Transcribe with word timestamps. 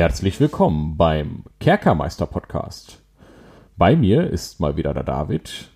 Herzlich 0.00 0.40
willkommen 0.40 0.96
beim 0.96 1.44
Kerkermeister 1.58 2.24
Podcast. 2.24 3.02
Bei 3.76 3.96
mir 3.96 4.30
ist 4.30 4.58
mal 4.58 4.78
wieder 4.78 4.94
der 4.94 5.02
David. 5.02 5.68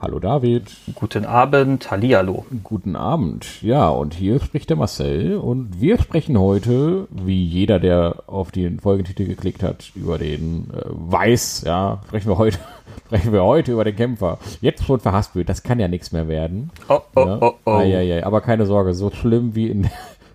Hallo 0.00 0.18
David. 0.18 0.64
Guten 0.96 1.24
Abend, 1.24 1.88
Hallihallo. 1.88 2.44
Guten 2.64 2.96
Abend. 2.96 3.62
Ja, 3.62 3.88
und 3.88 4.14
hier 4.14 4.40
spricht 4.40 4.70
der 4.70 4.76
Marcel 4.76 5.36
und 5.36 5.80
wir 5.80 6.00
sprechen 6.00 6.40
heute, 6.40 7.06
wie 7.12 7.44
jeder, 7.44 7.78
der 7.78 8.24
auf 8.26 8.50
den 8.50 8.80
Folgentitel 8.80 9.26
geklickt 9.26 9.62
hat, 9.62 9.92
über 9.94 10.18
den 10.18 10.70
äh, 10.70 10.82
Weiß, 10.86 11.62
ja, 11.64 12.00
sprechen 12.08 12.30
wir 12.30 12.38
heute 12.38 12.58
sprechen 13.06 13.32
wir 13.32 13.44
heute 13.44 13.70
über 13.70 13.84
den 13.84 13.94
Kämpfer. 13.94 14.38
Jetzt 14.60 14.86
schon 14.86 14.98
verhaspelt, 14.98 15.48
das 15.48 15.62
kann 15.62 15.78
ja 15.78 15.86
nichts 15.86 16.10
mehr 16.10 16.26
werden. 16.26 16.72
Oh, 16.88 16.98
oh, 17.14 17.20
ja. 17.20 17.38
oh, 17.40 17.54
oh. 17.64 17.70
Ai. 17.70 18.24
Aber 18.24 18.40
keine 18.40 18.66
Sorge, 18.66 18.92
so 18.92 19.12
schlimm 19.12 19.54
wie 19.54 19.68
in, 19.68 19.88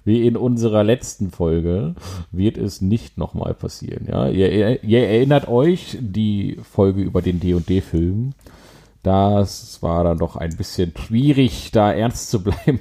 wie 0.06 0.28
in 0.28 0.36
unserer 0.38 0.84
letzten 0.84 1.32
Folge 1.32 1.96
wird 2.32 2.58
es 2.58 2.82
nicht 2.82 3.18
nochmal 3.18 3.54
passieren. 3.54 4.08
Ja? 4.10 4.28
Ihr, 4.28 4.84
ihr 4.84 5.08
erinnert 5.08 5.48
euch 5.48 5.98
die 6.00 6.58
Folge 6.64 7.02
über 7.02 7.22
den 7.22 7.40
D&D-Film. 7.40 8.34
Das 9.02 9.82
war 9.82 10.06
dann 10.06 10.18
doch 10.18 10.38
ein 10.38 10.56
bisschen 10.56 10.94
schwierig, 10.98 11.72
da 11.72 11.92
ernst 11.92 12.32
zu 12.32 12.42
bleiben. 12.42 12.80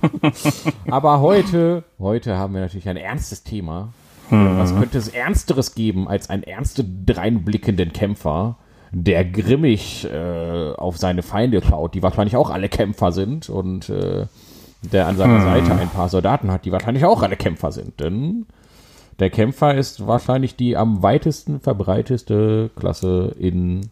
Aber 0.90 1.20
heute, 1.20 1.84
heute 2.00 2.36
haben 2.36 2.54
wir 2.54 2.62
natürlich 2.62 2.88
ein 2.88 2.96
ernstes 2.96 3.44
Thema. 3.44 3.92
Was 4.28 4.74
könnte 4.74 4.98
es 4.98 5.06
Ernsteres 5.06 5.76
geben 5.76 6.08
als 6.08 6.30
einen 6.30 6.42
ernst 6.42 6.82
dreinblickenden 7.06 7.92
Kämpfer, 7.92 8.56
der 8.90 9.24
grimmig 9.24 10.04
äh, 10.10 10.72
auf 10.72 10.96
seine 10.96 11.22
Feinde 11.22 11.62
schaut, 11.62 11.94
die 11.94 12.02
wahrscheinlich 12.02 12.36
auch 12.36 12.50
alle 12.50 12.68
Kämpfer 12.68 13.12
sind 13.12 13.48
und 13.48 13.88
äh, 13.88 14.26
der 14.82 15.06
an 15.06 15.16
seiner 15.16 15.40
Seite 15.40 15.74
ein 15.74 15.88
paar 15.88 16.08
Soldaten 16.08 16.50
hat, 16.50 16.64
die 16.64 16.72
wahrscheinlich 16.72 17.04
auch 17.04 17.22
alle 17.22 17.36
Kämpfer 17.36 17.72
sind. 17.72 18.00
Denn 18.00 18.46
der 19.18 19.30
Kämpfer 19.30 19.74
ist 19.74 20.06
wahrscheinlich 20.06 20.56
die 20.56 20.76
am 20.76 21.02
weitesten 21.02 21.60
verbreiteste 21.60 22.70
Klasse 22.76 23.34
in, 23.38 23.88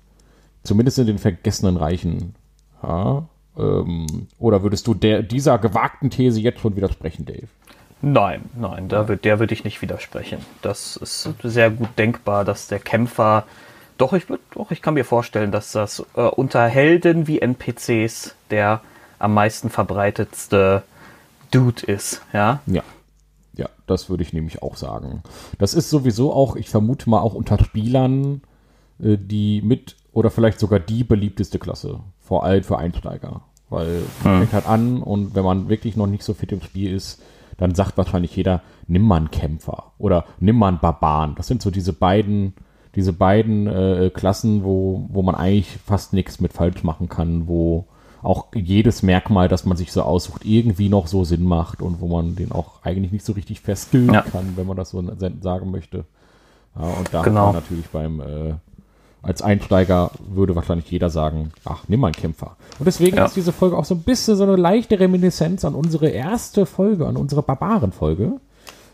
zumindest 0.63 0.99
in 0.99 1.07
den 1.07 1.19
vergessenen 1.19 1.77
Reichen. 1.77 2.35
Ja, 2.83 3.25
ähm, 3.57 4.07
oder 4.39 4.63
würdest 4.63 4.87
du 4.87 4.95
der, 4.95 5.23
dieser 5.23 5.59
gewagten 5.59 6.11
These 6.11 6.41
jetzt 6.41 6.61
schon 6.61 6.77
widersprechen, 6.77 7.25
Dave? 7.25 7.49
Nein, 8.03 8.51
nein, 8.55 8.89
da 8.89 9.09
wird, 9.09 9.25
der 9.25 9.39
würde 9.39 9.55
ich 9.55 9.65
nicht 9.65 9.81
widersprechen. 9.81 10.39
Das 10.61 10.97
ist 10.97 11.29
sehr 11.43 11.71
gut 11.71 11.89
denkbar, 11.97 12.45
dass 12.45 12.67
der 12.67 12.79
Kämpfer. 12.79 13.45
Doch, 13.97 14.13
ich 14.13 14.29
würde, 14.29 14.43
doch, 14.53 14.71
ich 14.71 14.83
kann 14.83 14.95
mir 14.95 15.05
vorstellen, 15.05 15.53
dass 15.53 15.73
das 15.73 16.05
äh, 16.15 16.21
unter 16.21 16.67
Helden 16.67 17.27
wie 17.27 17.41
NPCs 17.41 18.35
der 18.51 18.83
am 19.25 19.35
meisten 19.35 19.71
verbreitetste 19.71 20.83
Dude 21.51 21.87
ist, 21.87 22.23
ja. 22.33 22.61
Ja. 22.67 22.83
Ja, 23.57 23.69
das 23.87 24.11
würde 24.11 24.25
ich 24.25 24.33
nämlich 24.33 24.63
auch 24.63 24.77
sagen. 24.77 25.23
Das 25.59 25.75
ist 25.75 25.89
sowieso 25.89 26.33
auch, 26.33 26.57
ich 26.57 26.69
vermute 26.69 27.09
mal 27.09 27.21
auch 27.21 27.35
unter 27.35 27.63
Spielern, 27.63 28.43
äh, 29.01 29.17
die 29.17 29.63
mit 29.63 29.97
oder 30.13 30.31
vielleicht 30.31 30.59
sogar 30.59 30.81
die 30.81 31.05
beliebteste 31.05 31.59
Klasse. 31.59 32.01
Vor 32.21 32.45
allem 32.45 32.65
für 32.65 32.79
Einsteiger. 32.79 33.43
Weil 33.71 34.03
man 34.23 34.41
fängt 34.41 34.53
halt 34.53 34.67
an 34.67 35.03
und 35.03 35.35
wenn 35.35 35.45
man 35.45 35.69
wirklich 35.69 35.97
noch 35.97 36.07
nicht 36.07 36.23
so 36.23 36.35
fit 36.35 36.53
im 36.53 36.61
Spiel 36.61 36.93
ist, 36.93 37.23
dann 37.57 37.75
sagt 37.75 37.97
wahrscheinlich 37.97 38.35
jeder, 38.37 38.63
nimm 38.87 39.03
mal 39.03 39.17
einen 39.17 39.31
Kämpfer 39.31 39.93
oder 39.99 40.25
nimm 40.41 40.57
mal 40.57 40.69
einen 40.69 40.81
Barbaren. 40.81 41.35
Das 41.37 41.47
sind 41.47 41.63
so 41.63 41.71
diese 41.71 41.93
beiden, 41.93 42.55
diese 42.95 43.13
beiden 43.13 43.67
äh, 43.67 44.11
Klassen, 44.13 44.65
wo, 44.65 45.07
wo 45.09 45.23
man 45.23 45.35
eigentlich 45.35 45.79
fast 45.87 46.13
nichts 46.13 46.41
mit 46.41 46.53
falsch 46.53 46.83
machen 46.83 47.09
kann, 47.09 47.49
wo 47.49 47.87
auch 48.25 48.47
jedes 48.55 49.03
Merkmal, 49.03 49.49
das 49.49 49.65
man 49.65 49.77
sich 49.77 49.93
so 49.93 50.03
aussucht, 50.03 50.45
irgendwie 50.45 50.89
noch 50.89 51.07
so 51.07 51.25
Sinn 51.25 51.45
macht 51.45 51.83
und 51.83 52.01
wo 52.01 52.09
man 52.09 52.37
den 52.37 52.53
auch 52.53 52.83
eigentlich 52.83 53.13
nicht 53.13 53.25
so 53.25 53.33
richtig 53.33 53.61
festkillen 53.61 54.13
Ja. 54.13 54.23
kann, 54.23 54.53
wenn 54.57 54.67
man 54.67 54.77
das 54.77 54.91
so 54.91 55.03
sagen 55.41 55.71
möchte. 55.71 56.05
Ja, 56.79 56.83
und 56.99 57.09
da 57.13 57.23
Genau. 57.23 57.41
hat 57.49 57.53
man 57.55 57.63
natürlich 57.63 57.87
beim 57.89 58.21
äh, 58.21 58.55
als 59.23 59.41
Einsteiger 59.41 60.11
würde 60.29 60.55
wahrscheinlich 60.55 60.91
jeder 60.91 61.09
sagen, 61.09 61.51
ach, 61.65 61.85
nimm 61.89 62.01
mal 62.01 62.09
einen 62.09 62.15
Kämpfer. 62.15 62.57
Und 62.79 62.85
deswegen 62.87 63.17
Ja. 63.17 63.25
ist 63.25 63.37
diese 63.37 63.53
Folge 63.53 63.77
auch 63.79 63.85
so 63.87 63.95
ein 63.95 64.03
bisschen 64.03 64.37
so 64.37 64.43
eine 64.43 64.57
leichte 64.57 65.01
Reminiszenz 65.01 65.65
an 65.65 65.75
unsere 65.75 66.09
erste 66.09 66.67
Folge, 66.67 67.07
an 67.07 67.17
unsere 67.17 67.43
Barbaren-Folge. 67.43 68.33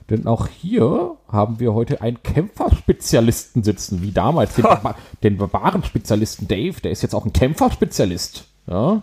Denn 0.08 0.26
auch 0.26 0.46
hier 0.48 1.12
haben 1.30 1.58
wir 1.60 1.72
heute 1.74 2.00
einen 2.02 2.22
Kämpferspezialisten 2.22 3.62
sitzen, 3.62 4.02
wie 4.02 4.12
damals. 4.12 4.54
Den, 4.54 4.62
Barba 4.64 4.94
den 5.22 5.36
Barbaren-Spezialisten 5.36 6.48
Dave, 6.48 6.80
der 6.80 6.90
ist 6.90 7.02
jetzt 7.02 7.14
auch 7.14 7.24
ein 7.26 7.32
Kämpferspezialist. 7.32 8.44
Ja, 8.70 9.02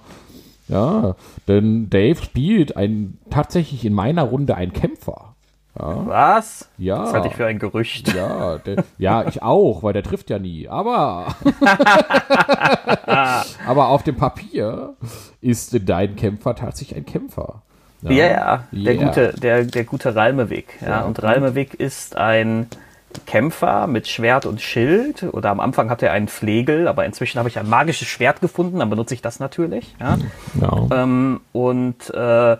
ja, 0.70 1.16
denn 1.48 1.90
Dave 1.90 2.22
spielt 2.22 2.76
ein, 2.76 3.18
tatsächlich 3.30 3.86
in 3.86 3.94
meiner 3.94 4.24
Runde 4.24 4.56
einen 4.56 4.74
Kämpfer. 4.74 5.34
Was? 5.80 6.68
Ja. 6.80 7.04
Das 7.04 7.14
halte 7.14 7.28
ich 7.28 7.36
für 7.36 7.46
ein 7.46 7.60
Gerücht. 7.60 8.12
Ja, 8.16 8.58
der, 8.58 8.84
ja, 8.98 9.28
ich 9.28 9.44
auch, 9.44 9.84
weil 9.84 9.94
der 9.94 10.02
trifft 10.02 10.32
ja 10.32 10.40
nie. 10.40 10.68
Aber, 10.68 11.36
aber 13.68 13.90
auf 13.90 14.04
dem 14.04 14.16
Papier 14.16 14.94
ist 15.42 15.78
dein 15.88 16.16
Kämpfer 16.16 16.56
tatsächlich 16.56 16.98
ein 16.98 17.06
Kämpfer. 17.06 17.62
Ja, 18.02 18.12
ja, 18.12 18.64
der 18.72 18.94
Ja. 18.96 19.08
gute, 19.08 19.34
der, 19.34 19.64
der 19.66 19.84
gute 19.84 20.16
Ralmeweg. 20.16 20.68
Ja, 20.82 20.88
Ja. 20.88 21.02
und 21.06 21.22
Ralmeweg 21.22 21.74
ist 21.76 22.16
ein 22.16 22.68
Kämpfer 23.26 23.88
mit 23.88 24.08
Schwert 24.08 24.46
und 24.46 24.62
Schild. 24.62 25.24
Oder 25.24 25.50
am 25.50 25.60
Anfang 25.60 25.90
hatte 25.90 26.08
er 26.08 26.14
einen 26.14 26.28
Flegel, 26.28 26.88
aber 26.88 27.06
inzwischen 27.06 27.40
habe 27.40 27.50
ich 27.50 27.58
ein 27.58 27.70
magisches 27.70 28.08
Schwert 28.08 28.42
gefunden, 28.42 28.80
dann 28.80 28.90
benutze 28.90 29.14
ich 29.14 29.22
das 29.22 29.40
natürlich. 29.40 29.96
Ja. 30.00 30.18
Ja. 30.62 31.04
Ähm, 31.04 31.42
und 31.52 32.10
äh, 32.14 32.58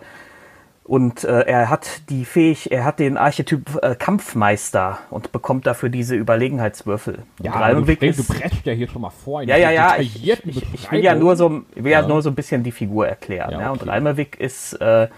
und 0.88 1.22
äh, 1.22 1.42
er 1.42 1.68
hat 1.68 2.08
die 2.08 2.24
fähig, 2.24 2.72
er 2.72 2.86
hat 2.86 2.98
den 2.98 3.18
Archetyp 3.18 3.78
äh, 3.82 3.94
Kampfmeister 3.94 4.98
und 5.10 5.32
bekommt 5.32 5.66
dafür 5.66 5.90
diese 5.90 6.16
Überlegenheitswürfel. 6.16 7.24
Ja, 7.42 7.52
aber 7.52 7.82
du, 7.82 7.94
du 7.94 8.24
presst 8.24 8.64
ja 8.64 8.72
hier 8.72 8.88
schon 8.88 9.02
mal 9.02 9.10
vor. 9.10 9.42
ja, 9.42 9.58
ja, 9.58 9.70
ja. 9.70 9.96
Ich, 9.98 10.26
ich, 10.26 10.72
ich 10.72 10.90
will 10.90 11.04
ja 11.04 11.14
nur 11.14 11.36
so, 11.36 11.50
will 11.74 11.92
ja. 11.92 12.00
Ja. 12.00 12.08
nur 12.08 12.22
so 12.22 12.30
ein 12.30 12.34
bisschen 12.34 12.62
die 12.62 12.72
Figur 12.72 13.06
erklären. 13.06 13.50
Ja, 13.50 13.60
Ja, 13.60 13.70
Und 13.70 13.82
okay. 13.82 13.90
Ralmewig 13.90 14.40
ist, 14.40 14.80
äh, 14.80 15.08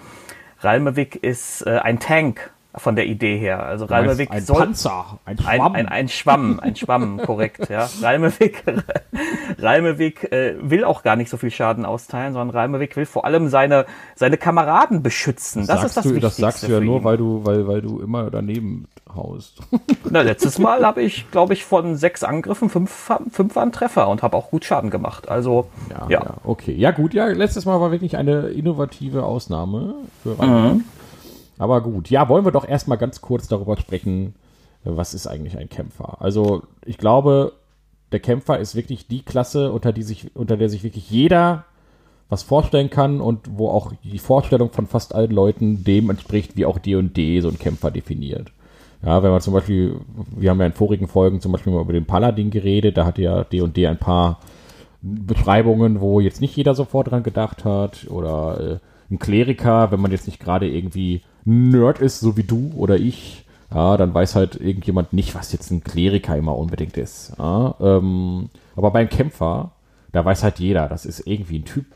ist 1.22 1.64
äh, 1.64 1.78
ein 1.78 2.00
Tank 2.00 2.50
von 2.74 2.96
der 2.96 3.06
Idee 3.06 3.36
her. 3.36 3.64
Also 3.64 3.84
Ralmewig 3.86 4.30
ein 4.30 4.42
soll 4.42 4.58
Panzer, 4.58 5.18
ein 5.24 5.38
ein, 5.44 5.58
Schwamm. 5.58 5.74
ein, 5.74 5.88
ein 5.88 6.08
Schwamm, 6.08 6.60
ein 6.60 6.76
Schwamm, 6.76 7.18
korrekt, 7.26 7.68
ja. 7.68 7.88
Ralmewig, 8.00 8.62
Ralmewig 9.58 10.32
äh, 10.32 10.54
will 10.60 10.84
auch 10.84 11.02
gar 11.02 11.16
nicht 11.16 11.30
so 11.30 11.36
viel 11.36 11.50
Schaden 11.50 11.84
austeilen, 11.84 12.32
sondern 12.32 12.56
Ralmewig 12.56 12.96
will 12.96 13.06
vor 13.06 13.24
allem 13.24 13.48
seine, 13.48 13.86
seine 14.14 14.36
Kameraden 14.36 15.02
beschützen. 15.02 15.66
Das, 15.66 15.80
sagst 15.80 15.84
ist 15.86 15.96
das 15.96 16.04
du, 16.04 16.14
Wichtigste 16.14 16.42
das 16.42 16.52
sagst 16.60 16.68
du 16.68 16.72
ja 16.72 16.80
nur, 16.80 17.02
weil 17.02 17.16
du, 17.16 17.44
weil, 17.44 17.66
weil 17.66 17.82
du 17.82 18.00
immer 18.00 18.30
daneben 18.30 18.86
haust. 19.14 19.60
Na, 20.08 20.22
letztes 20.22 20.58
Mal 20.58 20.84
habe 20.86 21.02
ich, 21.02 21.30
glaube 21.30 21.54
ich, 21.54 21.64
von 21.64 21.96
sechs 21.96 22.22
Angriffen 22.22 22.70
fünf, 22.70 23.10
fünf 23.32 23.56
waren 23.56 23.72
Treffer 23.72 24.08
und 24.08 24.22
habe 24.22 24.36
auch 24.36 24.50
gut 24.50 24.64
Schaden 24.64 24.90
gemacht. 24.90 25.28
Also, 25.28 25.66
Ja, 25.90 26.06
ja. 26.08 26.22
ja. 26.24 26.34
okay. 26.44 26.74
Ja, 26.74 26.92
gut, 26.92 27.14
ja, 27.14 27.26
letztes 27.26 27.64
Mal 27.64 27.80
war 27.80 27.90
wirklich 27.90 28.16
eine 28.16 28.48
innovative 28.48 29.24
Ausnahme 29.24 29.94
für 30.22 30.40
Mhm. 30.40 30.84
Aber 31.60 31.82
gut, 31.82 32.08
ja, 32.08 32.30
wollen 32.30 32.46
wir 32.46 32.52
doch 32.52 32.66
erstmal 32.66 32.96
ganz 32.96 33.20
kurz 33.20 33.46
darüber 33.46 33.76
sprechen, 33.76 34.34
was 34.82 35.12
ist 35.12 35.26
eigentlich 35.26 35.58
ein 35.58 35.68
Kämpfer? 35.68 36.16
Also, 36.22 36.62
ich 36.86 36.96
glaube, 36.96 37.52
der 38.12 38.20
Kämpfer 38.20 38.58
ist 38.58 38.74
wirklich 38.74 39.08
die 39.08 39.20
Klasse, 39.20 39.70
unter, 39.70 39.92
die 39.92 40.02
sich, 40.02 40.34
unter 40.34 40.56
der 40.56 40.70
sich 40.70 40.82
wirklich 40.84 41.10
jeder 41.10 41.66
was 42.30 42.42
vorstellen 42.42 42.88
kann 42.88 43.20
und 43.20 43.58
wo 43.58 43.68
auch 43.68 43.92
die 44.02 44.18
Vorstellung 44.18 44.70
von 44.70 44.86
fast 44.86 45.14
allen 45.14 45.32
Leuten 45.32 45.84
dem 45.84 46.08
entspricht, 46.08 46.56
wie 46.56 46.64
auch 46.64 46.78
D&D 46.78 47.42
so 47.42 47.48
ein 47.48 47.58
Kämpfer 47.58 47.90
definiert. 47.90 48.52
Ja, 49.04 49.22
wenn 49.22 49.30
man 49.30 49.42
zum 49.42 49.52
Beispiel, 49.52 50.00
wir 50.34 50.48
haben 50.48 50.60
ja 50.60 50.66
in 50.66 50.72
vorigen 50.72 51.08
Folgen 51.08 51.42
zum 51.42 51.52
Beispiel 51.52 51.74
mal 51.74 51.82
über 51.82 51.92
den 51.92 52.06
Paladin 52.06 52.50
geredet, 52.50 52.96
da 52.96 53.04
hatte 53.04 53.20
ja 53.20 53.44
D&D 53.44 53.86
ein 53.86 53.98
paar 53.98 54.38
Beschreibungen, 55.02 56.00
wo 56.00 56.20
jetzt 56.20 56.40
nicht 56.40 56.56
jeder 56.56 56.74
sofort 56.74 57.10
dran 57.10 57.22
gedacht 57.22 57.66
hat. 57.66 58.06
Oder 58.08 58.60
äh, 58.60 58.78
ein 59.10 59.18
Kleriker, 59.18 59.90
wenn 59.90 60.00
man 60.00 60.12
jetzt 60.12 60.26
nicht 60.26 60.40
gerade 60.40 60.68
irgendwie 60.68 61.22
Nerd 61.44 62.00
ist, 62.00 62.20
so 62.20 62.36
wie 62.36 62.44
du 62.44 62.72
oder 62.76 62.96
ich, 62.96 63.44
ja, 63.72 63.96
dann 63.96 64.12
weiß 64.12 64.34
halt 64.34 64.56
irgendjemand 64.60 65.12
nicht, 65.12 65.34
was 65.34 65.52
jetzt 65.52 65.70
ein 65.70 65.84
Kleriker 65.84 66.36
immer 66.36 66.56
unbedingt 66.56 66.96
ist. 66.96 67.32
Ja, 67.38 67.74
ähm, 67.80 68.50
aber 68.76 68.90
beim 68.90 69.08
Kämpfer, 69.08 69.72
da 70.12 70.24
weiß 70.24 70.42
halt 70.42 70.58
jeder, 70.58 70.88
das 70.88 71.06
ist 71.06 71.26
irgendwie 71.26 71.58
ein 71.58 71.64
Typ 71.64 71.86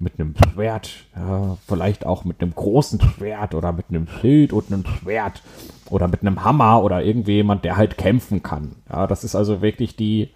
mit 0.00 0.18
einem 0.18 0.34
Schwert, 0.52 0.90
ja, 1.16 1.56
vielleicht 1.66 2.06
auch 2.06 2.24
mit 2.24 2.40
einem 2.40 2.54
großen 2.54 3.00
Schwert 3.00 3.54
oder 3.54 3.72
mit 3.72 3.86
einem 3.88 4.06
Schild 4.06 4.52
und 4.52 4.72
einem 4.72 4.86
Schwert 4.86 5.42
oder 5.90 6.06
mit 6.06 6.20
einem 6.20 6.44
Hammer 6.44 6.82
oder 6.84 7.02
irgendjemand, 7.02 7.64
der 7.64 7.76
halt 7.76 7.98
kämpfen 7.98 8.42
kann. 8.42 8.76
Ja, 8.90 9.08
das 9.08 9.24
ist 9.24 9.34
also 9.34 9.60
wirklich 9.60 9.96
die 9.96 10.30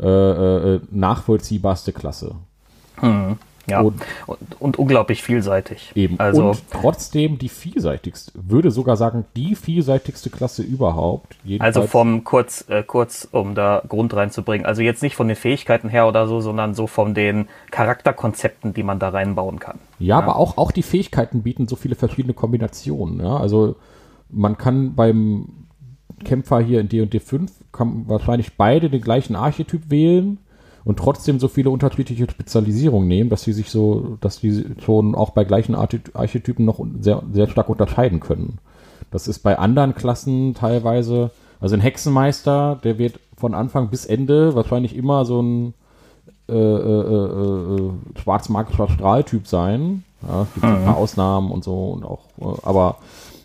äh, 0.00 0.06
äh, 0.06 0.80
nachvollziehbarste 0.90 1.92
Klasse. 1.92 2.36
Ja, 3.68 3.80
Und- 3.80 4.02
und, 4.26 4.38
und, 4.60 4.78
unglaublich 4.78 5.22
vielseitig. 5.22 5.92
Eben. 5.94 6.18
Also, 6.18 6.48
und 6.50 6.62
trotzdem 6.70 7.38
die 7.38 7.48
vielseitigste, 7.48 8.32
würde 8.34 8.70
sogar 8.72 8.96
sagen, 8.96 9.24
die 9.36 9.54
vielseitigste 9.54 10.30
Klasse 10.30 10.62
überhaupt. 10.62 11.36
also 11.36 11.48
Jedenfalls- 11.48 11.90
vom 11.90 12.24
kurz, 12.24 12.64
äh, 12.68 12.82
kurz, 12.82 13.28
um 13.30 13.54
da 13.54 13.82
Grund 13.88 14.14
reinzubringen. 14.14 14.66
Also 14.66 14.82
jetzt 14.82 15.02
nicht 15.02 15.14
von 15.14 15.28
den 15.28 15.36
Fähigkeiten 15.36 15.88
her 15.88 16.08
oder 16.08 16.26
so, 16.26 16.40
sondern 16.40 16.74
so 16.74 16.86
von 16.88 17.14
den 17.14 17.46
Charakterkonzepten, 17.70 18.74
die 18.74 18.82
man 18.82 18.98
da 18.98 19.10
reinbauen 19.10 19.58
kann. 19.60 19.78
Ja, 19.98 20.18
aber 20.18 20.36
auch, 20.36 20.56
auch 20.56 20.72
die 20.72 20.82
Fähigkeiten 20.82 21.42
bieten 21.42 21.68
so 21.68 21.76
viele 21.76 21.94
verschiedene 21.94 22.34
Kombinationen. 22.34 23.20
Ja? 23.20 23.36
Also 23.36 23.76
man 24.28 24.58
kann 24.58 24.94
beim 24.94 25.48
Kämpfer 26.24 26.60
hier 26.60 26.80
in 26.80 26.88
D&D 26.88 27.20
5 27.20 27.50
kann 27.72 28.04
wahrscheinlich 28.08 28.56
beide 28.56 28.90
den 28.90 29.00
gleichen 29.02 29.34
Archetyp 29.36 29.90
wählen 29.90 30.38
und 30.84 30.98
trotzdem 30.98 31.38
so 31.38 31.48
viele 31.48 31.70
unterschiedliche 31.70 32.28
Spezialisierungen 32.28 33.08
nehmen, 33.08 33.30
dass 33.30 33.42
sie 33.42 33.52
sich 33.52 33.70
so, 33.70 34.18
dass 34.20 34.40
die 34.40 34.64
schon 34.84 35.14
auch 35.14 35.30
bei 35.30 35.44
gleichen 35.44 35.74
Archetypen 35.74 36.64
noch 36.64 36.84
sehr, 37.00 37.22
sehr 37.32 37.48
stark 37.48 37.68
unterscheiden 37.68 38.20
können. 38.20 38.58
Das 39.10 39.28
ist 39.28 39.40
bei 39.40 39.58
anderen 39.58 39.94
Klassen 39.94 40.54
teilweise, 40.54 41.30
also 41.60 41.76
ein 41.76 41.80
Hexenmeister, 41.80 42.80
der 42.82 42.98
wird 42.98 43.20
von 43.36 43.54
Anfang 43.54 43.90
bis 43.90 44.06
Ende 44.06 44.54
wahrscheinlich 44.54 44.96
immer 44.96 45.24
so 45.24 45.40
ein 45.40 45.74
äh, 46.48 46.54
äh, 46.54 46.56
äh, 46.56 47.76
äh 47.76 47.90
schwarzmagischer 48.20 48.88
Strahltyp 48.88 49.46
sein. 49.46 50.04
Ja, 50.26 50.42
es 50.42 50.54
gibt 50.54 50.66
mhm. 50.66 50.72
ein 50.72 50.84
paar 50.84 50.96
Ausnahmen 50.96 51.50
und 51.50 51.62
so 51.62 51.90
und 51.90 52.04
auch, 52.04 52.24
äh, 52.40 52.60
aber 52.62 52.96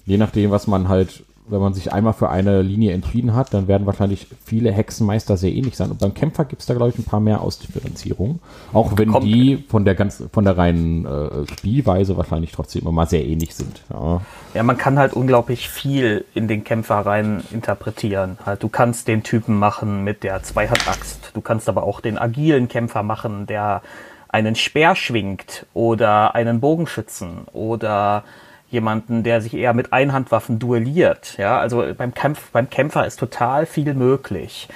je 0.06 0.18
nachdem, 0.18 0.52
was 0.52 0.68
man 0.68 0.88
halt 0.88 1.24
wenn 1.50 1.60
man 1.60 1.74
sich 1.74 1.94
einmal 1.94 2.14
für 2.14 2.30
eine 2.30 2.62
Linie 2.62 2.94
entschieden 2.94 3.34
hat, 3.34 3.54
dann 3.54 3.68
werden 3.68 3.86
wahrscheinlich 3.86 4.28
viele 4.44 4.72
Hexenmeister 4.72 5.38
sehr 5.38 5.52
ähnlich 5.52 5.78
sein. 5.78 5.92
Und 5.92 6.00
beim 6.00 6.14
Kämpfer 6.14 6.46
gibt 6.46 6.62
es 6.62 6.66
da, 6.66 6.74
glaube 6.74 6.92
ich, 6.92 7.00
ein 7.00 7.06
paar 7.06 7.20
mehr 7.20 7.42
Ausdifferenzierungen. 7.42 8.40
Auch 8.74 8.98
wenn 8.98 9.12
Kommt. 9.12 9.26
die 9.26 9.64
von 9.70 9.86
der 9.86 9.96
ganz, 9.96 10.24
von 10.32 10.44
der 10.44 10.58
reinen 10.58 11.06
äh, 11.06 11.48
Spielweise 11.48 12.18
wahrscheinlich 12.18 12.52
trotzdem 12.52 12.82
immer 12.82 12.92
mal 12.92 13.08
sehr 13.08 13.26
ähnlich 13.26 13.56
sind. 13.56 13.82
Ja. 13.92 14.22
ja, 14.54 14.64
man 14.64 14.78
kann 14.78 15.00
halt 15.00 15.14
unglaublich 15.14 15.70
viel 15.70 16.26
in 16.34 16.48
den 16.48 16.64
Kämpfer 16.64 16.98
rein 16.98 17.44
interpretieren. 17.52 18.38
Halt, 18.46 18.64
du 18.64 18.70
kannst 18.70 19.08
den 19.08 19.24
Typen 19.24 19.58
machen 19.58 20.04
mit 20.04 20.24
der 20.24 20.44
Zweihandaxt. 20.44 21.32
Du 21.34 21.42
kannst 21.42 21.70
aber 21.70 21.84
auch 21.84 22.02
den 22.02 22.18
agilen 22.18 22.68
Kämpfer 22.68 23.04
machen, 23.04 23.48
der 23.48 23.82
einen 24.30 24.56
Speer 24.56 24.96
schwingt 24.96 25.66
oder 25.74 26.36
einen 26.36 26.60
Bogenschützen 26.60 27.46
oder 27.54 28.24
jemanden, 28.70 29.24
der 29.24 29.42
sich 29.42 29.54
eher 29.54 29.74
mit 29.74 29.94
Einhandwaffen 29.94 30.60
duelliert. 30.60 31.38
Ja, 31.38 31.60
also 31.60 31.84
beim 31.98 32.14
Kampf, 32.14 32.52
beim 32.52 32.70
Kämpfer 32.70 33.06
ist 33.06 33.20
total 33.20 33.66
viel 33.66 33.94
möglich. 33.94 34.68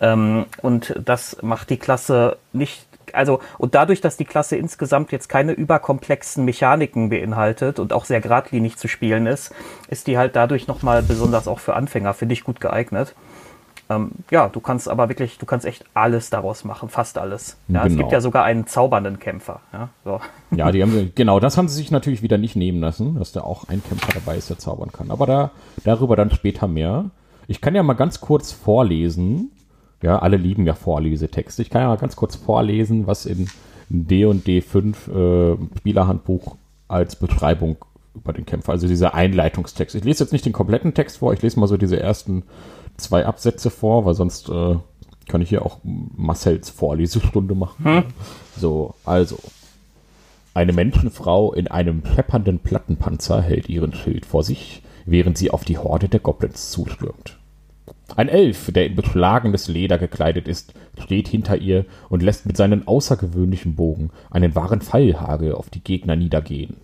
Ähm, 0.00 0.46
und 0.62 0.94
das 1.04 1.36
macht 1.42 1.70
die 1.70 1.76
Klasse 1.76 2.36
nicht 2.52 2.86
also, 3.12 3.40
und 3.58 3.74
dadurch, 3.74 4.00
dass 4.00 4.16
die 4.16 4.24
Klasse 4.24 4.56
insgesamt 4.56 5.10
jetzt 5.12 5.28
keine 5.28 5.52
überkomplexen 5.52 6.44
Mechaniken 6.44 7.08
beinhaltet 7.08 7.78
und 7.78 7.92
auch 7.92 8.04
sehr 8.04 8.20
geradlinig 8.20 8.76
zu 8.76 8.86
spielen 8.86 9.26
ist, 9.26 9.52
ist 9.88 10.06
die 10.06 10.18
halt 10.18 10.36
dadurch 10.36 10.68
nochmal 10.68 11.02
besonders 11.02 11.48
auch 11.48 11.58
für 11.58 11.74
Anfänger, 11.74 12.14
finde 12.14 12.34
ich, 12.34 12.44
gut 12.44 12.60
geeignet. 12.60 13.14
Ähm, 13.90 14.12
ja, 14.30 14.48
du 14.48 14.60
kannst 14.60 14.88
aber 14.88 15.08
wirklich, 15.08 15.38
du 15.38 15.46
kannst 15.46 15.66
echt 15.66 15.84
alles 15.94 16.30
daraus 16.30 16.64
machen, 16.64 16.88
fast 16.88 17.18
alles. 17.18 17.56
Ja, 17.66 17.82
genau. 17.82 17.82
Es 17.82 17.88
gibt 17.88 17.98
genau. 17.98 18.12
ja 18.12 18.20
sogar 18.20 18.44
einen 18.44 18.66
zaubernden 18.68 19.18
Kämpfer. 19.18 19.60
Ja, 19.72 19.88
so. 20.04 20.20
ja 20.56 20.70
die 20.70 20.82
haben, 20.82 21.12
genau, 21.16 21.40
das 21.40 21.58
haben 21.58 21.66
sie 21.66 21.74
sich 21.74 21.90
natürlich 21.90 22.22
wieder 22.22 22.38
nicht 22.38 22.54
nehmen 22.54 22.80
lassen, 22.80 23.16
dass 23.16 23.32
da 23.32 23.40
auch 23.40 23.68
ein 23.68 23.82
Kämpfer 23.82 24.12
dabei 24.14 24.36
ist, 24.36 24.48
der 24.48 24.58
zaubern 24.58 24.92
kann. 24.92 25.10
Aber 25.10 25.26
da, 25.26 25.50
darüber 25.82 26.14
dann 26.14 26.30
später 26.30 26.68
mehr. 26.68 27.06
Ich 27.48 27.60
kann 27.60 27.74
ja 27.74 27.82
mal 27.82 27.94
ganz 27.94 28.20
kurz 28.20 28.52
vorlesen. 28.52 29.50
Ja, 30.02 30.20
alle 30.20 30.36
lieben 30.36 30.66
ja 30.66 30.74
Vorlesetexte. 30.74 31.60
Ich 31.60 31.68
kann 31.68 31.82
ja 31.82 31.88
mal 31.88 31.96
ganz 31.96 32.14
kurz 32.14 32.36
vorlesen, 32.36 33.08
was 33.08 33.26
in 33.26 33.48
D&D 33.88 34.60
5 34.60 35.08
äh, 35.08 35.56
Spielerhandbuch 35.78 36.56
als 36.86 37.16
Beschreibung 37.16 37.76
über 38.14 38.32
den 38.32 38.46
Kämpfer, 38.46 38.72
also 38.72 38.86
dieser 38.86 39.14
Einleitungstext. 39.14 39.94
Ich 39.96 40.04
lese 40.04 40.24
jetzt 40.24 40.32
nicht 40.32 40.44
den 40.44 40.52
kompletten 40.52 40.94
Text 40.94 41.18
vor, 41.18 41.32
ich 41.32 41.42
lese 41.42 41.58
mal 41.60 41.66
so 41.66 41.76
diese 41.76 41.98
ersten 41.98 42.44
zwei 43.00 43.26
Absätze 43.26 43.70
vor, 43.70 44.04
weil 44.04 44.14
sonst 44.14 44.48
äh, 44.48 44.76
kann 45.28 45.40
ich 45.40 45.48
hier 45.48 45.64
auch 45.64 45.78
Marcells 45.82 46.70
Vorlesestunde 46.70 47.54
machen. 47.54 47.84
Hm? 47.84 48.04
So, 48.56 48.94
also. 49.04 49.38
Eine 50.52 50.72
Menschenfrau 50.72 51.52
in 51.52 51.68
einem 51.68 52.02
peppernden 52.02 52.58
Plattenpanzer 52.58 53.40
hält 53.40 53.68
ihren 53.68 53.94
Schild 53.94 54.26
vor 54.26 54.42
sich, 54.42 54.82
während 55.06 55.38
sie 55.38 55.52
auf 55.52 55.64
die 55.64 55.78
Horde 55.78 56.08
der 56.08 56.20
Goblins 56.20 56.70
zustürmt. 56.70 57.38
Ein 58.16 58.28
Elf, 58.28 58.72
der 58.72 58.86
in 58.86 58.96
beschlagenes 58.96 59.68
Leder 59.68 59.96
gekleidet 59.96 60.48
ist, 60.48 60.74
steht 60.98 61.28
hinter 61.28 61.56
ihr 61.56 61.86
und 62.08 62.22
lässt 62.22 62.46
mit 62.46 62.56
seinem 62.56 62.86
außergewöhnlichen 62.88 63.76
Bogen 63.76 64.10
einen 64.30 64.56
wahren 64.56 64.80
Pfeilhagel 64.80 65.54
auf 65.54 65.70
die 65.70 65.82
Gegner 65.82 66.16
niedergehen. 66.16 66.78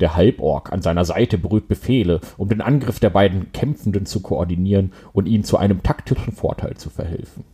Der 0.00 0.16
Halborg 0.16 0.72
an 0.72 0.80
seiner 0.80 1.04
Seite 1.04 1.36
brüht 1.36 1.68
Befehle, 1.68 2.20
um 2.38 2.48
den 2.48 2.62
Angriff 2.62 3.00
der 3.00 3.10
beiden 3.10 3.52
Kämpfenden 3.52 4.06
zu 4.06 4.20
koordinieren 4.20 4.92
und 5.12 5.26
ihnen 5.26 5.44
zu 5.44 5.58
einem 5.58 5.82
taktischen 5.82 6.32
Vorteil 6.32 6.76
zu 6.76 6.88
verhelfen. 6.88 7.44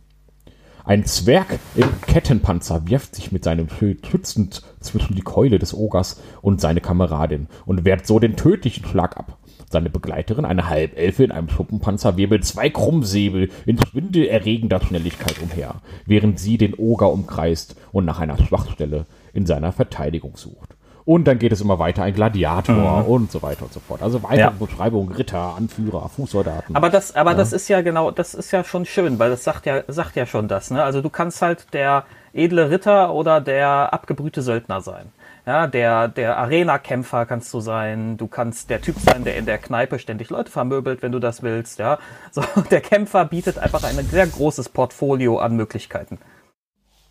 Ein 0.85 1.03
Zwerg 1.03 1.59
im 1.75 1.89
Kettenpanzer 1.99 2.87
wirft 2.87 3.13
sich 3.13 3.33
mit 3.33 3.43
seinem 3.43 3.67
Schild 3.67 4.07
schützend 4.07 4.61
zwischen 4.79 5.15
die 5.15 5.21
Keule 5.21 5.59
des 5.59 5.73
Ogers 5.73 6.21
und 6.41 6.61
seine 6.61 6.79
Kameradin 6.79 7.47
und 7.65 7.83
wehrt 7.83 8.07
so 8.07 8.19
den 8.19 8.37
tödlichen 8.37 8.85
Schlag 8.85 9.17
ab. 9.17 9.37
Seine 9.69 9.89
Begleiterin, 9.89 10.45
eine 10.45 10.69
Halbelfe 10.69 11.25
in 11.25 11.33
einem 11.33 11.49
Schuppenpanzer, 11.49 12.15
wirbelt 12.15 12.45
zwei 12.45 12.69
Krummsäbel 12.69 13.49
in 13.65 13.77
schwindelerregender 13.77 14.79
Schnelligkeit 14.79 15.41
umher, 15.41 15.81
während 16.05 16.39
sie 16.39 16.57
den 16.57 16.73
Oger 16.73 17.11
umkreist 17.11 17.75
und 17.91 18.05
nach 18.05 18.19
einer 18.19 18.37
Schwachstelle 18.37 19.07
in 19.33 19.45
seiner 19.45 19.73
Verteidigung 19.73 20.37
sucht. 20.37 20.76
Und 21.07 21.23
dann 21.23 21.39
geht 21.39 21.53
es 21.53 21.61
immer 21.61 21.79
weiter, 21.79 22.03
ein 22.03 22.13
Gladiator 22.13 23.03
mhm. 23.03 23.07
und 23.07 23.31
so 23.31 23.41
weiter 23.41 23.63
und 23.63 23.71
so 23.71 23.79
fort. 23.79 24.03
Also 24.03 24.23
weitere 24.23 24.39
ja. 24.39 24.49
Beschreibungen, 24.49 25.13
Ritter, 25.13 25.55
Anführer, 25.55 26.09
Fußsoldaten. 26.09 26.75
Aber 26.75 26.89
das, 26.89 27.15
aber 27.15 27.31
ja. 27.31 27.37
das 27.37 27.53
ist 27.53 27.69
ja 27.69 27.79
genau, 27.79 28.11
das 28.11 28.33
ist 28.33 28.51
ja 28.51 28.65
schon 28.65 28.83
schön, 28.83 29.17
weil 29.17 29.29
das 29.29 29.45
sagt 29.45 29.65
ja, 29.65 29.83
sagt 29.87 30.17
ja 30.17 30.25
schon 30.25 30.49
das. 30.49 30.69
Ne? 30.69 30.83
Also 30.83 31.01
du 31.01 31.09
kannst 31.09 31.41
halt 31.41 31.73
der 31.73 32.03
edle 32.33 32.69
Ritter 32.69 33.13
oder 33.13 33.39
der 33.39 33.93
abgebrühte 33.93 34.41
Söldner 34.41 34.81
sein. 34.81 35.13
Ja, 35.45 35.65
der, 35.67 36.09
der 36.09 36.37
Arena-Kämpfer 36.39 37.25
kannst 37.25 37.53
du 37.53 37.61
sein. 37.61 38.17
Du 38.17 38.27
kannst 38.27 38.69
der 38.69 38.81
Typ 38.81 38.99
sein, 38.99 39.23
der 39.23 39.37
in 39.37 39.45
der 39.45 39.59
Kneipe 39.59 39.99
ständig 39.99 40.29
Leute 40.29 40.51
vermöbelt, 40.51 41.01
wenn 41.03 41.13
du 41.13 41.19
das 41.19 41.41
willst. 41.41 41.79
Ja, 41.79 41.99
so 42.31 42.43
der 42.69 42.81
Kämpfer 42.81 43.23
bietet 43.23 43.59
einfach 43.59 43.85
ein 43.85 43.95
sehr 44.07 44.27
großes 44.27 44.67
Portfolio 44.67 45.37
an 45.37 45.55
Möglichkeiten. 45.55 46.19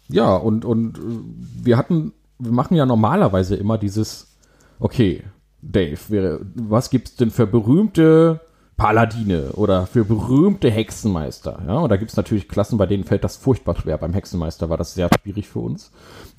Ja, 0.09 0.37
und, 0.37 0.67
und 0.67 0.99
äh, 0.99 1.65
wir 1.65 1.79
hatten 1.79 2.13
wir 2.39 2.53
machen 2.53 2.77
ja 2.77 2.87
normalerweise 2.87 3.57
immer 3.57 3.79
dieses, 3.79 4.37
okay, 4.79 5.23
Dave, 5.63 6.41
was 6.55 6.91
gibt's 6.91 7.17
denn 7.17 7.31
für 7.31 7.47
berühmte 7.47 8.41
Paladine 8.77 9.53
oder 9.53 9.87
für 9.87 10.05
berühmte 10.05 10.71
Hexenmeister? 10.71 11.63
Ja, 11.67 11.79
und 11.79 11.89
da 11.91 11.97
gibt's 11.97 12.17
natürlich 12.17 12.49
Klassen, 12.49 12.79
bei 12.79 12.87
denen 12.87 13.05
fällt 13.05 13.25
das 13.25 13.37
furchtbar 13.37 13.77
schwer. 13.77 13.99
Beim 13.99 14.13
Hexenmeister 14.13 14.69
war 14.69 14.77
das 14.77 14.95
sehr 14.95 15.09
schwierig 15.23 15.49
für 15.49 15.61
uns. 15.61 15.91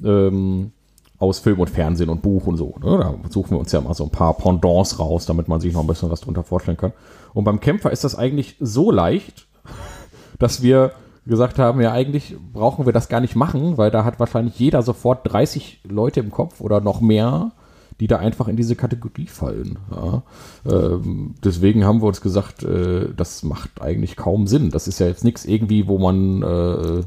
Ähm, 0.04 0.72
aus 1.20 1.39
Film 1.39 1.60
und 1.60 1.70
Fernsehen 1.70 2.10
und 2.10 2.22
Buch 2.22 2.46
und 2.46 2.58
so. 2.58 2.75
Ne? 2.82 2.98
Da 3.00 3.30
suchen 3.30 3.51
wir 3.51 3.60
uns 3.60 3.72
ja 3.72 3.82
mal 3.82 3.96
so 3.96 4.04
ein 4.04 4.12
paar 4.12 4.36
Pendants 4.36 5.00
raus, 5.00 5.25
damit 5.25 5.48
man 5.48 5.60
sich 5.60 5.74
noch 5.74 5.82
ein 5.82 5.88
bisschen 5.88 6.12
was 6.12 6.22
drunter 6.22 6.44
vorstellen 6.44 6.77
kann. 6.77 6.94
Und 7.34 7.44
beim 7.44 7.60
Kämpfer 7.60 7.92
ist 7.92 8.04
das 8.04 8.16
eigentlich 8.16 8.56
so 8.60 8.92
leicht, 8.92 9.48
dass 10.39 10.62
wir 10.62 10.92
gesagt 11.28 11.60
haben, 11.60 11.82
ja, 11.82 11.92
eigentlich 11.92 12.36
brauchen 12.54 12.86
wir 12.86 12.94
das 12.94 13.10
gar 13.10 13.20
nicht 13.20 13.36
machen, 13.36 13.78
weil 13.78 13.92
da 13.92 14.04
hat 14.04 14.20
wahrscheinlich 14.20 14.58
jeder 14.60 14.82
sofort 14.82 15.32
30 15.32 15.82
Leute 15.88 16.20
im 16.20 16.32
Kopf 16.32 16.62
oder 16.62 16.82
noch 16.82 17.02
mehr, 17.02 17.52
die 18.00 18.08
da 18.08 18.18
einfach 18.18 18.48
in 18.48 18.56
diese 18.56 18.76
Kategorie 18.76 19.28
fallen. 19.28 19.80
Ja. 19.92 20.24
Ähm, 20.70 21.36
deswegen 21.44 21.86
haben 21.86 22.02
wir 22.02 22.08
uns 22.08 22.22
gesagt, 22.22 22.64
äh, 22.64 23.10
das 23.16 23.44
macht 23.44 23.82
eigentlich 23.82 24.16
kaum 24.16 24.48
Sinn. 24.48 24.70
Das 24.70 24.88
ist 24.88 25.00
ja 25.00 25.08
jetzt 25.08 25.24
nichts 25.24 25.46
irgendwie, 25.46 25.88
wo 25.88 25.98
man 25.98 26.44
äh, 26.44 27.04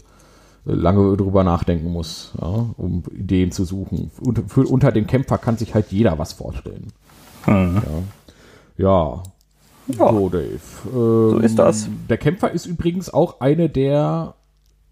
lange 0.65 1.17
drüber 1.17 1.45
nachdenken 1.45 1.91
muss, 1.91 2.33
ja, 2.41 2.67
um 2.77 3.03
Ideen 3.13 3.53
zu 3.53 3.65
suchen. 3.65 4.11
Und 4.21 4.51
für, 4.51 4.63
unter 4.63 4.93
dem 4.93 5.07
Kämpfer 5.07 5.39
kann 5.39 5.57
sich 5.57 5.75
halt 5.75 5.91
jeder 5.91 6.19
was 6.19 6.33
vorstellen. 6.33 6.89
Mhm. 7.47 7.83
Ja. 8.77 8.89
ja. 8.89 9.23
Ja. 9.99 10.13
So, 10.13 10.29
Dave. 10.29 10.61
Ähm, 10.87 10.91
so 10.93 11.39
ist 11.39 11.59
das. 11.59 11.89
Der 12.09 12.19
Kämpfer 12.19 12.51
ist 12.51 12.67
übrigens 12.67 13.13
auch 13.13 13.41
eine 13.41 13.69
der 13.69 14.35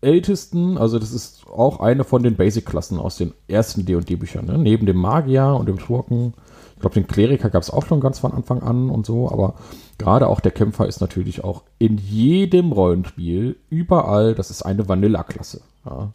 ältesten, 0.00 0.78
also 0.78 0.98
das 0.98 1.12
ist 1.12 1.46
auch 1.48 1.80
eine 1.80 2.04
von 2.04 2.22
den 2.22 2.36
Basic-Klassen 2.36 2.98
aus 2.98 3.16
den 3.16 3.34
ersten 3.48 3.84
D&D-Büchern, 3.84 4.46
ne? 4.46 4.58
neben 4.58 4.86
dem 4.86 4.96
Magier 4.96 5.56
und 5.58 5.68
dem 5.68 5.78
Schurken. 5.78 6.34
Ich 6.74 6.80
glaube, 6.80 6.94
den 6.94 7.08
Kleriker 7.08 7.50
gab 7.50 7.62
es 7.62 7.70
auch 7.70 7.84
schon 7.84 8.00
ganz 8.00 8.20
von 8.20 8.32
Anfang 8.32 8.62
an 8.62 8.90
und 8.90 9.04
so, 9.04 9.28
aber 9.28 9.54
gerade 9.98 10.28
auch 10.28 10.38
der 10.38 10.52
Kämpfer 10.52 10.86
ist 10.86 11.00
natürlich 11.00 11.42
auch 11.42 11.64
in 11.78 11.98
jedem 11.98 12.70
Rollenspiel, 12.70 13.56
überall, 13.68 14.34
das 14.34 14.50
ist 14.50 14.62
eine 14.62 14.88
Vanilla-Klasse. 14.88 15.60
Ja? 15.84 16.12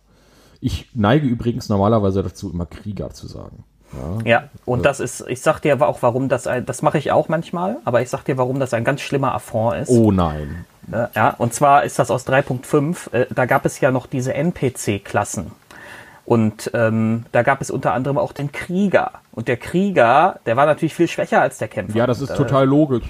Ich 0.61 0.89
neige 0.93 1.27
übrigens 1.27 1.67
normalerweise 1.67 2.23
dazu, 2.23 2.49
immer 2.49 2.65
Krieger 2.65 3.09
zu 3.09 3.27
sagen. 3.27 3.65
Ja, 4.25 4.31
ja 4.31 4.43
und 4.65 4.85
das 4.85 4.99
ist, 4.99 5.25
ich 5.27 5.41
sag 5.41 5.59
dir 5.61 5.81
auch, 5.81 6.01
warum 6.01 6.29
das, 6.29 6.47
ein, 6.47 6.65
das 6.65 6.81
mache 6.81 6.97
ich 6.97 7.11
auch 7.11 7.29
manchmal, 7.29 7.77
aber 7.85 8.01
ich 8.01 8.09
sag 8.09 8.23
dir, 8.23 8.37
warum 8.37 8.59
das 8.59 8.73
ein 8.73 8.83
ganz 8.83 9.01
schlimmer 9.01 9.33
Affront 9.33 9.77
ist. 9.77 9.89
Oh 9.89 10.11
nein. 10.11 10.65
Ja, 11.15 11.35
und 11.37 11.53
zwar 11.53 11.85
ist 11.85 11.97
das 11.97 12.11
aus 12.11 12.27
3.5, 12.27 13.13
äh, 13.13 13.25
da 13.33 13.45
gab 13.45 13.65
es 13.65 13.79
ja 13.79 13.91
noch 13.91 14.05
diese 14.05 14.33
NPC-Klassen. 14.33 15.51
Und 16.25 16.71
ähm, 16.73 17.25
da 17.31 17.41
gab 17.43 17.61
es 17.61 17.69
unter 17.71 17.93
anderem 17.93 18.17
auch 18.17 18.31
den 18.31 18.51
Krieger. 18.51 19.11
Und 19.31 19.47
der 19.47 19.57
Krieger, 19.57 20.39
der 20.45 20.55
war 20.55 20.65
natürlich 20.65 20.93
viel 20.93 21.07
schwächer 21.07 21.41
als 21.41 21.57
der 21.57 21.67
Kämpfer. 21.67 21.97
Ja, 21.97 22.07
das 22.07 22.21
ist 22.21 22.35
total 22.35 22.65
logisch. 22.65 23.05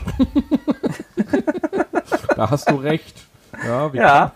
da 2.36 2.50
hast 2.50 2.70
du 2.70 2.76
recht. 2.76 3.16
Ja, 3.66 3.92
ja 3.94 4.32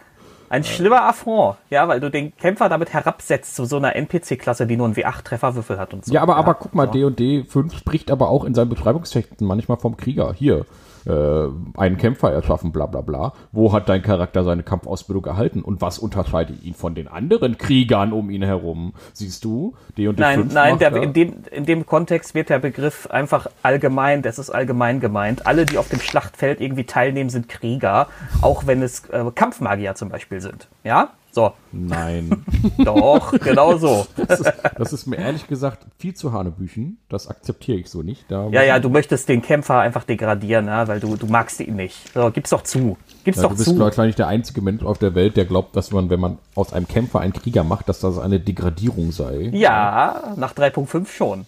ein 0.50 0.64
schlimmer 0.64 1.04
Affront, 1.04 1.58
ja, 1.70 1.88
weil 1.88 2.00
du 2.00 2.10
den 2.10 2.36
Kämpfer 2.36 2.70
damit 2.70 2.94
herabsetzt 2.94 3.56
zu 3.56 3.66
so 3.66 3.78
einer 3.78 3.96
NPC-Klasse, 3.96 4.68
die 4.68 4.78
nur 4.78 4.86
einen 4.88 4.96
W8-Trefferwürfel 4.96 5.78
hat 5.78 5.94
und 5.94 6.06
so. 6.06 6.14
Ja, 6.14 6.22
aber, 6.22 6.34
ja, 6.34 6.40
aber 6.40 6.54
guck 6.56 6.74
mal, 6.74 6.88
D&D 6.88 7.44
5 7.44 7.78
spricht 7.78 8.12
aber 8.12 8.30
auch 8.30 8.46
in 8.46 8.54
seinen 8.54 8.70
Beschreibungstexten 8.70 9.46
manchmal 9.46 9.78
vom 9.78 9.98
Krieger. 9.98 10.34
Hier, 10.34 10.66
äh, 11.08 11.80
einen 11.80 11.98
Kämpfer 11.98 12.32
erschaffen, 12.32 12.72
bla 12.72 12.86
bla 12.86 13.02
bla. 13.02 13.34
Wo 13.52 13.72
hat 13.72 13.88
dein 13.90 14.02
Charakter 14.02 14.44
seine 14.44 14.64
Kampfausbildung 14.64 15.26
erhalten? 15.26 15.62
Und 15.62 15.82
was 15.82 16.00
unterscheidet 16.00 16.64
ihn 16.64 16.74
von 16.74 16.96
den 16.96 17.08
anderen 17.08 17.58
Kriegern 17.58 18.12
um 18.12 18.30
ihn 18.30 18.44
herum? 18.44 18.94
Siehst 19.14 19.46
du? 19.46 19.76
D 19.98 20.08
und 20.08 20.20
D 20.20 20.22
nein, 20.22 20.50
nein, 20.54 20.80
der, 20.80 20.96
in, 20.96 21.14
dem, 21.14 21.44
in 21.52 21.66
dem 21.66 21.86
Kontext 21.86 22.36
wird 22.36 22.50
der 22.50 22.60
Begriff 22.60 23.08
einfach 23.08 23.48
allgemein, 23.64 24.22
das 24.22 24.38
ist 24.40 24.50
allgemein 24.50 25.00
gemeint. 25.00 25.48
Alle, 25.48 25.66
die 25.66 25.78
auf 25.78 25.90
dem 25.90 26.00
Schlachtfeld 26.00 26.60
irgendwie 26.62 26.84
teilnehmen, 26.84 27.30
sind 27.30 27.48
Krieger, 27.48 28.08
auch 28.42 28.68
wenn 28.68 28.82
es 28.82 29.10
äh, 29.10 29.24
Kampfmagier 29.34 29.96
zum 29.96 30.10
Beispiel 30.10 30.42
sind. 30.42 30.68
Ja? 30.84 31.12
So. 31.38 31.54
Nein. 31.72 32.44
Doch, 32.80 33.32
genau 33.32 33.78
so. 33.78 34.08
Das 34.16 34.40
ist, 34.40 34.54
das 34.76 34.92
ist, 34.92 35.06
mir 35.06 35.18
ehrlich 35.18 35.46
gesagt 35.46 35.86
viel 36.00 36.16
zu 36.16 36.34
Hanebüchen. 36.34 36.98
Das 37.10 37.28
akzeptiere 37.28 37.78
ich 37.78 37.92
so 37.92 38.02
nicht. 38.02 38.26
Da 38.32 38.48
ja, 38.48 38.64
ja, 38.64 38.80
du 38.80 38.90
möchtest 38.90 39.30
den 39.30 39.44
Kämpfer 39.44 39.78
einfach 39.78 40.04
degradieren, 40.04 40.66
ja, 40.66 40.88
weil 40.88 41.00
du, 41.00 41.16
du 41.16 41.28
magst 41.28 41.60
ihn 41.60 41.76
nicht. 41.76 42.12
So, 42.12 42.32
gib's 42.32 42.50
doch 42.50 42.64
zu. 42.64 42.98
Gib's 43.24 43.38
ja, 43.38 43.44
doch 43.44 43.52
du 43.52 43.58
bist, 43.58 43.70
zu. 43.70 43.78
wahrscheinlich 43.78 44.16
der 44.16 44.26
einzige 44.26 44.62
Mensch 44.62 44.82
auf 44.82 44.98
der 44.98 45.14
Welt, 45.14 45.38
der 45.38 45.46
glaubt, 45.46 45.76
dass 45.76 45.92
man, 45.92 46.10
wenn 46.10 46.20
man 46.20 46.40
aus 46.56 46.74
einem 46.74 46.88
Kämpfer 46.88 47.20
einen 47.20 47.34
Krieger 47.34 47.64
macht, 47.64 47.88
dass 47.88 48.00
das 48.00 48.18
eine 48.18 48.40
Degradierung 48.40 49.12
sei. 49.12 49.52
Ja, 49.54 50.34
nach 50.38 50.56
3.5 50.56 51.08
schon. 51.08 51.46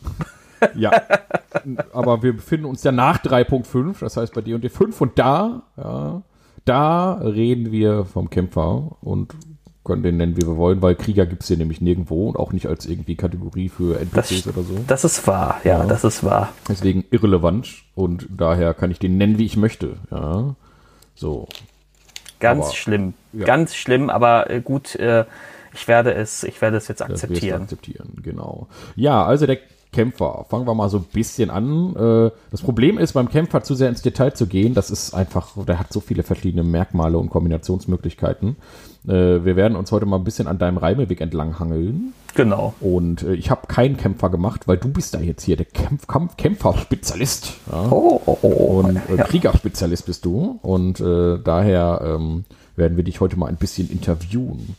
Ja, 0.76 0.92
aber 1.94 2.22
wir 2.22 2.36
befinden 2.36 2.68
uns 2.68 2.84
ja 2.84 2.92
nach 2.92 3.18
3.5, 3.24 4.02
das 4.02 4.18
heißt 4.18 4.36
bei 4.36 4.42
D&D 4.42 4.70
5 4.70 5.02
und 5.02 5.18
da, 5.18 5.64
ja, 5.78 6.22
da 6.66 7.14
reden 7.14 7.72
wir 7.72 8.06
vom 8.06 8.30
Kämpfer 8.30 8.92
und 9.02 9.34
können 9.90 10.04
den 10.04 10.18
nennen, 10.18 10.38
wie 10.38 10.46
wir 10.46 10.56
wollen, 10.56 10.82
weil 10.82 10.96
Krieger 10.96 11.26
gibt 11.26 11.42
es 11.42 11.48
hier 11.48 11.58
nämlich 11.58 11.82
nirgendwo 11.82 12.30
und 12.30 12.38
auch 12.38 12.54
nicht 12.54 12.68
als 12.68 12.86
irgendwie 12.86 13.16
Kategorie 13.16 13.70
für 13.70 14.00
NPCs 14.00 14.44
das, 14.44 14.48
oder 14.48 14.64
so. 14.64 14.76
Das 14.88 15.04
ist 15.04 15.26
wahr, 15.26 15.60
ja, 15.64 15.80
ja, 15.80 15.86
das 15.86 16.04
ist 16.04 16.24
wahr. 16.24 16.54
Deswegen 16.68 17.04
irrelevant 17.10 17.84
und 17.96 18.28
daher 18.30 18.76
kann 18.76 18.92
ich 18.92 19.00
den 19.00 19.18
nennen, 19.18 19.40
wie 19.40 19.46
ich 19.46 19.58
möchte. 19.58 19.98
Ja, 20.12 20.56
so. 21.16 21.48
Ganz 22.40 22.68
aber, 22.68 22.76
schlimm, 22.76 23.14
ja. 23.34 23.46
ganz 23.46 23.76
schlimm, 23.76 24.10
aber 24.10 24.50
äh, 24.50 24.62
gut, 24.62 24.96
äh, 24.96 25.26
ich 25.74 25.88
werde 25.88 26.14
es, 26.14 26.44
ich 26.44 26.62
werde 26.62 26.78
es 26.78 26.88
jetzt 26.88 27.02
akzeptieren. 27.02 27.64
akzeptieren, 27.64 28.14
genau. 28.22 28.68
Ja, 28.96 29.26
also 29.26 29.48
der 29.48 29.58
Kämpfer. 29.92 30.46
Fangen 30.50 30.68
wir 30.68 30.76
mal 30.76 30.90
so 30.90 30.98
ein 30.98 31.06
bisschen 31.12 31.50
an. 31.50 31.96
Äh, 31.96 32.32
das 32.52 32.62
Problem 32.62 33.00
ist, 33.00 33.14
beim 33.14 33.30
Kämpfer 33.30 33.64
zu 33.64 33.74
sehr 33.74 33.90
ins 33.90 34.04
Detail 34.04 34.32
zu 34.32 34.46
gehen, 34.46 34.74
das 34.76 34.92
ist 34.92 35.14
einfach, 35.14 35.54
der 35.66 35.80
hat 35.80 35.92
so 35.92 36.00
viele 36.00 36.24
verschiedene 36.24 36.64
Merkmale 36.64 37.18
und 37.18 37.30
Kombinationsmöglichkeiten. 37.30 38.56
Äh, 39.08 39.46
wir 39.46 39.56
werden 39.56 39.76
uns 39.76 39.92
heute 39.92 40.06
mal 40.06 40.18
ein 40.18 40.24
bisschen 40.24 40.48
an 40.48 40.58
deinem 40.58 40.78
Reimeweg 40.78 41.22
entlang 41.22 41.60
hangeln. 41.60 42.14
Genau. 42.36 42.74
Und 42.80 43.24
äh, 43.24 43.34
ich 43.34 43.50
habe 43.50 43.68
keinen 43.68 43.98
Kämpfer 43.98 44.30
gemacht, 44.30 44.68
weil 44.68 44.78
du 44.78 44.90
bist 44.90 45.14
da 45.14 45.20
jetzt 45.20 45.44
hier 45.44 45.56
der 45.56 45.66
Kämpf 45.66 46.08
Kampf 46.08 46.38
Kämpferspezialist. 46.38 47.54
Ja? 47.72 47.88
Oh, 47.90 48.22
oh, 48.26 48.38
oh. 48.42 48.80
Und 48.80 48.98
äh, 49.10 49.16
ja. 49.18 49.24
Kriegerspezialist 49.24 50.06
bist 50.06 50.26
du. 50.26 50.60
Und 50.62 51.00
äh, 51.00 51.40
daher 51.44 52.02
ähm, 52.04 52.46
werden 52.76 52.98
wir 52.98 53.04
dich 53.04 53.22
heute 53.22 53.38
mal 53.38 53.48
ein 53.48 53.58
bisschen 53.58 53.90
interviewen. 53.90 54.76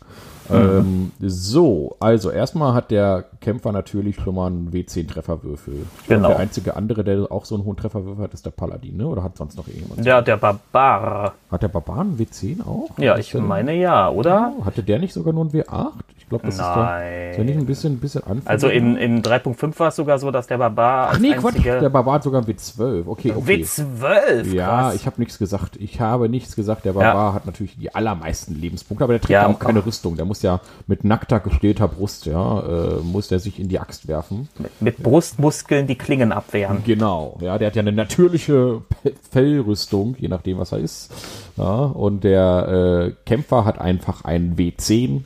Mhm. 0.51 1.13
Ähm, 1.21 1.29
so, 1.29 1.97
also 2.01 2.31
erstmal 2.31 2.75
hat 2.75 2.91
der 2.91 3.25
Kämpfer 3.41 3.73
natürlich 3.73 4.17
schon 4.17 4.35
mal 4.35 4.47
einen 4.47 4.71
W10-Trefferwürfel. 4.71 5.87
Genau. 6.09 6.29
Der 6.29 6.39
einzige 6.39 6.77
andere, 6.77 7.05
der 7.05 7.31
auch 7.31 7.45
so 7.45 7.55
einen 7.55 7.65
hohen 7.65 7.77
Trefferwürfel 7.77 8.23
hat, 8.23 8.35
ist 8.35 8.47
der 8.47 8.51
Paladin, 8.51 8.97
ne? 8.97 9.07
Oder 9.07 9.23
hat 9.23 9.37
sonst 9.37 9.57
noch 9.57 9.67
irgendjemand? 9.67 10.05
Ja, 10.05 10.21
der 10.21 10.37
Barbar. 10.37 11.35
Hat 11.51 11.63
der 11.63 11.69
Barbar 11.69 12.01
einen 12.01 12.19
W10 12.19 12.67
auch? 12.67 12.91
Ja, 12.99 13.17
ich 13.17 13.35
meine 13.35 13.75
ja, 13.75 14.11
oder? 14.11 14.53
Oh, 14.59 14.65
hatte 14.65 14.83
der 14.83 14.99
nicht 14.99 15.13
sogar 15.13 15.33
nur 15.33 15.45
einen 15.45 15.53
W8? 15.53 15.93
glaube, 16.31 16.47
das 16.47 16.57
Nein. 16.57 17.31
ist 17.31 17.37
ja 17.39 17.45
nicht 17.45 17.59
ein 17.59 17.67
bisschen, 17.67 17.95
ein 17.95 17.99
bisschen 17.99 18.23
anfällig. 18.23 18.49
Also 18.49 18.69
in, 18.69 18.97
in 18.97 19.23
3.5 19.23 19.79
war 19.79 19.89
es 19.89 19.97
sogar 19.97 20.19
so, 20.19 20.31
dass 20.31 20.47
der 20.47 20.57
Barbar. 20.59 21.11
Ach 21.13 21.19
nee, 21.19 21.33
Quatsch, 21.33 21.63
der 21.65 21.91
Barbar 21.91 22.15
hat 22.15 22.23
sogar 22.23 22.41
ein 22.41 22.47
W12. 22.47 23.03
Okay, 23.07 23.33
okay. 23.37 23.65
W12? 23.65 24.55
Ja, 24.55 24.67
Krass. 24.67 24.95
ich 24.95 25.07
habe 25.07 25.21
nichts 25.21 25.39
gesagt. 25.39 25.77
Ich 25.77 26.01
habe 26.01 26.29
nichts 26.29 26.57
gesagt. 26.57 26.85
Der 26.85 26.93
Barbar 26.93 27.31
ja. 27.31 27.35
hat 27.35 27.47
natürlich 27.47 27.77
die 27.77 27.95
allermeisten 27.95 28.55
Lebenspunkte, 28.55 29.05
aber 29.05 29.15
der 29.15 29.21
trägt 29.21 29.31
ja, 29.31 29.47
auch 29.47 29.59
keine 29.59 29.85
Rüstung. 29.85 30.17
Der 30.17 30.25
muss 30.25 30.40
ja 30.43 30.61
mit 30.87 31.05
nackter, 31.05 31.41
gestählter 31.41 31.89
Brust, 31.89 32.27
ja, 32.27 32.61
äh, 32.61 33.01
muss 33.03 33.29
der 33.29 33.39
sich 33.39 33.59
in 33.59 33.69
die 33.69 33.79
Axt 33.79 34.09
werfen. 34.09 34.49
Mit, 34.59 34.83
mit 34.83 34.97
Brustmuskeln 35.03 35.87
die 35.87 35.97
Klingen 35.97 36.33
abwehren. 36.33 36.83
Genau, 36.85 37.39
ja, 37.41 37.59
der 37.59 37.69
hat 37.69 37.77
ja 37.77 37.83
eine 37.83 37.93
natürliche 37.93 38.83
Fellrüstung, 39.31 40.17
je 40.19 40.29
nachdem, 40.29 40.59
was 40.59 40.73
er 40.73 40.79
ist. 40.79 41.13
Ja, 41.57 41.85
und 41.85 42.25
der 42.25 43.09
äh, 43.09 43.13
Kämpfer 43.27 43.65
hat 43.65 43.81
einfach 43.81 44.25
einen 44.25 44.57
W10 44.57 45.23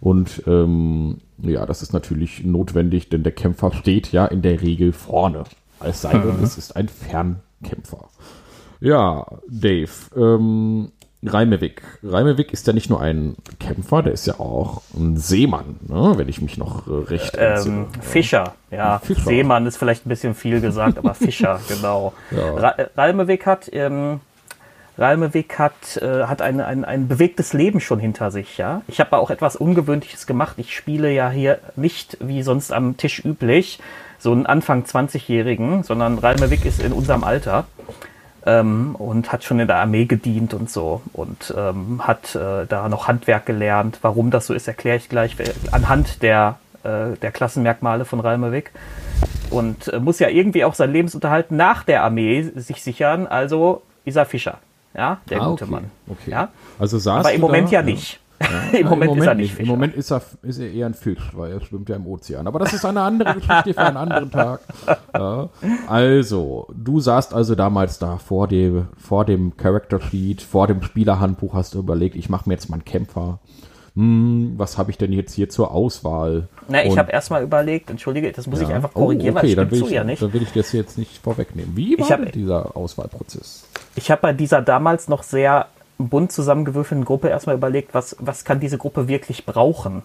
und 0.00 0.42
ähm, 0.46 1.18
ja, 1.38 1.66
das 1.66 1.82
ist 1.82 1.92
natürlich 1.92 2.44
notwendig, 2.44 3.08
denn 3.08 3.22
der 3.22 3.32
Kämpfer 3.32 3.72
steht 3.72 4.12
ja 4.12 4.26
in 4.26 4.42
der 4.42 4.62
Regel 4.62 4.92
vorne. 4.92 5.44
Es 5.80 6.02
sei 6.02 6.12
denn, 6.12 6.38
mhm. 6.38 6.44
es 6.44 6.56
ist 6.56 6.76
ein 6.76 6.88
Fernkämpfer. 6.88 8.08
Ja, 8.80 9.26
Dave, 9.48 9.90
ähm, 10.16 10.92
Reimewig. 11.22 11.82
Reimewig 12.02 12.52
ist 12.52 12.66
ja 12.66 12.72
nicht 12.72 12.90
nur 12.90 13.00
ein 13.00 13.36
Kämpfer, 13.58 14.02
der 14.02 14.12
ist 14.12 14.26
ja 14.26 14.38
auch 14.38 14.82
ein 14.94 15.16
Seemann, 15.16 15.76
ne? 15.88 16.14
wenn 16.16 16.28
ich 16.28 16.40
mich 16.40 16.56
noch 16.56 16.86
äh, 16.86 17.10
recht 17.10 17.36
ähm, 17.38 17.86
Fischer, 18.00 18.54
ja. 18.70 18.98
Fischer. 19.00 19.22
Seemann 19.22 19.66
ist 19.66 19.76
vielleicht 19.76 20.06
ein 20.06 20.08
bisschen 20.08 20.34
viel 20.34 20.60
gesagt, 20.60 20.98
aber 20.98 21.14
Fischer, 21.14 21.60
genau. 21.68 22.12
Ja. 22.30 22.74
Reimewig 22.96 23.46
hat 23.46 23.70
ähm, 23.72 24.20
Ralmeweg 24.98 25.58
hat, 25.58 25.98
äh, 25.98 26.24
hat 26.24 26.40
ein, 26.40 26.60
ein, 26.60 26.84
ein 26.84 27.08
bewegtes 27.08 27.52
Leben 27.52 27.80
schon 27.80 27.98
hinter 27.98 28.30
sich, 28.30 28.56
ja. 28.56 28.82
Ich 28.88 29.00
habe 29.00 29.18
auch 29.18 29.30
etwas 29.30 29.56
Ungewöhnliches 29.56 30.26
gemacht. 30.26 30.54
Ich 30.58 30.74
spiele 30.74 31.12
ja 31.12 31.30
hier 31.30 31.58
nicht 31.76 32.16
wie 32.20 32.42
sonst 32.42 32.72
am 32.72 32.96
Tisch 32.96 33.22
üblich 33.24 33.78
so 34.18 34.32
einen 34.32 34.46
Anfang 34.46 34.84
20-Jährigen, 34.84 35.82
sondern 35.82 36.18
Ralmeweg 36.18 36.64
ist 36.64 36.82
in 36.82 36.92
unserem 36.92 37.24
Alter 37.24 37.66
ähm, 38.46 38.94
und 38.96 39.32
hat 39.32 39.44
schon 39.44 39.60
in 39.60 39.66
der 39.66 39.76
Armee 39.76 40.06
gedient 40.06 40.54
und 40.54 40.70
so 40.70 41.02
und 41.12 41.52
ähm, 41.56 42.06
hat 42.06 42.34
äh, 42.34 42.66
da 42.66 42.88
noch 42.88 43.08
Handwerk 43.08 43.44
gelernt. 43.44 43.98
Warum 44.02 44.30
das 44.30 44.46
so 44.46 44.54
ist, 44.54 44.68
erkläre 44.68 44.96
ich 44.96 45.08
gleich 45.08 45.36
anhand 45.72 46.22
der, 46.22 46.58
äh, 46.84 47.16
der 47.20 47.32
Klassenmerkmale 47.32 48.04
von 48.04 48.20
Ralmeweg 48.20 48.70
und 49.50 49.88
äh, 49.88 49.98
muss 49.98 50.18
ja 50.20 50.28
irgendwie 50.28 50.64
auch 50.64 50.74
sein 50.74 50.92
Lebensunterhalt 50.92 51.50
nach 51.50 51.82
der 51.82 52.04
Armee 52.04 52.42
sich 52.54 52.82
sichern. 52.82 53.26
Also 53.26 53.82
Isa 54.04 54.24
Fischer. 54.24 54.58
Ja, 54.94 55.18
der 55.28 55.42
ah, 55.42 55.48
gute 55.50 55.64
okay. 55.64 55.72
Mann. 55.72 55.90
Okay. 56.08 56.30
Ja? 56.30 56.48
Also 56.78 56.98
saß 56.98 57.20
Aber 57.20 57.34
im 57.34 57.40
Moment 57.40 57.68
da, 57.68 57.72
ja 57.72 57.82
nicht. 57.82 58.20
Ja. 58.40 58.78
Im, 58.78 58.86
Moment 58.88 59.12
Im, 59.12 59.18
Moment 59.18 59.20
ist 59.20 59.26
er 59.26 59.34
nicht 59.34 59.50
Fischer. 59.52 59.62
Im 59.62 59.68
Moment 59.68 59.94
ist 59.94 60.10
er, 60.10 60.22
ist 60.42 60.58
er 60.58 60.72
eher 60.72 60.86
ein 60.86 60.94
Fisch, 60.94 61.30
weil 61.34 61.52
er 61.52 61.60
schwimmt 61.60 61.88
ja 61.88 61.96
im 61.96 62.06
Ozean. 62.06 62.46
Aber 62.46 62.58
das 62.58 62.72
ist 62.72 62.84
eine 62.84 63.00
andere 63.00 63.34
Geschichte 63.34 63.74
für 63.74 63.80
einen 63.80 63.96
anderen 63.96 64.30
Tag. 64.30 64.60
Ja. 65.16 65.48
Also, 65.86 66.68
du 66.74 67.00
saßt 67.00 67.32
also 67.32 67.54
damals 67.54 67.98
da 67.98 68.18
vor 68.18 68.48
dem, 68.48 68.88
vor 68.98 69.24
dem 69.24 69.56
Character 69.56 69.98
Sheet, 69.98 70.42
vor 70.42 70.66
dem 70.66 70.82
Spielerhandbuch, 70.82 71.54
hast 71.54 71.74
du 71.74 71.78
überlegt, 71.78 72.16
ich 72.16 72.28
mache 72.28 72.46
mir 72.46 72.54
jetzt 72.54 72.68
mal 72.68 72.76
einen 72.76 72.84
Kämpfer. 72.84 73.38
Hm, 73.96 74.54
was 74.58 74.76
habe 74.76 74.90
ich 74.90 74.98
denn 74.98 75.10
jetzt 75.12 75.32
hier 75.32 75.48
zur 75.48 75.70
Auswahl? 75.70 76.48
Na, 76.68 76.84
ich 76.84 76.98
habe 76.98 77.12
erstmal 77.12 77.42
überlegt, 77.42 77.88
entschuldige, 77.88 78.30
das 78.30 78.46
muss 78.46 78.60
ja. 78.60 78.68
ich 78.68 78.74
einfach 78.74 78.92
korrigieren, 78.92 79.34
oh, 79.34 79.38
okay, 79.38 79.44
weil 79.44 79.48
ich 79.48 79.56
dann 79.56 79.70
will 79.70 79.82
ich, 79.84 79.90
ja 79.90 80.04
nicht. 80.04 80.20
Dann 80.20 80.34
will 80.34 80.42
ich 80.42 80.52
das 80.52 80.72
jetzt 80.72 80.98
nicht 80.98 81.16
vorwegnehmen. 81.16 81.74
Wie 81.76 81.98
war 81.98 82.10
hab, 82.10 82.32
dieser 82.32 82.76
Auswahlprozess? 82.76 83.66
Ich 83.94 84.10
habe 84.10 84.20
bei 84.20 84.32
dieser 84.34 84.60
damals 84.60 85.08
noch 85.08 85.22
sehr 85.22 85.68
bunt 85.98 86.32
zusammengewürfelten 86.32 87.04
Gruppe 87.04 87.28
erstmal 87.28 87.56
überlegt, 87.56 87.94
was, 87.94 88.16
was 88.18 88.44
kann 88.44 88.60
diese 88.60 88.78
Gruppe 88.78 89.08
wirklich 89.08 89.46
brauchen? 89.46 90.02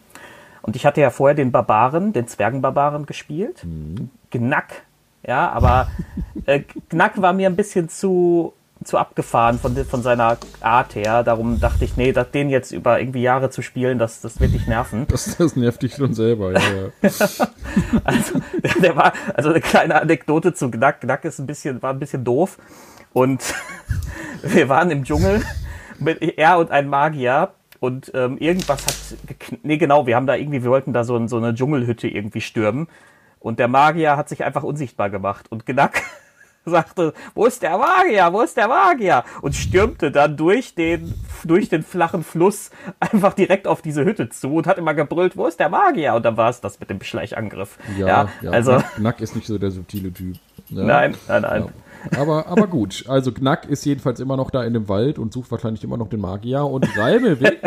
Und 0.61 0.75
ich 0.75 0.85
hatte 0.85 1.01
ja 1.01 1.09
vorher 1.09 1.35
den 1.35 1.51
Barbaren, 1.51 2.13
den 2.13 2.27
Zwergenbarbaren 2.27 3.05
gespielt. 3.05 3.63
Mhm. 3.63 4.09
Gnack, 4.29 4.83
ja, 5.25 5.49
aber 5.49 5.89
äh, 6.45 6.61
Knack 6.89 7.21
war 7.21 7.33
mir 7.33 7.49
ein 7.49 7.55
bisschen 7.55 7.89
zu 7.89 8.53
zu 8.83 8.97
abgefahren 8.97 9.59
von, 9.59 9.75
von 9.85 10.01
seiner 10.01 10.37
Art 10.59 10.95
her. 10.95 11.23
Darum 11.23 11.59
dachte 11.59 11.85
ich, 11.85 11.97
nee, 11.97 12.11
den 12.11 12.49
jetzt 12.49 12.71
über 12.71 12.99
irgendwie 12.99 13.21
Jahre 13.21 13.49
zu 13.49 13.61
spielen, 13.61 13.99
das, 13.99 14.21
das 14.21 14.39
wird 14.39 14.53
dich 14.53 14.67
nerven. 14.67 15.05
Das, 15.07 15.37
das 15.37 15.55
nervt 15.55 15.83
dich 15.83 15.95
schon 15.95 16.13
selber, 16.13 16.53
ja. 16.53 16.59
ja. 16.59 17.09
also, 18.03 18.41
der, 18.63 18.73
der, 18.81 18.95
war, 18.95 19.13
also 19.35 19.49
eine 19.49 19.61
kleine 19.61 20.01
Anekdote 20.01 20.53
zu 20.53 20.71
Knack. 20.71 21.01
Knack 21.01 21.25
ist 21.25 21.39
ein 21.39 21.45
bisschen, 21.45 21.81
war 21.81 21.93
ein 21.93 21.99
bisschen 21.99 22.23
doof. 22.23 22.57
Und 23.13 23.43
wir 24.41 24.69
waren 24.69 24.89
im 24.89 25.03
Dschungel 25.03 25.41
mit 26.01 26.21
er 26.37 26.57
und 26.57 26.71
ein 26.71 26.87
Magier. 26.87 27.49
Und 27.79 28.11
ähm, 28.13 28.37
irgendwas 28.37 28.85
hat, 28.85 29.17
nee 29.63 29.77
genau, 29.77 30.05
wir 30.05 30.15
haben 30.15 30.27
da 30.27 30.35
irgendwie, 30.35 30.63
wir 30.63 30.69
wollten 30.69 30.93
da 30.93 31.03
so, 31.03 31.25
so 31.27 31.37
eine 31.37 31.55
Dschungelhütte 31.55 32.07
irgendwie 32.07 32.41
stürmen. 32.41 32.87
Und 33.39 33.57
der 33.57 33.67
Magier 33.67 34.17
hat 34.17 34.29
sich 34.29 34.43
einfach 34.43 34.61
unsichtbar 34.61 35.09
gemacht. 35.09 35.47
Und 35.49 35.65
Knack 35.65 36.03
sagte, 36.65 37.13
wo 37.33 37.47
ist 37.47 37.63
der 37.63 37.75
Magier, 37.79 38.31
wo 38.31 38.41
ist 38.41 38.55
der 38.55 38.67
Magier? 38.67 39.23
Und 39.41 39.55
stürmte 39.55 40.11
dann 40.11 40.37
durch 40.37 40.75
den, 40.75 41.15
durch 41.43 41.69
den 41.69 41.81
flachen 41.81 42.23
Fluss 42.23 42.69
einfach 42.99 43.33
direkt 43.33 43.67
auf 43.67 43.81
diese 43.81 44.05
Hütte 44.05 44.29
zu 44.29 44.53
und 44.53 44.67
hat 44.67 44.77
immer 44.77 44.93
gebrüllt, 44.93 45.35
wo 45.35 45.47
ist 45.47 45.59
der 45.59 45.69
Magier? 45.69 46.13
Und 46.13 46.23
dann 46.23 46.37
war 46.37 46.51
es 46.51 46.61
das 46.61 46.79
mit 46.79 46.91
dem 46.91 46.99
Beschleichangriff. 46.99 47.79
Ja, 47.97 48.07
ja, 48.07 48.29
ja 48.43 48.51
also. 48.51 48.83
Knack 48.95 49.21
ist 49.21 49.35
nicht 49.35 49.47
so 49.47 49.57
der 49.57 49.71
subtile 49.71 50.13
Typ. 50.13 50.35
Ja, 50.69 50.83
nein, 50.83 51.17
nein, 51.27 51.41
nein. 51.41 51.69
Aber, 52.17 52.47
aber 52.47 52.67
gut, 52.67 53.05
also 53.07 53.31
Knack 53.31 53.69
ist 53.69 53.85
jedenfalls 53.85 54.19
immer 54.19 54.37
noch 54.37 54.51
da 54.51 54.63
in 54.63 54.73
dem 54.73 54.89
Wald 54.89 55.19
und 55.19 55.33
sucht 55.33 55.51
wahrscheinlich 55.51 55.83
immer 55.83 55.97
noch 55.97 56.09
den 56.09 56.21
Magier 56.21 56.65
und 56.65 56.85
Reimeweg 56.97 57.59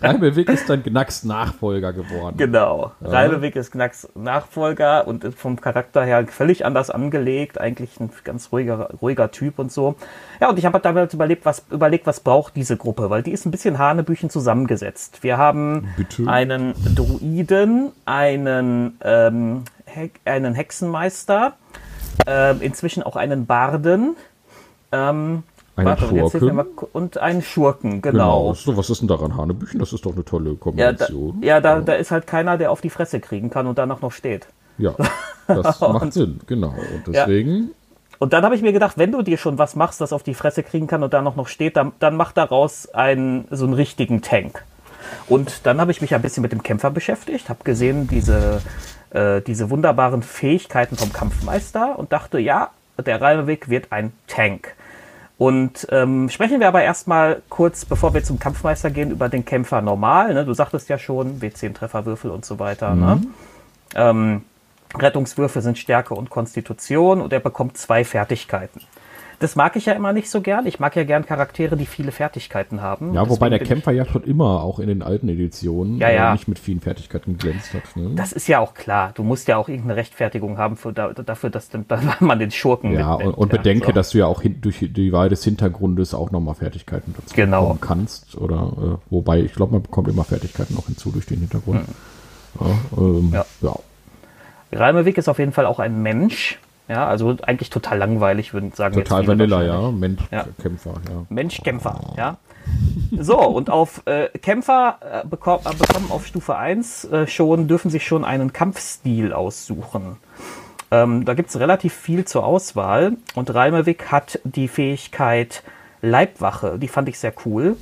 Reimewig 0.00 0.48
ist 0.48 0.68
dann 0.68 0.82
Gnacks 0.82 1.24
Nachfolger 1.24 1.92
geworden. 1.92 2.36
Genau. 2.36 2.92
Ja. 3.00 3.08
Reimewig 3.08 3.56
ist 3.56 3.72
Gnacks 3.72 4.08
Nachfolger 4.14 5.06
und 5.06 5.34
vom 5.34 5.60
Charakter 5.60 6.04
her 6.04 6.26
völlig 6.26 6.64
anders 6.64 6.90
angelegt. 6.90 7.60
Eigentlich 7.60 7.98
ein 8.00 8.10
ganz 8.24 8.52
ruhiger, 8.52 8.90
ruhiger 9.00 9.30
Typ 9.30 9.58
und 9.58 9.72
so. 9.72 9.96
Ja, 10.40 10.48
und 10.50 10.58
ich 10.58 10.64
habe 10.64 10.78
damals 10.80 11.14
überlegt 11.14 11.44
was, 11.44 11.64
überlegt, 11.70 12.06
was 12.06 12.20
braucht 12.20 12.56
diese 12.56 12.76
Gruppe, 12.76 13.10
weil 13.10 13.22
die 13.22 13.32
ist 13.32 13.46
ein 13.46 13.50
bisschen 13.50 13.78
Hanebüchen 13.78 14.30
zusammengesetzt. 14.30 15.22
Wir 15.22 15.38
haben 15.38 15.88
Bitte? 15.96 16.26
einen 16.28 16.74
Druiden, 16.94 17.92
einen, 18.04 18.98
ähm, 19.02 19.64
He 19.86 20.10
einen 20.24 20.54
Hexenmeister, 20.54 21.54
äh, 22.26 22.56
inzwischen 22.64 23.02
auch 23.02 23.16
einen 23.16 23.46
Barden. 23.46 24.16
Ähm, 24.92 25.42
einen 25.74 25.86
Warte, 25.86 26.06
Schurken. 26.06 26.66
Und 26.92 27.18
einen 27.18 27.42
Schurken, 27.42 28.02
genau. 28.02 28.52
genau. 28.52 28.76
was 28.76 28.90
ist 28.90 29.00
denn 29.00 29.08
daran 29.08 29.36
Hanebüchen? 29.36 29.80
Das 29.80 29.92
ist 29.92 30.04
doch 30.04 30.12
eine 30.12 30.24
tolle 30.24 30.54
Kombination. 30.54 31.38
Ja, 31.42 31.60
da, 31.60 31.70
ja, 31.70 31.80
da, 31.80 31.80
da 31.80 31.94
ist 31.94 32.10
halt 32.10 32.26
keiner, 32.26 32.58
der 32.58 32.70
auf 32.70 32.82
die 32.82 32.90
Fresse 32.90 33.20
kriegen 33.20 33.48
kann 33.48 33.66
und 33.66 33.78
danach 33.78 34.02
noch 34.02 34.12
steht. 34.12 34.46
Ja, 34.76 34.94
das 35.46 35.80
macht 35.80 36.02
und, 36.02 36.14
Sinn, 36.14 36.40
genau. 36.46 36.74
Und 36.94 37.14
deswegen. 37.14 37.56
Ja. 37.56 37.68
Und 38.18 38.32
dann 38.34 38.44
habe 38.44 38.54
ich 38.54 38.62
mir 38.62 38.72
gedacht, 38.72 38.98
wenn 38.98 39.10
du 39.10 39.22
dir 39.22 39.38
schon 39.38 39.58
was 39.58 39.74
machst, 39.74 40.00
das 40.00 40.12
auf 40.12 40.22
die 40.22 40.34
Fresse 40.34 40.62
kriegen 40.62 40.86
kann 40.86 41.02
und 41.02 41.12
da 41.12 41.22
noch, 41.22 41.36
noch 41.36 41.48
steht, 41.48 41.76
dann, 41.76 41.92
dann 41.98 42.16
mach 42.16 42.32
daraus 42.32 42.88
einen, 42.94 43.46
so 43.50 43.64
einen 43.64 43.74
richtigen 43.74 44.22
Tank. 44.22 44.64
Und 45.28 45.66
dann 45.66 45.80
habe 45.80 45.90
ich 45.90 46.00
mich 46.00 46.14
ein 46.14 46.22
bisschen 46.22 46.42
mit 46.42 46.52
dem 46.52 46.62
Kämpfer 46.62 46.90
beschäftigt, 46.90 47.48
habe 47.48 47.64
gesehen, 47.64 48.06
diese, 48.06 48.62
äh, 49.12 49.40
diese 49.42 49.70
wunderbaren 49.70 50.22
Fähigkeiten 50.22 50.96
vom 50.96 51.12
Kampfmeister 51.12 51.98
und 51.98 52.12
dachte, 52.12 52.38
ja, 52.38 52.70
der 53.04 53.20
Reimeweg 53.20 53.68
wird 53.68 53.90
ein 53.90 54.12
Tank. 54.26 54.74
Und 55.38 55.88
ähm, 55.90 56.28
sprechen 56.28 56.60
wir 56.60 56.68
aber 56.68 56.82
erstmal 56.82 57.42
kurz, 57.48 57.84
bevor 57.84 58.14
wir 58.14 58.22
zum 58.22 58.38
Kampfmeister 58.38 58.90
gehen, 58.90 59.10
über 59.10 59.28
den 59.28 59.44
Kämpfer 59.44 59.82
normal. 59.82 60.34
Ne? 60.34 60.44
Du 60.44 60.54
sagtest 60.54 60.88
ja 60.88 60.98
schon, 60.98 61.40
W10-Trefferwürfel 61.40 62.30
und 62.30 62.44
so 62.44 62.58
weiter. 62.58 62.94
Ne? 62.94 63.16
Mhm. 63.16 63.20
Ne? 63.20 63.26
Ähm, 63.94 64.44
Rettungswürfe 64.96 65.60
sind 65.60 65.78
Stärke 65.78 66.14
und 66.14 66.30
Konstitution 66.30 67.20
und 67.20 67.32
er 67.32 67.40
bekommt 67.40 67.76
zwei 67.76 68.04
Fertigkeiten. 68.04 68.82
Das 69.42 69.56
mag 69.56 69.74
ich 69.74 69.86
ja 69.86 69.94
immer 69.94 70.12
nicht 70.12 70.30
so 70.30 70.40
gern. 70.40 70.66
Ich 70.66 70.78
mag 70.78 70.94
ja 70.94 71.02
gern 71.02 71.26
Charaktere, 71.26 71.76
die 71.76 71.86
viele 71.86 72.12
Fertigkeiten 72.12 72.80
haben. 72.80 73.12
Ja, 73.12 73.28
wobei 73.28 73.48
der 73.48 73.58
Kämpfer 73.58 73.90
ja 73.90 74.04
schon 74.04 74.22
immer 74.22 74.62
auch 74.62 74.78
in 74.78 74.86
den 74.86 75.02
alten 75.02 75.28
Editionen 75.28 75.98
ja, 75.98 76.10
ja. 76.10 76.30
Äh, 76.30 76.32
nicht 76.34 76.46
mit 76.46 76.60
vielen 76.60 76.80
Fertigkeiten 76.80 77.38
glänzt 77.38 77.74
hat. 77.74 77.96
Ne? 77.96 78.12
Das 78.14 78.30
ist 78.30 78.46
ja 78.46 78.60
auch 78.60 78.74
klar. 78.74 79.10
Du 79.16 79.24
musst 79.24 79.48
ja 79.48 79.56
auch 79.56 79.68
irgendeine 79.68 79.96
Rechtfertigung 79.96 80.58
haben 80.58 80.76
für, 80.76 80.92
dafür, 80.92 81.50
dass 81.50 81.70
man 82.20 82.38
den 82.38 82.52
Schurken 82.52 82.92
Ja, 82.92 83.16
mitnimmt. 83.16 83.36
und, 83.36 83.42
und 83.42 83.48
bedenke, 83.50 83.86
so. 83.86 83.92
dass 83.92 84.10
du 84.10 84.18
ja 84.18 84.26
auch 84.26 84.42
hin, 84.42 84.60
durch 84.60 84.78
die 84.80 85.12
Wahl 85.12 85.28
des 85.28 85.42
Hintergrundes 85.42 86.14
auch 86.14 86.30
nochmal 86.30 86.54
Fertigkeiten 86.54 87.12
dazu 87.16 87.34
genau. 87.34 87.62
bekommen 87.62 87.80
kannst. 87.80 88.36
Oder 88.36 88.72
äh, 88.76 89.10
wobei, 89.10 89.40
ich 89.40 89.54
glaube, 89.54 89.72
man 89.72 89.82
bekommt 89.82 90.06
immer 90.06 90.22
Fertigkeiten 90.22 90.74
noch 90.74 90.86
hinzu 90.86 91.10
durch 91.10 91.26
den 91.26 91.40
Hintergrund. 91.40 91.80
Mhm. 91.80 91.94
Ja, 92.60 92.66
ähm, 92.96 93.30
ja. 93.32 93.44
ja. 93.62 93.74
Reimewick 94.78 95.18
ist 95.18 95.28
auf 95.28 95.40
jeden 95.40 95.52
Fall 95.52 95.66
auch 95.66 95.80
ein 95.80 96.00
Mensch. 96.00 96.60
Ja, 96.92 97.06
also 97.06 97.34
eigentlich 97.40 97.70
total 97.70 97.96
langweilig, 97.96 98.52
würde 98.52 98.66
ich 98.66 98.74
sagen. 98.74 98.94
Total 98.94 99.26
Vanilla, 99.26 99.62
ja. 99.62 99.90
Menschkämpfer, 99.90 100.94
ja. 101.08 101.14
ja. 101.14 101.26
Menschkämpfer, 101.30 102.00
ja. 102.18 102.36
So, 103.18 103.40
und 103.40 103.70
auf 103.70 104.02
äh, 104.04 104.28
Kämpfer 104.38 104.98
äh, 105.00 105.26
bekommen, 105.26 105.64
äh, 105.64 105.74
bekommen 105.74 106.10
auf 106.10 106.26
Stufe 106.26 106.54
1 106.56 107.04
äh, 107.06 107.26
schon, 107.26 107.66
dürfen 107.66 107.90
sich 107.90 108.06
schon 108.06 108.26
einen 108.26 108.52
Kampfstil 108.52 109.32
aussuchen. 109.32 110.18
Ähm, 110.90 111.24
da 111.24 111.32
gibt 111.32 111.48
es 111.48 111.58
relativ 111.58 111.94
viel 111.94 112.26
zur 112.26 112.44
Auswahl 112.44 113.16
und 113.34 113.54
Reimewig 113.54 114.12
hat 114.12 114.38
die 114.44 114.68
Fähigkeit 114.68 115.62
Leibwache, 116.02 116.78
die 116.78 116.88
fand 116.88 117.08
ich 117.08 117.18
sehr 117.18 117.32
cool. 117.46 117.76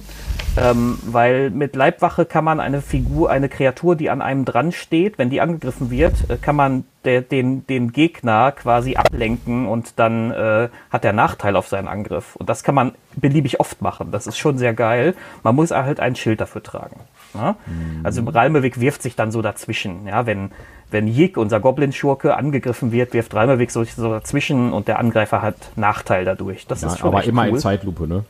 Ähm, 0.57 0.99
weil 1.07 1.51
mit 1.51 1.77
Leibwache 1.77 2.25
kann 2.25 2.45
man 2.45 2.59
eine 2.59 2.83
Figur, 2.83 3.31
eine 3.31 3.49
Kreatur, 3.49 3.95
die 3.95 4.11
an 4.11 4.21
einem 4.21 4.45
dran 4.45 4.73
steht, 4.73 5.17
wenn 5.17 5.31
die 5.31 5.41
angegriffen 5.41 5.91
wird, 5.91 6.29
äh, 6.29 6.37
kann 6.37 6.57
man 6.57 6.85
der, 7.05 7.23
den, 7.23 7.67
den 7.69 7.93
Gegner 7.93 8.51
quasi 8.53 8.97
ablenken 8.97 9.67
und 9.67 9.99
dann 10.01 10.33
äh, 10.33 10.69
hat 10.91 11.05
er 11.05 11.13
Nachteil 11.13 11.55
auf 11.55 11.69
seinen 11.69 11.87
Angriff. 11.87 12.35
Und 12.35 12.49
das 12.49 12.65
kann 12.65 12.75
man 12.75 12.93
beliebig 13.15 13.61
oft 13.61 13.81
machen. 13.81 14.11
Das 14.11 14.27
ist 14.27 14.39
schon 14.39 14.59
sehr 14.59 14.75
geil. 14.75 15.15
Man 15.45 15.55
muss 15.55 15.71
halt 15.71 16.01
ein 16.01 16.17
Schild 16.17 16.41
dafür 16.41 16.63
tragen. 16.63 17.01
Ja? 17.35 17.57
Mhm. 17.67 18.01
Also 18.03 18.23
Ralmewig 18.25 18.81
wirft 18.81 19.03
sich 19.03 19.15
dann 19.15 19.31
so 19.31 19.43
dazwischen. 19.43 20.07
Ja, 20.09 20.27
wenn, 20.27 20.51
wenn 20.91 21.07
Jig, 21.07 21.37
unser 21.37 21.61
Goblin-Schurke, 21.61 22.37
angegriffen 22.37 22.93
wird, 22.93 23.13
wirft 23.13 23.35
Ralmewig 23.35 23.71
so, 23.71 23.85
so 23.85 24.11
dazwischen 24.11 24.73
und 24.73 24.89
der 24.89 24.99
Angreifer 24.99 25.43
hat 25.43 25.57
Nachteil 25.77 26.25
dadurch. 26.25 26.67
Das 26.67 26.83
ja, 26.83 26.89
ist 26.89 26.99
schon 26.99 27.09
Aber 27.09 27.25
immer 27.25 27.43
cool. 27.43 27.51
in 27.51 27.59
Zeitlupe, 27.59 28.09
ne? 28.09 28.25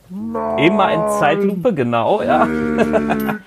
Immer 0.57 0.93
in 0.93 1.19
Zeitlupe, 1.19 1.73
genau, 1.73 2.21
ja. 2.21 2.47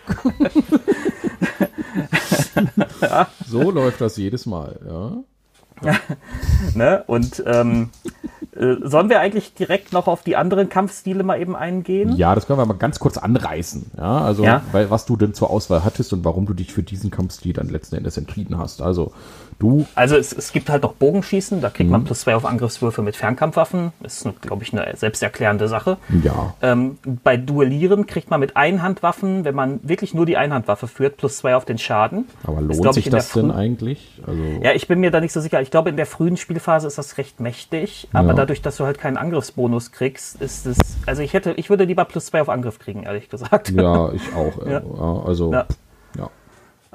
So 3.46 3.70
läuft 3.70 4.00
das 4.00 4.16
jedes 4.16 4.46
Mal, 4.46 4.78
ja. 4.86 5.92
ne? 6.74 7.04
Und 7.06 7.42
ähm, 7.46 7.90
äh, 8.04 8.10
sollen 8.56 9.08
wir 9.08 9.20
eigentlich 9.20 9.54
direkt 9.54 9.92
noch 9.92 10.06
auf 10.06 10.22
die 10.22 10.36
anderen 10.36 10.68
Kampfstile 10.68 11.24
mal 11.24 11.40
eben 11.40 11.56
eingehen? 11.56 12.14
Ja, 12.16 12.34
das 12.34 12.46
können 12.46 12.58
wir 12.58 12.66
mal 12.66 12.74
ganz 12.74 13.00
kurz 13.00 13.18
anreißen. 13.18 13.90
Ja, 13.96 14.20
also, 14.20 14.44
ja? 14.44 14.62
Weil, 14.70 14.90
was 14.90 15.06
du 15.06 15.16
denn 15.16 15.34
zur 15.34 15.50
Auswahl 15.50 15.84
hattest 15.84 16.12
und 16.12 16.24
warum 16.24 16.46
du 16.46 16.54
dich 16.54 16.72
für 16.72 16.82
diesen 16.82 17.10
Kampfstil 17.10 17.52
dann 17.52 17.68
letzten 17.68 17.96
Endes 17.96 18.16
entschieden 18.16 18.56
hast. 18.58 18.80
Also, 18.80 19.12
Du? 19.58 19.86
Also 19.94 20.16
es, 20.16 20.32
es 20.32 20.52
gibt 20.52 20.68
halt 20.68 20.82
noch 20.82 20.94
Bogenschießen, 20.94 21.60
da 21.60 21.70
kriegt 21.70 21.88
mhm. 21.88 21.92
man 21.92 22.04
plus 22.04 22.20
zwei 22.20 22.34
auf 22.34 22.44
Angriffswürfe 22.44 23.02
mit 23.02 23.16
Fernkampfwaffen. 23.16 23.92
Das 24.00 24.24
ist, 24.24 24.42
glaube 24.42 24.62
ich, 24.62 24.72
eine 24.72 24.96
selbsterklärende 24.96 25.68
Sache. 25.68 25.96
Ja. 26.22 26.54
Ähm, 26.62 26.98
bei 27.22 27.36
Duellieren 27.36 28.06
kriegt 28.06 28.30
man 28.30 28.40
mit 28.40 28.56
Einhandwaffen, 28.56 29.44
wenn 29.44 29.54
man 29.54 29.80
wirklich 29.82 30.14
nur 30.14 30.26
die 30.26 30.36
Einhandwaffe 30.36 30.88
führt, 30.88 31.16
plus 31.16 31.38
zwei 31.38 31.56
auf 31.56 31.64
den 31.64 31.78
Schaden. 31.78 32.26
Aber 32.44 32.60
lohnt 32.60 32.86
ist, 32.86 32.94
sich 32.94 33.10
das 33.10 33.32
denn 33.32 33.50
eigentlich? 33.50 34.20
Also 34.26 34.42
ja, 34.62 34.72
ich 34.72 34.88
bin 34.88 35.00
mir 35.00 35.10
da 35.10 35.20
nicht 35.20 35.32
so 35.32 35.40
sicher. 35.40 35.60
Ich 35.60 35.70
glaube, 35.70 35.90
in 35.90 35.96
der 35.96 36.06
frühen 36.06 36.36
Spielphase 36.36 36.86
ist 36.86 36.98
das 36.98 37.18
recht 37.18 37.40
mächtig, 37.40 38.08
aber 38.12 38.28
ja. 38.28 38.34
dadurch, 38.34 38.62
dass 38.62 38.76
du 38.76 38.84
halt 38.84 38.98
keinen 38.98 39.16
Angriffsbonus 39.16 39.92
kriegst, 39.92 40.40
ist 40.40 40.66
es. 40.66 40.78
Also 41.06 41.22
ich 41.22 41.32
hätte, 41.32 41.52
ich 41.52 41.70
würde 41.70 41.84
lieber 41.84 42.04
plus 42.04 42.26
zwei 42.26 42.40
auf 42.40 42.48
Angriff 42.48 42.78
kriegen, 42.78 43.04
ehrlich 43.04 43.28
gesagt. 43.28 43.70
Ja, 43.70 44.12
ich 44.12 44.34
auch. 44.34 44.66
ja. 44.66 44.82
Also. 45.24 45.52
Ja. 45.52 45.66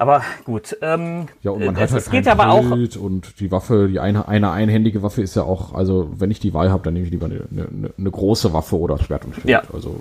Aber 0.00 0.22
gut. 0.44 0.78
Ähm, 0.80 1.26
ja, 1.42 1.50
und 1.50 1.62
man 1.62 1.74
es, 1.74 1.82
hat 1.82 1.90
halt 1.90 2.02
es 2.02 2.10
geht 2.10 2.26
aber 2.26 2.48
auch 2.48 2.70
und 2.98 3.38
die 3.38 3.52
Waffe, 3.52 3.86
die 3.86 4.00
eine, 4.00 4.28
eine 4.28 4.50
einhändige 4.50 5.02
Waffe 5.02 5.20
ist 5.20 5.36
ja 5.36 5.42
auch, 5.42 5.74
also 5.74 6.08
wenn 6.16 6.30
ich 6.30 6.40
die 6.40 6.54
Wahl 6.54 6.70
habe, 6.70 6.82
dann 6.84 6.94
nehme 6.94 7.04
ich 7.04 7.12
lieber 7.12 7.26
eine, 7.26 7.42
eine, 7.50 7.90
eine, 7.98 8.10
große 8.10 8.54
Waffe 8.54 8.78
oder 8.78 8.96
Schwert 8.96 9.26
und 9.26 9.34
Schild. 9.34 9.50
Ja. 9.50 9.62
Also 9.74 9.96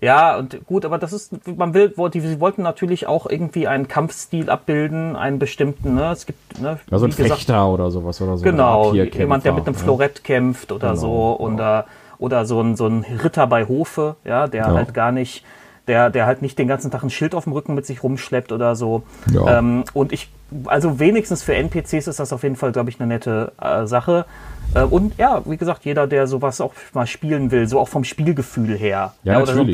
ja, 0.00 0.38
und 0.38 0.64
gut, 0.64 0.86
aber 0.86 0.96
das 0.96 1.12
ist, 1.12 1.34
man 1.46 1.74
will, 1.74 1.92
die, 2.14 2.20
sie 2.20 2.40
wollten 2.40 2.62
natürlich 2.62 3.06
auch 3.06 3.26
irgendwie 3.28 3.68
einen 3.68 3.88
Kampfstil 3.88 4.48
abbilden, 4.48 5.16
einen 5.16 5.38
bestimmten, 5.38 5.96
ne? 5.96 6.12
Es 6.12 6.24
gibt, 6.24 6.58
ne? 6.58 6.78
Also 6.90 7.04
ein 7.04 7.12
Fechter 7.12 7.68
oder 7.68 7.90
sowas 7.90 8.22
oder 8.22 8.38
so. 8.38 8.44
Genau, 8.44 8.94
jemand, 8.94 9.44
der 9.44 9.52
mit 9.52 9.66
einem 9.66 9.74
Florett 9.74 10.24
kämpft 10.24 10.72
oder 10.72 10.92
genau, 10.94 11.00
so, 11.00 11.36
oder, 11.40 11.84
oder 12.16 12.46
so 12.46 12.62
ein, 12.62 12.74
so 12.74 12.86
ein 12.86 13.04
Ritter 13.22 13.46
bei 13.46 13.66
Hofe, 13.66 14.16
ja, 14.24 14.46
der 14.46 14.68
ja. 14.68 14.72
halt 14.72 14.94
gar 14.94 15.12
nicht, 15.12 15.44
der, 15.90 16.08
der 16.08 16.24
halt 16.24 16.40
nicht 16.40 16.56
den 16.56 16.68
ganzen 16.68 16.92
Tag 16.92 17.02
ein 17.02 17.10
Schild 17.10 17.34
auf 17.34 17.44
dem 17.44 17.52
Rücken 17.52 17.74
mit 17.74 17.84
sich 17.84 18.04
rumschleppt 18.04 18.52
oder 18.52 18.76
so. 18.76 19.02
Ja. 19.32 19.58
Ähm, 19.58 19.82
und 19.92 20.12
ich, 20.12 20.30
also 20.66 21.00
wenigstens 21.00 21.42
für 21.42 21.52
NPCs 21.56 22.06
ist 22.06 22.20
das 22.20 22.32
auf 22.32 22.44
jeden 22.44 22.54
Fall, 22.54 22.70
glaube 22.70 22.90
ich, 22.90 23.00
eine 23.00 23.08
nette 23.08 23.50
äh, 23.60 23.86
Sache. 23.86 24.24
Äh, 24.72 24.84
und 24.84 25.18
ja, 25.18 25.42
wie 25.46 25.56
gesagt, 25.56 25.84
jeder, 25.84 26.06
der 26.06 26.28
sowas 26.28 26.60
auch 26.60 26.72
mal 26.94 27.08
spielen 27.08 27.50
will, 27.50 27.66
so 27.66 27.80
auch 27.80 27.88
vom 27.88 28.04
Spielgefühl 28.04 28.78
her. 28.78 29.14
Ja, 29.24 29.32
ja 29.32 29.42
oder, 29.42 29.54
so 29.54 29.66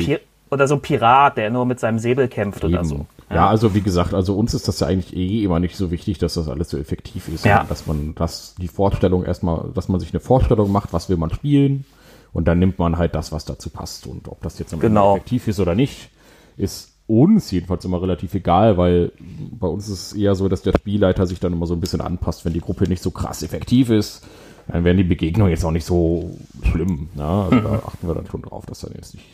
oder, 0.49 0.67
so 0.67 0.75
ein 0.75 0.81
Pirat, 0.81 1.37
der 1.37 1.51
nur 1.51 1.67
mit 1.67 1.79
seinem 1.79 1.99
Säbel 1.99 2.27
kämpft 2.27 2.63
Eben. 2.63 2.73
oder 2.73 2.83
so. 2.83 3.05
Ja. 3.29 3.35
ja. 3.35 3.47
also 3.47 3.75
wie 3.75 3.81
gesagt, 3.81 4.15
also 4.15 4.35
uns 4.35 4.55
ist 4.55 4.67
das 4.67 4.79
ja 4.79 4.87
eigentlich 4.87 5.15
eh 5.15 5.43
immer 5.43 5.59
nicht 5.59 5.77
so 5.77 5.91
wichtig, 5.91 6.17
dass 6.17 6.33
das 6.33 6.49
alles 6.49 6.71
so 6.71 6.79
effektiv 6.79 7.27
ist, 7.27 7.45
dass 7.45 7.85
man, 7.85 8.15
dass 8.15 8.55
die 8.55 8.69
Vorstellung 8.69 9.23
erstmal, 9.23 9.65
dass 9.75 9.87
man 9.87 9.99
sich 9.99 10.11
eine 10.13 10.19
Vorstellung 10.19 10.71
macht, 10.71 10.93
was 10.93 11.09
will 11.09 11.17
man 11.17 11.29
spielen 11.29 11.85
und 12.33 12.47
dann 12.47 12.59
nimmt 12.59 12.79
man 12.79 12.97
halt 12.97 13.15
das, 13.15 13.31
was 13.31 13.45
dazu 13.45 13.69
passt. 13.69 14.07
Und 14.07 14.27
ob 14.27 14.41
das 14.41 14.59
jetzt 14.59 14.73
am 14.73 14.79
genau. 14.79 15.15
effektiv 15.15 15.47
ist 15.47 15.59
oder 15.59 15.75
nicht, 15.75 16.09
ist 16.57 16.93
uns 17.07 17.49
jedenfalls 17.51 17.85
immer 17.85 18.01
relativ 18.01 18.33
egal, 18.33 18.77
weil 18.77 19.13
bei 19.51 19.67
uns 19.67 19.87
ist 19.87 20.11
es 20.11 20.13
eher 20.13 20.35
so, 20.35 20.49
dass 20.49 20.61
der 20.61 20.73
Spielleiter 20.73 21.25
sich 21.25 21.39
dann 21.39 21.53
immer 21.53 21.65
so 21.65 21.73
ein 21.73 21.79
bisschen 21.79 22.01
anpasst, 22.01 22.43
wenn 22.45 22.53
die 22.53 22.59
Gruppe 22.59 22.87
nicht 22.87 23.01
so 23.01 23.11
krass 23.11 23.43
effektiv 23.43 23.89
ist. 23.89 24.27
Dann 24.67 24.83
werden 24.83 24.97
die 24.97 25.03
Begegnungen 25.03 25.49
jetzt 25.49 25.63
auch 25.63 25.71
nicht 25.71 25.85
so 25.85 26.37
schlimm. 26.63 27.07
Ne? 27.15 27.23
Also 27.23 27.55
mhm. 27.55 27.63
da 27.63 27.81
achten 27.87 28.07
wir 28.07 28.13
dann 28.13 28.27
schon 28.27 28.41
drauf, 28.41 28.65
dass 28.65 28.81
dann 28.81 28.91
jetzt 28.95 29.13
nicht, 29.13 29.25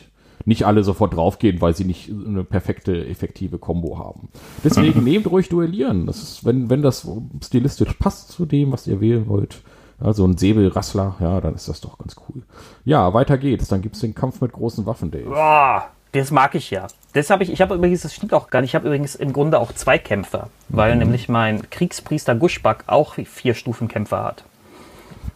nicht 0.45 0.67
alle 0.67 0.83
sofort 0.83 1.15
draufgehen, 1.15 1.59
weil 1.61 1.75
sie 1.75 1.85
nicht 1.85 2.11
eine 2.11 2.43
perfekte, 2.43 3.07
effektive 3.07 3.57
Combo 3.57 3.97
haben. 3.97 4.29
Deswegen 4.63 4.99
mhm. 4.99 5.03
nehmt 5.09 5.31
ruhig 5.31 5.49
duellieren. 5.49 6.05
Das 6.05 6.21
ist, 6.21 6.45
wenn, 6.45 6.69
wenn 6.69 6.83
das 6.83 7.07
stilistisch 7.43 7.93
passt 7.93 8.31
zu 8.31 8.45
dem, 8.45 8.71
was 8.71 8.85
ihr 8.85 9.01
wählen 9.01 9.27
wollt, 9.27 9.63
ja, 10.01 10.13
so 10.13 10.25
ein 10.25 10.37
Säbelrassler, 10.37 11.15
ja, 11.19 11.41
dann 11.41 11.55
ist 11.55 11.67
das 11.69 11.81
doch 11.81 11.97
ganz 11.97 12.15
cool. 12.27 12.43
Ja, 12.85 13.13
weiter 13.13 13.37
geht's. 13.37 13.67
Dann 13.67 13.81
gibt's 13.81 13.99
den 13.99 14.15
Kampf 14.15 14.41
mit 14.41 14.51
großen 14.51 14.85
Waffen, 14.85 15.11
Dave. 15.11 15.29
Boah, 15.29 15.89
das 16.11 16.31
mag 16.31 16.55
ich 16.55 16.71
ja. 16.71 16.87
Das 17.13 17.29
habe 17.29 17.43
ich, 17.43 17.51
ich 17.51 17.61
habe 17.61 17.75
übrigens, 17.75 18.01
das 18.01 18.13
stimmt 18.13 18.33
auch 18.33 18.49
gar 18.49 18.61
nicht, 18.61 18.71
ich 18.71 18.75
habe 18.75 18.87
übrigens 18.87 19.15
im 19.15 19.33
Grunde 19.33 19.59
auch 19.59 19.71
zwei 19.71 19.97
Kämpfer, 19.97 20.49
weil 20.69 20.93
mhm. 20.93 20.99
nämlich 20.99 21.29
mein 21.29 21.69
Kriegspriester 21.69 22.35
Guschback 22.35 22.83
auch 22.87 23.15
vier 23.15 23.53
Stufenkämpfer 23.53 24.23
hat. 24.23 24.43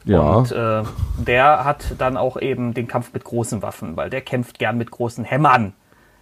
Ja. 0.06 0.20
Und 0.22 0.52
äh, 0.52 0.84
der 1.18 1.66
hat 1.66 1.96
dann 1.98 2.16
auch 2.16 2.38
eben 2.38 2.74
den 2.74 2.88
Kampf 2.88 3.14
mit 3.14 3.24
großen 3.24 3.62
Waffen, 3.62 3.98
weil 3.98 4.10
der 4.10 4.22
kämpft 4.22 4.58
gern 4.58 4.78
mit 4.78 4.90
großen 4.92 5.24
Hämmern. 5.26 5.74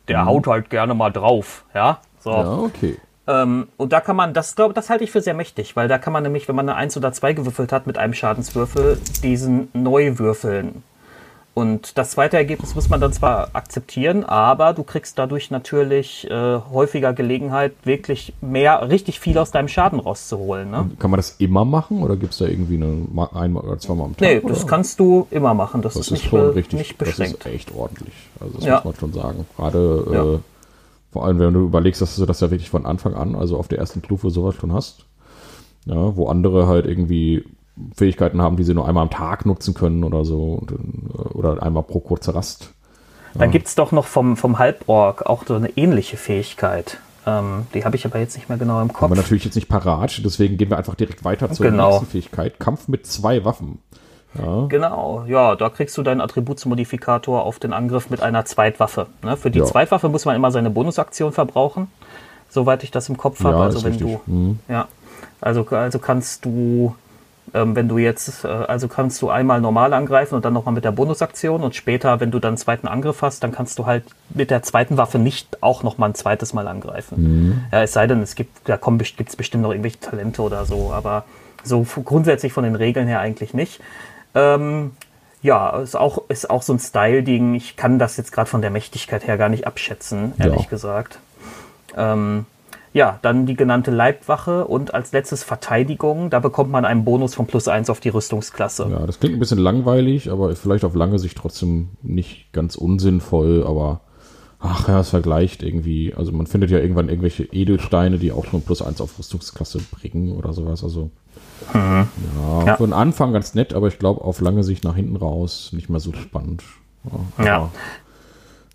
der 0.08 0.26
haut 0.26 0.48
halt 0.48 0.70
gerne 0.70 0.94
mal 0.94 1.12
drauf, 1.12 1.66
ja. 1.74 2.00
So. 2.20 2.32
Ja, 2.32 2.58
okay. 2.58 2.98
Ähm, 3.28 3.68
und 3.78 3.92
da 3.94 4.02
kann 4.02 4.16
man, 4.16 4.34
das 4.34 4.56
glaube 4.56 4.74
das 4.74 4.90
halte 4.90 5.04
ich 5.04 5.12
für 5.12 5.22
sehr 5.22 5.34
mächtig, 5.34 5.76
weil 5.76 5.88
da 5.88 5.98
kann 5.98 6.14
man 6.14 6.24
nämlich, 6.24 6.48
wenn 6.48 6.56
man 6.56 6.70
eine 6.70 6.78
1 6.78 6.96
oder 6.98 7.12
2 7.12 7.34
gewürfelt 7.34 7.72
hat 7.72 7.88
mit 7.88 7.98
einem 7.98 8.14
Schadenswürfel, 8.14 9.00
diesen 9.24 9.70
neu 9.74 10.20
würfeln. 10.20 10.84
Und 11.56 11.98
das 11.98 12.12
zweite 12.12 12.36
Ergebnis 12.36 12.76
muss 12.76 12.90
man 12.90 13.00
dann 13.00 13.14
zwar 13.14 13.48
akzeptieren, 13.54 14.26
aber 14.26 14.74
du 14.74 14.84
kriegst 14.84 15.18
dadurch 15.18 15.52
natürlich 15.52 16.30
äh, 16.30 16.60
häufiger 16.70 17.14
Gelegenheit, 17.14 17.72
wirklich 17.86 18.34
mehr, 18.42 18.90
richtig 18.90 19.22
viel 19.22 19.38
aus 19.38 19.52
deinem 19.52 19.70
Schaden 19.70 20.02
rauszuholen. 20.02 20.70
Ne? 20.70 20.90
Kann 21.00 21.12
man 21.12 21.18
das 21.18 21.38
immer 21.40 21.64
machen 21.64 22.04
oder 22.04 22.18
gibt 22.18 22.34
es 22.34 22.40
da 22.40 22.46
irgendwie 22.46 22.76
eine, 22.76 23.08
einmal 23.34 23.64
oder 23.64 23.80
zweimal 23.80 24.08
am 24.08 24.18
Tag? 24.18 24.22
Nee, 24.28 24.40
oder? 24.40 24.50
das 24.54 24.68
kannst 24.68 25.00
du 25.00 25.28
immer 25.32 25.54
machen. 25.54 25.82
Das, 25.82 25.94
Das 25.94 26.02
ist 26.02 26.08
ist 26.08 26.12
nicht, 26.12 26.30
schon 26.30 26.42
be 26.42 26.56
richtig, 26.56 26.78
nicht 26.78 27.02
das 27.02 27.08
beschränkt. 27.08 27.46
ist 27.46 27.54
echt 27.54 27.74
ordentlich. 27.74 28.14
Also 28.42 28.56
das 28.56 28.66
Ja. 28.66 28.76
muss 28.76 28.84
man 28.84 28.96
schon 28.96 29.14
sagen. 29.14 29.46
Gerade 29.56 30.08
Ja. 30.12 30.24
äh, 30.34 30.40
vor 31.16 31.24
allem, 31.26 31.40
wenn 31.40 31.54
du 31.54 31.62
überlegst, 31.62 32.02
dass 32.02 32.18
du 32.18 32.26
das 32.26 32.42
ja 32.42 32.52
wirklich 32.52 32.70
von 32.70 32.86
Anfang 32.86 33.14
an, 33.14 33.36
also 33.36 33.56
auf 33.58 33.70
der 33.70 33.80
ersten 33.80 34.04
Stufe 34.04 34.30
sowas 34.32 34.56
schon 34.56 34.74
hast. 34.74 35.06
Ja, 35.86 36.18
wo 36.18 36.28
andere 36.28 36.68
halt 36.68 36.86
irgendwie 36.86 37.46
Fähigkeiten 37.96 38.42
haben, 38.42 38.58
die 38.58 38.66
sie 38.66 38.74
nur 38.74 38.86
einmal 38.86 39.04
am 39.04 39.10
Tag 39.10 39.46
nutzen 39.46 39.74
können 39.74 40.04
oder 40.04 40.26
so. 40.26 40.62
Äh, 40.70 41.22
oder 41.30 41.64
einmal 41.64 41.84
pro 41.84 42.02
kurze 42.02 42.36
Rast. 42.36 42.72
Dann 43.34 43.50
gibt's 43.52 43.76
doch 43.76 43.94
noch 43.94 44.08
vom, 44.08 44.36
vom 44.36 44.60
Halborg 44.60 45.26
auch 45.26 45.46
so 45.48 45.54
eine 45.54 45.70
ähnliche 45.78 46.18
Fähigkeit. 46.18 46.98
Ähm, 47.26 47.66
die 47.74 47.86
habe 47.86 47.96
ich 47.96 48.06
aber 48.06 48.20
jetzt 48.20 48.36
nicht 48.36 48.50
mehr 48.50 48.58
genau 48.58 48.82
im 48.82 48.90
Haben 48.90 48.90
wir 48.90 48.94
Kopf. 49.08 49.16
natürlich 49.16 49.46
jetzt 49.46 49.56
nicht 49.56 49.70
parat, 49.70 50.22
deswegen 50.26 50.58
gehen 50.58 50.70
wir 50.70 50.78
einfach 50.78 50.96
direkt 50.96 51.24
weiter 51.24 51.50
zur 51.50 51.66
Genau. 51.68 51.92
nächsten 51.92 52.08
Fähigkeit. 52.08 52.60
Kampf 52.60 52.90
mit 52.90 53.08
zwei 53.08 53.46
Waffen. 53.46 53.80
Genau, 54.70 55.24
ja, 55.28 55.56
da 55.56 55.70
kriegst 55.70 55.98
du 55.98 56.04
deinen 56.04 56.22
Attributsmodifikator 56.22 57.44
auf 57.44 57.60
den 57.60 57.74
Angriff 57.74 58.10
mit 58.10 58.22
einer 58.22 58.46
Zweitwaffe. 58.46 59.08
Ne? 59.24 59.38
Für 59.38 59.52
die 59.52 59.60
Ja. 59.60 59.66
Zweitwaffe 59.66 60.10
muss 60.10 60.26
man 60.26 60.36
immer 60.36 60.52
seine 60.52 60.70
Bonusaktion 60.70 61.32
verbrauchen, 61.32 61.88
soweit 62.50 62.84
ich 62.84 62.92
das 62.92 63.10
im 63.10 63.18
Kopf 63.18 63.44
habe. 63.44 63.58
Ja, 63.58 63.64
also 63.64 63.84
wenn 63.84 63.94
richtig. 63.94 64.18
du, 64.26 64.32
Mhm. 64.32 64.60
ja, 64.68 64.88
also, 65.42 65.66
also 65.70 66.00
kannst 66.00 66.44
du, 66.46 66.96
ähm, 67.54 67.76
wenn 67.76 67.88
du 67.88 67.98
jetzt, 67.98 68.44
äh, 68.44 68.48
also 68.48 68.88
kannst 68.88 69.22
du 69.22 69.30
einmal 69.30 69.62
normal 69.62 69.94
angreifen 69.94 70.36
und 70.36 70.44
dann 70.46 70.54
nochmal 70.54 70.74
mit 70.74 70.84
der 70.84 70.92
Bonusaktion 70.92 71.62
und 71.62 71.76
später, 71.76 72.20
wenn 72.20 72.32
du 72.32 72.40
dann 72.40 72.50
einen 72.52 72.58
zweiten 72.58 72.88
Angriff 72.88 73.22
hast, 73.22 73.44
dann 73.44 73.52
kannst 73.52 73.78
du 73.80 73.86
halt 73.86 74.04
mit 74.34 74.50
der 74.52 74.64
zweiten 74.64 74.98
Waffe 74.98 75.20
nicht 75.20 75.62
auch 75.62 75.84
nochmal 75.84 76.10
ein 76.10 76.16
zweites 76.16 76.54
Mal 76.54 76.68
angreifen. 76.68 77.16
Mhm. 77.48 77.64
Ja, 77.72 77.84
es 77.84 77.94
sei 77.94 78.08
denn, 78.08 78.22
es 78.22 78.36
gibt, 78.36 78.68
da 78.68 78.78
kommen, 78.78 78.98
gibt 78.98 79.30
es 79.30 79.36
bestimmt 79.36 79.64
noch 79.64 79.72
irgendwelche 79.72 80.00
Talente 80.00 80.42
oder 80.42 80.66
so, 80.66 80.92
aber 80.92 81.24
so 81.64 81.86
grundsätzlich 82.04 82.54
von 82.54 82.64
den 82.64 82.76
Regeln 82.76 83.08
her 83.08 83.20
eigentlich 83.20 83.54
nicht. 83.54 83.80
Ähm, 84.36 84.92
ja, 85.42 85.80
ist 85.80 85.96
auch, 85.96 86.24
ist 86.30 86.50
auch 86.50 86.62
so 86.62 86.74
ein 86.74 86.80
Style-Ding. 86.80 87.56
Ich 87.56 87.76
kann 87.78 88.00
das 88.00 88.18
jetzt 88.18 88.32
gerade 88.32 88.50
von 88.50 88.62
der 88.62 88.72
Mächtigkeit 88.72 89.26
her 89.28 89.38
gar 89.38 89.50
nicht 89.50 89.66
abschätzen, 89.68 90.34
ehrlich 90.38 90.64
Ja. 90.64 90.70
gesagt. 90.70 91.20
Ähm, 91.96 92.46
ja, 92.94 93.20
dann 93.22 93.46
die 93.46 93.56
genannte 93.56 93.92
Leibwache 93.92 94.66
und 94.66 94.94
als 94.94 95.12
letztes 95.12 95.44
Verteidigung. 95.44 96.30
Da 96.30 96.40
bekommt 96.40 96.72
man 96.72 96.86
einen 96.86 97.04
Bonus 97.04 97.36
von 97.36 97.46
plus 97.46 97.68
eins 97.68 97.90
auf 97.90 98.00
die 98.00 98.10
Rüstungsklasse. 98.10 98.88
Ja, 98.90 99.06
das 99.06 99.20
klingt 99.20 99.36
ein 99.36 99.40
bisschen 99.40 99.58
langweilig, 99.60 100.32
aber 100.32 100.56
vielleicht 100.56 100.86
auf 100.86 100.96
lange 100.96 101.20
Sicht 101.20 101.38
trotzdem 101.38 101.90
nicht 102.02 102.54
ganz 102.54 102.76
unsinnvoll, 102.76 103.66
aber 103.68 104.00
ach 104.60 104.88
ja, 104.88 105.02
es 105.02 105.10
vergleicht 105.10 105.62
irgendwie. 105.62 106.14
Also 106.16 106.32
man 106.32 106.48
findet 106.48 106.72
ja 106.72 106.80
irgendwann 106.80 107.10
irgendwelche 107.10 107.44
Edelsteine, 107.44 108.18
die 108.18 108.32
auch 108.32 108.46
schon 108.46 108.62
plus 108.62 108.82
eins 108.82 109.02
auf 109.02 109.20
Rüstungsklasse 109.20 109.80
bringen 109.92 110.32
oder 110.36 110.54
sowas. 110.54 110.82
Also 110.84 111.12
ja, 111.74 112.08
Ja. 112.66 112.76
für 112.78 112.84
den 112.86 112.94
Anfang 112.94 113.34
ganz 113.34 113.54
nett, 113.56 113.74
aber 113.74 113.88
ich 113.88 114.00
glaube 114.00 114.22
auf 114.24 114.42
lange 114.42 114.64
Sicht 114.64 114.84
nach 114.84 114.96
hinten 114.96 115.16
raus 115.16 115.70
nicht 115.74 115.90
mehr 115.90 116.00
so 116.00 116.14
spannend. 116.14 116.64
Ja. 117.38 117.46
Ja. 117.46 117.70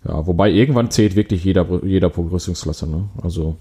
Ja, 0.03 0.25
wobei 0.25 0.49
irgendwann 0.49 0.89
zählt 0.89 1.15
wirklich 1.15 1.43
jeder, 1.43 1.65
jeder 1.83 2.09
pro 2.09 2.23
Rüstungsklasse, 2.23 2.89
ne? 2.89 3.03
Also 3.21 3.55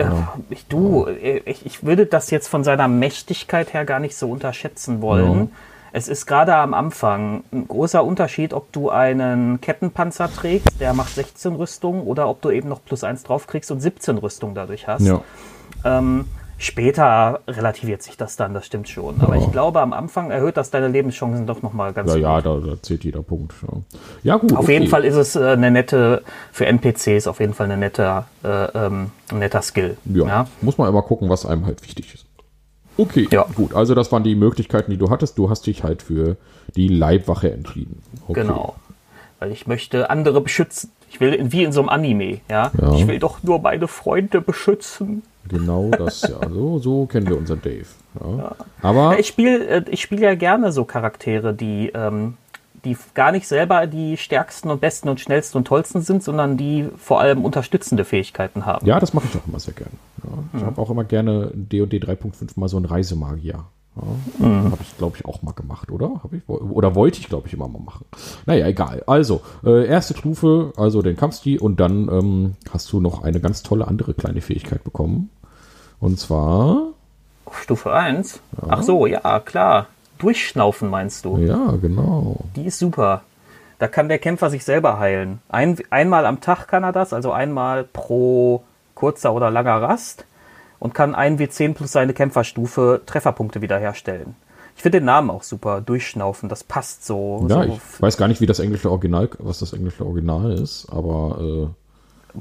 Ja, 0.00 0.34
ich, 0.50 0.66
du, 0.66 1.06
ich, 1.46 1.64
ich 1.64 1.84
würde 1.84 2.06
das 2.06 2.30
jetzt 2.30 2.48
von 2.48 2.64
seiner 2.64 2.88
Mächtigkeit 2.88 3.72
her 3.74 3.84
gar 3.84 4.00
nicht 4.00 4.16
so 4.16 4.28
unterschätzen 4.30 5.00
wollen. 5.00 5.38
Ja. 5.38 5.48
Es 5.92 6.08
ist 6.08 6.26
gerade 6.26 6.54
am 6.54 6.74
Anfang 6.74 7.44
ein 7.52 7.66
großer 7.68 8.04
Unterschied, 8.04 8.52
ob 8.52 8.70
du 8.72 8.90
einen 8.90 9.60
Kettenpanzer 9.60 10.30
trägst, 10.32 10.80
der 10.80 10.92
macht 10.94 11.14
16 11.14 11.54
Rüstung, 11.54 12.02
oder 12.02 12.28
ob 12.28 12.42
du 12.42 12.50
eben 12.50 12.68
noch 12.68 12.84
plus 12.84 13.04
1 13.04 13.22
draufkriegst 13.22 13.70
und 13.70 13.80
17 13.80 14.18
Rüstung 14.18 14.54
dadurch 14.54 14.86
hast. 14.88 15.06
ja. 15.06 15.22
Ähm, 15.84 16.24
später 16.58 17.40
relativiert 17.46 18.02
sich 18.02 18.16
das 18.16 18.36
dann, 18.36 18.52
das 18.52 18.66
stimmt 18.66 18.88
schon. 18.88 19.20
Aber 19.20 19.36
Ja. 19.36 19.42
ich 19.42 19.52
glaube, 19.52 19.80
am 19.80 19.92
Anfang 19.92 20.30
erhöht 20.30 20.56
das 20.56 20.70
deine 20.70 20.88
Lebenschancen 20.88 21.46
doch 21.46 21.62
nochmal 21.62 21.92
ganz 21.92 22.10
Ja, 22.10 22.14
gut. 22.14 22.22
ja, 22.22 22.40
da, 22.60 22.66
da 22.74 22.82
zählt 22.82 23.04
jeder 23.04 23.22
Punkt. 23.22 23.54
Ja, 23.62 23.78
ja 24.24 24.36
gut. 24.36 24.52
Auf 24.52 24.60
okay. 24.64 24.72
jeden 24.74 24.88
Fall 24.88 25.04
ist 25.04 25.14
es 25.14 25.36
äh, 25.36 25.40
eine 25.44 25.70
nette, 25.70 26.22
für 26.52 26.66
NPCs 26.66 27.26
auf 27.28 27.40
jeden 27.40 27.54
Fall 27.54 27.66
eine 27.66 27.76
nette, 27.76 28.24
äh, 28.42 28.48
ähm, 28.74 29.10
netter 29.32 29.62
Skill. 29.62 29.96
Ja, 30.04 30.46
muss 30.60 30.76
man 30.78 30.88
immer 30.88 31.02
gucken, 31.02 31.28
was 31.30 31.46
einem 31.46 31.64
halt 31.64 31.82
wichtig 31.82 32.12
ist. 32.14 32.26
Okay, 32.96 33.28
Ja. 33.30 33.46
gut. 33.54 33.74
Also 33.74 33.94
das 33.94 34.10
waren 34.10 34.24
die 34.24 34.34
Möglichkeiten, 34.34 34.90
die 34.90 34.96
du 34.98 35.08
hattest. 35.10 35.38
Du 35.38 35.48
hast 35.50 35.66
dich 35.66 35.84
halt 35.84 36.02
für 36.02 36.36
die 36.74 36.88
Leibwache 36.88 37.52
entschieden. 37.52 38.02
Okay. 38.26 38.40
Genau. 38.42 38.74
Weil 39.38 39.52
ich 39.52 39.68
möchte 39.68 40.10
andere 40.10 40.40
beschützen. 40.40 40.90
Ich 41.08 41.20
will, 41.20 41.32
in- 41.32 41.52
wie 41.52 41.62
in 41.62 41.70
so 41.70 41.78
einem 41.80 41.88
Anime, 41.90 42.40
ja. 42.50 42.72
Ja. 42.78 42.92
Ich 42.94 43.06
will 43.06 43.20
doch 43.20 43.42
nur 43.44 43.60
meine 43.60 43.86
Freunde 43.86 44.40
beschützen. 44.40 45.22
Genau 45.48 45.90
das, 45.90 46.22
ja. 46.22 46.48
So, 46.48 46.78
so 46.78 47.06
kennen 47.06 47.28
wir 47.28 47.36
unseren 47.36 47.60
Dave. 47.62 47.86
Ja. 48.20 48.56
Aber 48.82 49.12
Ja, 49.12 49.18
ich 49.18 49.26
spiele 49.26 49.66
äh, 49.66 49.84
ich 49.90 50.00
spiel 50.00 50.20
ja 50.20 50.34
gerne 50.34 50.72
so 50.72 50.84
Charaktere, 50.84 51.54
die, 51.54 51.90
ähm, 51.94 52.34
die 52.84 52.96
gar 53.14 53.32
nicht 53.32 53.48
selber 53.48 53.86
die 53.86 54.16
stärksten 54.16 54.70
und 54.70 54.80
besten 54.80 55.08
und 55.08 55.20
schnellsten 55.20 55.58
und 55.58 55.66
tollsten 55.66 56.02
sind, 56.02 56.22
sondern 56.22 56.56
die 56.56 56.88
vor 56.96 57.20
allem 57.20 57.44
unterstützende 57.44 58.04
Fähigkeiten 58.04 58.66
haben. 58.66 58.86
ja, 58.86 59.00
das 59.00 59.14
mache 59.14 59.26
ich 59.30 59.36
auch 59.36 59.46
immer 59.46 59.60
sehr 59.60 59.74
gerne. 59.74 59.92
Ja. 60.22 60.58
Ich 60.58 60.64
habe 60.64 60.80
auch 60.80 60.90
immer 60.90 61.04
gerne 61.04 61.50
D&D 61.54 61.98
3.5 61.98 62.52
mal 62.56 62.68
so 62.68 62.76
einen 62.76 62.86
Reisemagier. 62.86 63.64
Ja. 64.38 64.46
Habe 64.46 64.78
ich, 64.80 64.96
glaube 64.96 65.16
ich, 65.16 65.24
auch 65.24 65.42
mal 65.42 65.52
gemacht, 65.52 65.90
oder? 65.90 66.20
Hab 66.22 66.32
ich, 66.32 66.48
oder 66.48 66.94
wollte 66.94 67.20
ich, 67.20 67.28
glaube 67.28 67.48
ich, 67.48 67.54
immer 67.54 67.68
mal 67.68 67.80
machen. 67.80 68.06
Naja, 68.46 68.66
egal. 68.66 69.02
Also, 69.06 69.40
äh, 69.64 69.86
erste 69.86 70.16
Stufe, 70.16 70.72
also 70.76 71.02
den 71.02 71.16
Kampfstil 71.16 71.58
und 71.58 71.80
dann 71.80 72.08
ähm, 72.08 72.54
hast 72.70 72.92
du 72.92 73.00
noch 73.00 73.22
eine 73.22 73.40
ganz 73.40 73.62
tolle 73.62 73.88
andere 73.88 74.14
kleine 74.14 74.40
Fähigkeit 74.40 74.84
bekommen. 74.84 75.30
Und 76.00 76.18
zwar 76.18 76.88
Stufe 77.62 77.92
1? 77.92 78.40
Ach 78.68 78.82
so, 78.82 79.06
ja, 79.06 79.40
klar. 79.40 79.86
Durchschnaufen 80.18 80.90
meinst 80.90 81.24
du? 81.24 81.38
Ja, 81.38 81.74
genau. 81.80 82.36
Die 82.56 82.66
ist 82.66 82.78
super. 82.78 83.22
Da 83.78 83.86
kann 83.86 84.08
der 84.08 84.18
Kämpfer 84.18 84.50
sich 84.50 84.64
selber 84.64 84.98
heilen. 84.98 85.40
Ein, 85.48 85.76
einmal 85.90 86.26
am 86.26 86.40
Tag 86.40 86.66
kann 86.66 86.82
er 86.82 86.92
das, 86.92 87.12
also 87.12 87.30
einmal 87.30 87.84
pro 87.84 88.64
kurzer 88.94 89.32
oder 89.32 89.50
langer 89.50 89.80
Rast 89.80 90.24
und 90.80 90.94
kann 90.94 91.14
1W10 91.14 91.74
plus 91.74 91.92
seine 91.92 92.12
Kämpferstufe 92.12 93.02
Trefferpunkte 93.06 93.60
wiederherstellen. 93.60 94.34
Ich 94.74 94.82
finde 94.82 94.98
den 94.98 95.06
Namen 95.06 95.30
auch 95.30 95.42
super, 95.42 95.80
Durchschnaufen, 95.80 96.48
das 96.48 96.62
passt 96.64 97.04
so. 97.04 97.46
Ja, 97.48 97.64
so 97.64 97.72
ich 97.72 98.02
weiß 98.02 98.16
gar 98.16 98.28
nicht, 98.28 98.40
wie 98.40 98.46
das 98.46 98.60
englische 98.60 98.90
Original, 98.90 99.28
was 99.38 99.60
das 99.60 99.72
englische 99.72 100.04
Original 100.04 100.52
ist, 100.52 100.86
aber 100.90 101.70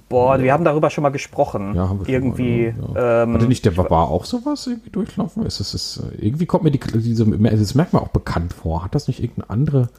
boah, 0.10 0.40
wir 0.40 0.54
haben 0.54 0.64
darüber 0.64 0.90
schon 0.90 1.02
mal 1.02 1.10
gesprochen. 1.10 1.76
ja, 1.76 1.90
haben 1.90 2.00
wir 2.00 2.06
schon 2.06 2.14
Irgendwie. 2.14 2.74
Mal, 2.78 2.96
ja. 2.96 3.24
ähm, 3.24 3.34
Hatte 3.34 3.48
nicht 3.48 3.66
der 3.66 3.72
Barbar 3.72 4.10
auch 4.10 4.26
sowas 4.26 4.68
irgendwie 4.68 4.90
durchlaufen? 4.90 5.46
Es 5.46 5.60
ist, 5.60 5.74
es 5.74 5.98
ist, 5.98 6.04
irgendwie 6.20 6.46
kommt 6.46 6.64
mir 6.64 6.72
die, 6.72 6.80
diese, 6.80 7.26
das 7.26 7.76
merkt 7.76 7.94
man 7.94 8.04
auch 8.04 8.10
bekannt 8.10 8.54
vor. 8.54 8.84
Hat 8.84 8.96
das 8.96 9.08
nicht 9.08 9.22
irgendeine 9.22 9.50
andere 9.50 9.90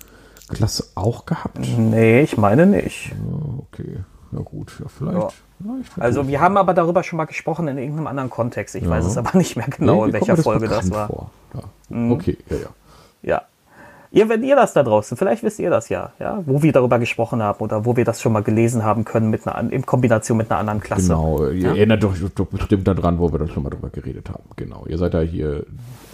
Klasse 0.49 0.85
auch 0.95 1.27
gehabt? 1.27 1.59
nee, 1.59 2.23
ich 2.23 2.37
meine 2.37 2.67
nicht. 2.67 3.11
Ja, 3.11 3.59
okay. 3.59 3.99
Ja 4.33 4.41
gut, 4.41 4.73
ja, 4.79 4.87
vielleicht. 4.89 5.19
Ja. 5.19 5.29
vielleicht 5.59 6.01
Also 6.01 6.29
wir 6.29 6.41
haben 6.41 6.57
aber 6.57 6.75
darüber 6.75 7.03
schon 7.03 7.17
mal 7.17 7.25
gesprochen 7.25 7.67
in 7.69 7.79
irgendeinem 7.79 8.09
anderen 8.09 8.31
Kontext. 8.31 8.75
Ich 8.75 8.89
weiß 8.89 9.07
es 9.07 9.17
aber 9.17 9.37
nicht 9.39 9.57
mehr 9.57 9.67
genau, 9.69 10.05
in 10.05 10.11
Irgendwie 10.11 10.19
kommt 10.19 10.29
welcher 10.29 10.43
Folge 10.43 10.69
das 10.69 10.91
bekannt 10.91 10.95
war. 10.95 11.07
Vor. 11.07 11.31
Ja. 11.55 12.11
Okay, 12.11 12.37
ja, 12.51 12.57
ja. 12.57 12.69
Ja. 13.23 13.43
Ihr, 14.11 14.29
wenn 14.31 14.43
ihr 14.43 14.57
das 14.57 14.73
da 14.73 14.83
draußen, 14.83 15.17
vielleicht 15.17 15.43
wisst 15.43 15.59
ihr 15.59 15.69
das 15.71 15.89
ja, 15.91 16.13
ja, 16.19 16.43
wo 16.47 16.63
wir 16.63 16.73
darüber 16.73 16.99
gesprochen 16.99 17.43
haben 17.43 17.61
oder 17.61 17.85
wo 17.85 17.97
wir 17.97 18.05
das 18.07 18.23
schon 18.23 18.33
mal 18.33 18.43
gelesen 18.43 18.83
haben 18.83 19.05
können 19.05 19.29
mit 19.29 19.47
einer, 19.47 19.71
in 19.71 19.85
Kombination 19.85 20.39
mit 20.39 20.51
einer 20.51 20.61
anderen 20.61 20.81
Klasse. 20.81 21.09
Genau, 21.09 21.47
ihr 21.49 21.69
erinnert 21.69 22.03
euch 22.05 22.19
doch 22.35 22.47
bestimmt 22.47 22.89
daran, 22.89 23.19
wo 23.19 23.31
wir 23.33 23.39
das 23.39 23.51
schon 23.51 23.63
mal 23.63 23.71
drüber 23.71 23.91
geredet 23.91 24.31
haben. 24.31 24.45
Genau, 24.57 24.87
ihr 24.89 24.97
seid 24.97 25.13
ja 25.15 25.21
hier 25.21 25.65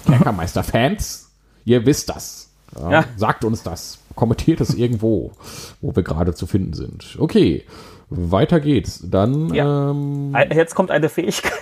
Kerkermeister-Fans. 0.06 1.30
Ihr 1.64 1.86
wisst 1.86 2.08
das. 2.10 2.50
Ja, 2.80 2.90
Ja. 2.90 3.04
Sagt 3.16 3.44
uns 3.44 3.62
das. 3.62 3.98
Kommentiert 4.16 4.60
es 4.60 4.74
irgendwo, 4.74 5.32
wo 5.80 5.94
wir 5.94 6.02
gerade 6.02 6.34
zu 6.34 6.46
finden 6.46 6.72
sind. 6.74 7.16
Okay, 7.18 7.64
weiter 8.10 8.60
geht's. 8.60 9.00
Dann, 9.08 9.52
Ja. 9.54 9.90
ähm, 9.90 10.34
Jetzt 10.54 10.74
kommt 10.74 10.90
eine 10.90 11.08
Fähigkeit, 11.08 11.52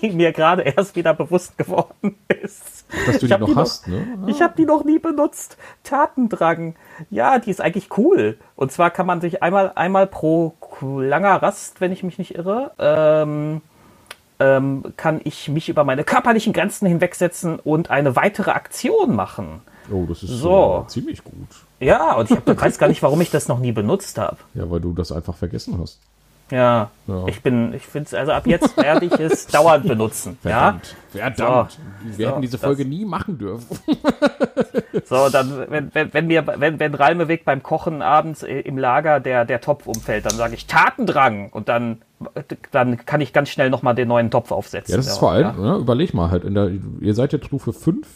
die, 0.00 0.10
mir 0.10 0.32
gerade 0.32 0.62
erst 0.62 0.96
wieder 0.96 1.14
bewusst 1.14 1.56
geworden 1.58 2.16
ist. 2.28 2.84
dass 3.06 3.18
du 3.18 3.26
die 3.26 3.36
noch 3.36 3.46
die 3.48 3.54
hast, 3.56 3.88
ne? 3.88 4.06
Ich 4.26 4.42
habe 4.42 4.54
die 4.56 4.64
noch 4.66 4.84
nie 4.84 4.98
benutzt. 4.98 5.56
Tatendrang. 5.84 6.74
Ja, 7.10 7.38
die 7.38 7.50
ist 7.50 7.60
eigentlich 7.60 7.96
cool. 7.98 8.38
Und 8.54 8.72
zwar 8.72 8.90
kann 8.90 9.06
man 9.06 9.20
sich 9.20 9.42
einmal, 9.42 9.72
einmal 9.74 10.06
pro 10.06 10.54
langer 10.82 11.42
Rast, 11.42 11.80
wenn 11.80 11.92
ich 11.92 12.02
mich 12.02 12.18
nicht 12.18 12.34
irre, 12.36 12.72
ähm, 12.78 13.60
ähm, 14.38 14.84
kann 14.96 15.20
ich 15.24 15.48
mich 15.48 15.68
über 15.68 15.84
meine 15.84 16.04
körperlichen 16.04 16.52
Grenzen 16.52 16.86
hinwegsetzen 16.86 17.58
und 17.58 17.90
eine 17.90 18.16
weitere 18.16 18.50
Aktion 18.50 19.14
machen. 19.16 19.62
Oh, 19.90 20.04
das 20.08 20.22
ist 20.22 20.30
So. 20.30 20.84
äh, 20.84 20.88
ziemlich 20.88 21.24
gut. 21.24 21.48
Ja, 21.80 22.14
und 22.14 22.30
ich 22.30 22.36
hab, 22.36 22.46
weiß 22.60 22.78
gar 22.78 22.88
nicht, 22.88 23.02
warum 23.02 23.20
ich 23.20 23.30
das 23.30 23.48
noch 23.48 23.58
nie 23.58 23.72
benutzt 23.72 24.18
habe. 24.18 24.36
Ja, 24.54 24.70
weil 24.70 24.80
du 24.80 24.92
das 24.92 25.12
einfach 25.12 25.34
vergessen 25.36 25.78
hast. 25.80 26.00
Ja, 26.50 26.90
Ja. 27.08 27.26
ich 27.26 27.42
bin, 27.42 27.74
ich 27.74 27.84
finde 27.86 28.06
es, 28.06 28.14
also 28.14 28.30
ab 28.32 28.46
jetzt 28.46 28.76
werde 28.76 29.06
ich 29.06 29.12
es 29.18 29.46
dauernd 29.48 29.86
benutzen. 29.88 30.38
Ja, 30.44 30.78
Verdammt. 31.10 31.78
Wir 32.16 32.26
So, 32.26 32.30
hätten 32.30 32.42
diese 32.42 32.58
Folge 32.58 32.84
nie 32.84 33.04
machen 33.04 33.36
dürfen. 33.38 33.76
so, 35.06 35.28
dann, 35.28 35.64
wenn, 35.68 35.90
wenn, 35.94 36.14
wenn 36.14 36.26
mir, 36.26 36.46
wenn, 36.46 36.78
wenn 36.78 36.94
Ralmeweg 36.94 37.44
beim 37.44 37.62
Kochen 37.62 38.00
abends 38.02 38.42
äh, 38.42 38.60
im 38.60 38.78
Lager 38.78 39.18
der, 39.20 39.44
der 39.44 39.60
Topf 39.60 39.86
umfällt, 39.86 40.24
dann 40.26 40.34
sage 40.36 40.54
ich 40.54 40.66
Tatendrang 40.66 41.50
und 41.50 41.68
dann, 41.68 42.02
dann 42.70 43.04
kann 43.06 43.20
ich 43.20 43.32
ganz 43.32 43.48
schnell 43.48 43.70
nochmal 43.70 43.94
den 43.94 44.08
neuen 44.08 44.30
Topf 44.30 44.52
aufsetzen. 44.52 44.92
Ja, 44.92 44.96
das 44.98 45.06
ist 45.08 45.18
vor 45.18 45.32
allem, 45.32 45.60
ne, 45.60 45.76
überleg 45.78 46.14
mal 46.14 46.30
halt, 46.30 46.44
in 46.44 46.54
der, 46.54 46.70
ihr 47.00 47.14
seid 47.14 47.32
jetzt 47.32 47.46
Stufe 47.46 47.72
5. 47.72 48.06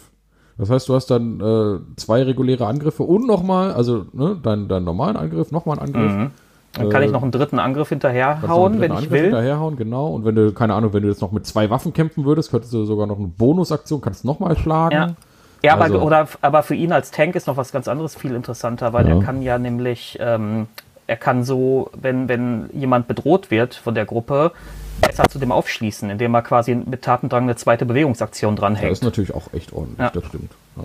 Das 0.56 0.68
heißt, 0.70 0.88
du 0.88 0.94
hast 0.94 1.06
dann 1.10 1.40
äh, 1.40 1.96
zwei 1.96 2.22
reguläre 2.22 2.66
Angriffe 2.66 3.02
und 3.02 3.26
nochmal, 3.26 3.72
also 3.72 4.06
ne, 4.12 4.38
deinen, 4.42 4.68
deinen 4.68 4.84
normalen 4.84 5.16
Angriff, 5.16 5.50
nochmal 5.50 5.78
einen 5.78 5.94
Angriff. 5.94 6.30
Dann 6.74 6.88
kann 6.88 7.02
ich 7.02 7.10
noch 7.10 7.22
einen 7.22 7.32
dritten 7.32 7.58
Angriff 7.58 7.88
hinterherhauen, 7.88 8.80
wenn 8.80 8.92
ich 8.92 8.98
Angriff 8.98 9.10
will. 9.10 9.22
Hinterherhauen, 9.22 9.76
genau. 9.76 10.06
Und 10.08 10.24
wenn 10.24 10.36
du, 10.36 10.52
keine 10.52 10.74
Ahnung, 10.74 10.92
wenn 10.92 11.02
du 11.02 11.08
jetzt 11.08 11.20
noch 11.20 11.32
mit 11.32 11.44
zwei 11.46 11.68
Waffen 11.68 11.92
kämpfen 11.92 12.24
würdest, 12.24 12.50
könntest 12.52 12.72
du 12.72 12.84
sogar 12.84 13.06
noch 13.08 13.18
eine 13.18 13.26
Bonusaktion, 13.26 14.00
kannst 14.00 14.24
nochmal 14.24 14.56
schlagen. 14.56 14.94
Ja. 14.94 15.14
Ja, 15.62 15.74
aber, 15.74 15.84
Also- 15.84 16.00
oder, 16.00 16.26
aber 16.40 16.62
für 16.62 16.74
ihn 16.74 16.90
als 16.92 17.10
Tank 17.10 17.34
ist 17.34 17.46
noch 17.46 17.56
was 17.56 17.70
ganz 17.72 17.86
anderes 17.88 18.14
viel 18.14 18.34
interessanter, 18.34 18.92
weil 18.92 19.06
Ja. 19.08 19.16
er 19.16 19.22
kann 19.22 19.42
ja 19.42 19.58
nämlich, 19.58 20.16
ähm, 20.20 20.68
er 21.10 21.16
kann 21.16 21.42
so, 21.44 21.90
wenn, 22.00 22.28
wenn 22.28 22.70
jemand 22.72 23.08
bedroht 23.08 23.50
wird 23.50 23.74
von 23.74 23.94
der 23.96 24.04
Gruppe, 24.06 24.52
besser 25.00 25.24
zu 25.28 25.38
dem 25.40 25.50
aufschließen, 25.50 26.08
indem 26.08 26.34
er 26.34 26.42
quasi 26.42 26.74
mit 26.74 27.02
Tatendrang 27.02 27.42
eine 27.44 27.56
zweite 27.56 27.84
Bewegungsaktion 27.84 28.54
Das 28.54 28.60
dranhängt. 28.60 28.92
ist 28.92 29.02
natürlich 29.02 29.34
auch 29.34 29.52
echt 29.52 29.72
ordentlich, 29.72 29.98
Ja. 29.98 30.10
das 30.10 30.24
stimmt. 30.26 30.50
Ja. 30.76 30.82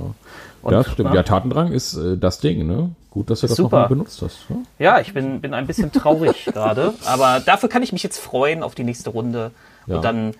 Und, 0.63 0.71
das 0.73 0.87
stimmt. 0.91 1.09
ja. 1.09 1.15
Ja, 1.15 1.23
Tatendrang 1.23 1.71
ist 1.71 1.93
äh, 1.95 2.17
das 2.17 2.39
Ding, 2.39 2.65
ne? 2.65 2.89
Gut, 3.11 3.29
dass 3.29 3.41
du 3.41 3.47
das 3.47 3.57
nochmal 3.59 3.87
benutzt 3.87 4.21
hast. 4.23 4.49
Ne? 4.49 4.57
Ja, 4.79 4.99
ich 4.99 5.13
bin, 5.13 5.41
bin 5.41 5.53
ein 5.53 5.67
bisschen 5.67 5.91
traurig 5.91 6.45
gerade, 6.53 6.93
aber 7.05 7.39
dafür 7.45 7.69
kann 7.69 7.83
ich 7.83 7.93
mich 7.93 8.01
jetzt 8.03 8.17
freuen 8.17 8.63
auf 8.63 8.73
die 8.73 8.83
nächste 8.83 9.11
Runde. 9.11 9.51
Ja. 9.85 9.97
Und 9.97 10.03
dann 10.05 10.33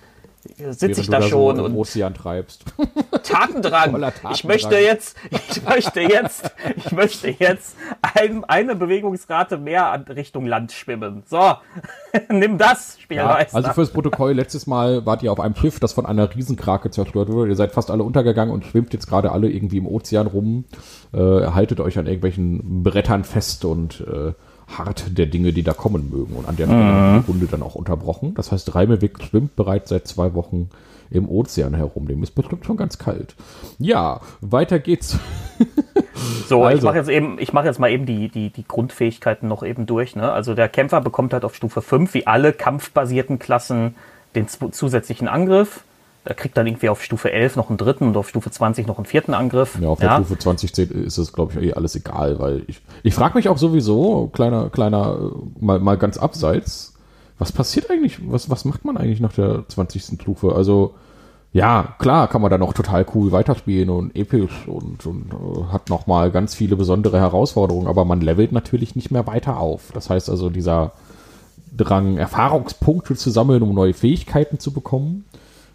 sitze 0.70 1.00
ich 1.00 1.08
da 1.08 1.22
so 1.22 1.28
schon 1.28 1.58
im 1.58 1.64
und 1.66 1.74
Ozean 1.74 2.14
treibst. 2.14 2.64
Tatendrang. 3.22 3.90
Voller 3.92 4.12
Ich 4.32 4.44
möchte 4.44 4.76
jetzt, 4.76 5.16
ich 5.30 5.62
möchte 5.64 6.00
jetzt, 6.00 6.50
ich 6.76 6.92
möchte 6.92 7.28
jetzt 7.30 7.76
ein, 8.02 8.44
eine 8.44 8.76
Bewegungsrate 8.76 9.58
mehr 9.58 9.86
an 9.90 10.02
Richtung 10.02 10.46
Land 10.46 10.72
schwimmen. 10.72 11.22
So, 11.26 11.54
nimm 12.28 12.58
das, 12.58 12.96
Ja, 12.96 13.02
Spielmeister. 13.02 13.56
also 13.56 13.72
fürs 13.72 13.90
Protokoll, 13.90 14.32
letztes 14.32 14.66
Mal 14.66 15.06
wart 15.06 15.22
ihr 15.22 15.32
auf 15.32 15.40
einem 15.40 15.56
Schiff, 15.56 15.80
das 15.80 15.92
von 15.92 16.06
einer 16.06 16.34
Riesenkrake 16.34 16.90
zerstört 16.90 17.30
wurde. 17.30 17.50
Ihr 17.50 17.56
seid 17.56 17.72
fast 17.72 17.90
alle 17.90 18.02
untergegangen 18.02 18.52
und 18.52 18.64
schwimmt 18.64 18.92
jetzt 18.92 19.06
gerade 19.06 19.32
alle 19.32 19.48
irgendwie 19.50 19.78
im 19.78 19.86
Ozean 19.86 20.26
rum. 20.26 20.64
Äh, 21.12 21.18
haltet 21.18 21.80
euch 21.80 21.98
an 21.98 22.06
irgendwelchen 22.06 22.82
Brettern 22.82 23.24
fest 23.24 23.64
und 23.64 24.00
äh, 24.00 24.32
hart 24.66 25.16
der 25.16 25.26
Dinge, 25.26 25.52
die 25.52 25.62
da 25.62 25.72
kommen 25.72 26.10
mögen. 26.10 26.34
Und 26.36 26.48
an 26.48 26.56
der 26.56 26.66
Stelle 26.66 26.82
Mhm. 26.82 27.22
die 27.24 27.30
Runde 27.30 27.46
dann 27.46 27.62
auch 27.62 27.74
unterbrochen. 27.74 28.34
Das 28.34 28.50
heißt, 28.52 28.74
Reimeweg 28.74 29.22
schwimmt 29.22 29.56
bereits 29.56 29.90
seit 29.90 30.06
zwei 30.08 30.34
Wochen 30.34 30.70
im 31.10 31.28
Ozean 31.28 31.74
herum. 31.74 32.08
Dem 32.08 32.22
ist 32.24 32.34
bestimmt 32.34 32.64
schon 32.66 32.76
ganz 32.76 32.98
kalt. 32.98 33.36
Ja, 33.78 34.20
weiter 34.40 34.78
geht's. 34.80 35.18
so, 36.48 36.60
ich 36.62 36.66
also. 36.76 36.86
mache 36.86 36.96
jetzt 36.98 37.08
eben, 37.08 37.38
ich 37.38 37.52
mache 37.52 37.66
jetzt 37.66 37.78
mal 37.78 37.90
eben 37.90 38.06
die, 38.06 38.28
die, 38.28 38.50
die 38.50 38.66
Grundfähigkeiten 38.66 39.48
noch 39.48 39.62
eben 39.62 39.86
durch. 39.86 40.16
Ne? 40.16 40.30
Also 40.32 40.54
der 40.54 40.68
Kämpfer 40.68 41.00
bekommt 41.00 41.32
halt 41.32 41.44
auf 41.44 41.54
Stufe 41.54 41.80
5, 41.82 42.12
wie 42.14 42.26
alle 42.26 42.52
kampfbasierten 42.52 43.38
Klassen, 43.38 43.94
den 44.34 44.48
zu- 44.48 44.70
zusätzlichen 44.70 45.28
Angriff. 45.28 45.84
Er 46.26 46.34
kriegt 46.34 46.56
dann 46.56 46.66
irgendwie 46.66 46.88
auf 46.88 47.02
Stufe 47.02 47.32
11 47.32 47.56
noch 47.56 47.68
einen 47.68 47.78
dritten 47.78 48.08
und 48.08 48.16
auf 48.16 48.28
Stufe 48.28 48.50
20 48.50 48.86
noch 48.86 48.96
einen 48.98 49.06
vierten 49.06 49.32
Angriff. 49.34 49.78
Ja, 49.80 49.88
auf 49.88 50.00
der 50.00 50.10
Stufe 50.16 50.38
20 50.38 50.74
zählt- 50.74 50.90
ist 50.90 51.18
es, 51.18 51.32
glaube 51.32 51.52
ich, 51.60 51.68
eh 51.68 51.72
alles 51.74 51.94
egal, 51.94 52.38
weil 52.38 52.62
ich, 52.66 52.80
ich 53.02 53.14
frage 53.14 53.36
mich 53.38 53.48
auch 53.48 53.58
sowieso, 53.58 54.28
kleiner, 54.32 54.68
kleiner, 54.70 55.16
äh, 55.32 55.64
mal, 55.64 55.78
mal 55.78 55.96
ganz 55.96 56.18
abseits, 56.18 56.94
was 57.38 57.52
passiert 57.52 57.90
eigentlich, 57.90 58.18
was, 58.30 58.50
was 58.50 58.64
macht 58.64 58.84
man 58.84 58.96
eigentlich 58.96 59.20
nach 59.20 59.32
der 59.32 59.64
20. 59.68 60.20
Stufe? 60.20 60.54
Also, 60.54 60.94
ja, 61.52 61.94
klar 61.98 62.28
kann 62.28 62.42
man 62.42 62.50
da 62.50 62.58
noch 62.58 62.72
total 62.74 63.06
cool 63.14 63.30
weiterspielen 63.32 63.88
und 63.88 64.14
episch 64.16 64.66
und, 64.66 65.06
und 65.06 65.32
äh, 65.32 65.72
hat 65.72 65.88
noch 65.90 66.06
mal 66.06 66.30
ganz 66.30 66.54
viele 66.54 66.76
besondere 66.76 67.18
Herausforderungen, 67.20 67.86
aber 67.86 68.04
man 68.04 68.20
levelt 68.20 68.52
natürlich 68.52 68.96
nicht 68.96 69.10
mehr 69.10 69.26
weiter 69.26 69.58
auf. 69.58 69.90
Das 69.94 70.10
heißt 70.10 70.28
also, 70.28 70.50
dieser 70.50 70.92
Drang, 71.76 72.16
Erfahrungspunkte 72.16 73.14
zu 73.16 73.30
sammeln, 73.30 73.62
um 73.62 73.74
neue 73.74 73.92
Fähigkeiten 73.94 74.58
zu 74.58 74.72
bekommen, 74.72 75.24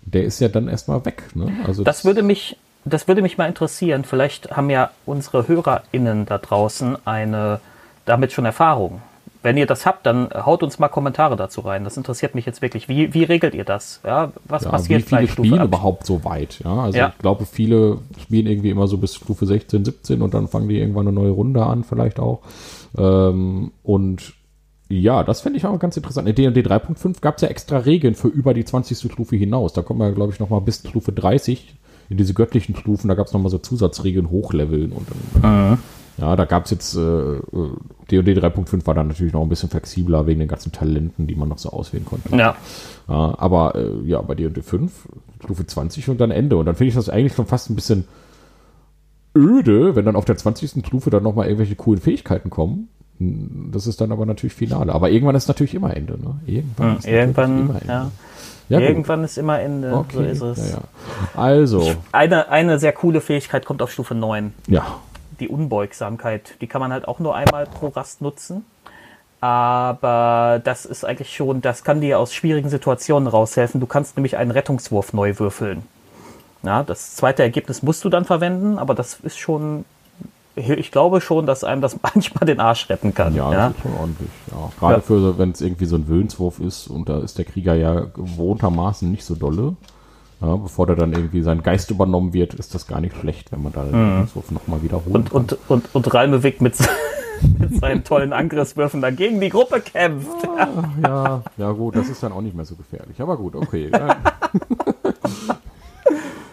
der 0.04 0.24
ist 0.24 0.40
ja 0.40 0.48
dann 0.48 0.68
erstmal 0.68 1.06
weg. 1.06 1.24
Ne? 1.36 1.52
Also 1.66 1.84
Das 1.84 2.06
würde 2.06 2.24
mich, 2.24 2.58
das 2.86 3.08
würde 3.08 3.22
mich 3.22 3.38
mal 3.38 3.48
interessieren. 3.48 4.04
Vielleicht 4.04 4.52
haben 4.52 4.70
ja 4.70 4.90
unsere 5.06 5.48
HörerInnen 5.48 6.26
da 6.26 6.38
draußen 6.38 6.98
eine, 7.06 7.60
damit 8.06 8.32
schon 8.32 8.46
Erfahrung. 8.46 9.02
Wenn 9.44 9.58
ihr 9.58 9.66
das 9.66 9.88
habt, 9.88 10.06
dann 10.06 10.30
haut 10.34 10.62
uns 10.62 10.78
mal 10.78 10.88
Kommentare 10.88 11.36
dazu 11.36 11.62
rein. 11.62 11.84
Das 11.84 11.98
interessiert 11.98 12.36
mich 12.36 12.46
jetzt 12.46 12.62
wirklich. 12.62 12.88
Wie, 12.88 13.12
wie 13.16 13.24
regelt 13.24 13.56
ihr 13.56 13.64
das? 13.64 14.00
Ja, 14.04 14.32
was 14.44 14.66
ja, 14.66 14.70
passiert 14.70 15.00
wie 15.02 15.04
viele 15.16 15.28
Stufe 15.28 15.48
spielen 15.48 15.64
überhaupt 15.64 16.06
so 16.06 16.24
weit? 16.24 16.60
Ja, 16.64 16.76
also 16.84 16.98
Ja. 17.00 17.08
ich 17.10 17.18
glaube, 17.18 17.48
viele 17.48 17.98
spielen 18.22 18.46
irgendwie 18.46 18.70
immer 18.70 18.88
so 18.88 19.00
bis 19.00 19.16
Stufe 19.16 19.48
16, 19.48 19.84
17 19.84 20.22
und 20.22 20.36
dann 20.36 20.48
fangen 20.48 20.70
die 20.70 20.78
irgendwann 20.78 21.08
eine 21.08 21.16
neue 21.16 21.32
Runde 21.32 21.66
an, 21.66 21.84
vielleicht 21.84 22.20
auch. 22.20 22.42
Ähm, 22.96 23.72
und 23.82 24.34
ja, 25.00 25.24
das 25.24 25.42
finde 25.42 25.58
ich 25.58 25.66
auch 25.66 25.78
ganz 25.80 25.96
interessant. 25.98 26.28
In 26.28 26.36
D&D 26.36 26.62
3.5 26.62 27.22
gab 27.22 27.36
es 27.36 27.42
ja 27.42 27.48
extra 27.48 27.78
Regeln 27.78 28.16
für 28.16 28.28
über 28.28 28.54
die 28.54 28.66
20. 28.66 29.12
Stufe 29.12 29.36
hinaus. 29.36 29.74
Da 29.74 29.82
kommt 29.82 30.00
man, 30.00 30.14
glaube 30.14 30.34
ich, 30.34 30.40
noch 30.40 30.50
mal 30.50 30.60
bis 30.60 30.80
Stufe 30.88 31.12
30 31.12 31.76
in 32.10 32.18
diese 32.18 32.34
göttlichen 32.34 32.76
Stufen. 32.76 33.08
Da 33.08 33.14
gab 33.14 33.28
es 33.28 33.34
noch 33.34 33.40
mal 33.40 33.50
so 33.50 33.58
Zusatzregeln, 33.58 34.30
Hochleveln 34.30 34.92
und 34.92 35.08
dann, 35.10 35.44
ja, 36.18 36.36
da 36.36 36.46
gab 36.46 36.66
es 36.66 36.72
jetzt 36.72 36.96
äh, 36.96 37.00
äh, 37.00 37.42
D&D 38.12 38.34
3.5 38.34 38.86
war 38.86 38.94
dann 38.94 39.08
natürlich 39.08 39.34
noch 39.34 39.42
ein 39.42 39.50
bisschen 39.50 39.70
flexibler 39.70 40.28
wegen 40.28 40.40
den 40.40 40.50
ganzen 40.50 40.72
Talenten, 40.72 41.26
die 41.26 41.36
man 41.36 41.50
noch 41.50 41.58
so 41.58 41.70
auswählen 41.70 42.06
konnte. 42.06 42.30
Ja, 42.36 42.38
Ja, 43.08 43.36
aber 43.40 43.76
äh, 43.76 44.08
ja, 44.08 44.22
bei 44.22 44.36
D&D 44.36 44.62
5, 44.62 45.08
Stufe 45.44 45.66
20 45.66 46.10
und 46.10 46.20
dann 46.20 46.32
Ende. 46.32 46.58
Und 46.58 46.66
dann 46.66 46.76
finde 46.76 46.90
ich 46.90 46.96
das 46.96 47.10
eigentlich 47.10 47.34
schon 47.34 47.48
fast 47.48 47.70
ein 47.70 47.76
bisschen 47.76 48.08
öde, 49.36 49.96
wenn 49.96 50.06
dann 50.06 50.16
auf 50.16 50.26
der 50.26 50.38
20. 50.38 50.86
Stufe 50.86 51.10
dann 51.10 51.24
nochmal 51.24 51.46
irgendwelche 51.46 51.76
coolen 51.76 52.02
Fähigkeiten 52.02 52.50
kommen. 52.50 52.90
Das 53.72 53.88
ist 53.88 54.02
dann 54.02 54.12
aber 54.12 54.26
natürlich 54.26 54.54
Finale. 54.54 54.94
Aber 54.94 55.10
irgendwann 55.10 55.36
ist 55.36 55.48
natürlich 55.48 55.76
immer 55.76 55.96
Ende. 55.96 56.14
Ne? 56.14 56.40
Irgendwann, 56.46 56.98
ist 56.98 57.08
irgendwann, 57.08 57.82
ja. 57.88 58.12
Ja, 58.70 58.80
gut. 58.80 58.88
irgendwann 58.88 59.24
ist 59.24 59.38
immer 59.38 59.60
Ende. 59.60 59.94
Okay. 59.94 60.34
So 60.34 60.52
ist 60.52 60.60
es. 60.60 60.72
Ja, 60.72 60.78
ja. 60.78 61.40
Also, 61.40 61.94
Eine, 62.12 62.50
eine 62.50 62.80
sehr 62.80 62.94
coole 62.94 63.22
Fähigkeit 63.22 63.66
kommt 63.66 63.82
auf 63.82 63.92
Stufe 63.92 64.16
9. 64.16 64.54
ja. 64.68 65.00
die 65.40 65.50
Unbeugsamkeit. 65.50 66.56
Die 66.62 66.68
kann 66.68 66.80
man 66.80 66.94
halt 66.94 67.08
auch 67.08 67.20
nur 67.20 67.36
einmal 67.36 67.66
pro 67.66 67.88
Rast 67.90 68.22
nutzen. 68.22 68.66
Aber 69.42 70.62
das 70.64 70.86
ist 70.86 71.04
eigentlich 71.04 71.36
schon, 71.36 71.62
das 71.62 71.84
kann 71.84 72.00
dir 72.00 72.20
aus 72.20 72.34
schwierigen 72.34 72.70
Situationen 72.70 73.28
raushelfen. 73.28 73.82
Du 73.82 73.88
kannst 73.88 74.16
nämlich 74.16 74.38
einen 74.38 74.52
Rettungswurf 74.52 75.14
neu 75.14 75.38
würfeln. 75.40 75.84
Ja, 76.64 76.84
das 76.84 77.16
zweite 77.16 77.42
Ergebnis 77.42 77.82
musst 77.82 78.06
du 78.06 78.10
dann 78.10 78.24
verwenden, 78.24 78.78
aber 78.78 78.94
das 78.94 79.20
ist 79.24 79.40
schon, 79.40 79.84
ich 80.56 80.92
glaube 80.92 81.22
schon, 81.22 81.46
dass 81.46 81.64
einem 81.64 81.82
das 81.82 81.98
manchmal 82.16 82.46
den 82.46 82.60
Arsch 82.60 82.90
retten 82.90 83.14
kann. 83.14 83.36
Ja, 83.36 83.52
Ja, 83.52 83.68
das 83.70 83.78
ist 83.78 83.82
schon 83.84 83.94
ordentlich. 84.00 84.30
Ja. 84.52 84.70
Gerade 84.80 84.96
Ja. 84.96 85.02
für, 85.02 85.38
wenn 85.38 85.52
es 85.52 85.62
irgendwie 85.62 85.86
so 85.86 85.96
ein 85.96 86.08
Willenswurf 86.08 86.60
ist 86.60 86.88
und 86.88 87.08
da 87.10 87.20
ist 87.20 87.38
der 87.38 87.46
Krieger 87.46 87.74
ja 87.76 88.02
gewohntermaßen 88.02 89.10
nicht 89.10 89.24
so 89.26 89.36
dolle. 89.36 89.76
Ja, 90.42 90.56
bevor 90.56 90.88
der 90.88 90.96
dann 90.96 91.14
irgendwie 91.14 91.44
sein 91.44 91.62
Geist 91.62 91.92
übernommen 91.92 92.34
wird, 92.34 92.56
ist 92.56 92.74
das 92.74 92.88
gar 92.88 93.00
nicht 93.00 93.16
schlecht, 93.16 93.52
wenn 93.52 93.62
man 93.62 93.74
da 93.74 93.84
den 93.84 93.94
Willenswurf 93.94 94.50
nochmal 94.50 94.82
wiederholt. 94.82 95.32
Und, 95.32 95.32
und, 95.32 95.58
und, 95.70 95.86
und 95.94 96.14
Ralmewig 96.16 96.62
mit, 96.62 96.74
mit 97.60 97.80
seinen 97.80 98.04
tollen 98.04 98.34
Angriffswürfen 98.34 99.02
dagegen 99.02 99.40
die 99.40 99.50
Gruppe 99.50 99.82
kämpft. 99.82 100.28
ja, 101.04 101.44
ja 101.58 101.72
gut, 101.74 101.96
das 101.96 102.10
ist 102.10 102.24
dann 102.24 102.32
auch 102.32 102.42
nicht 102.42 102.56
mehr 102.56 102.66
so 102.66 102.76
gefährlich. 102.76 103.22
Aber 103.22 103.38
gut, 103.38 103.56
okay. 103.56 103.92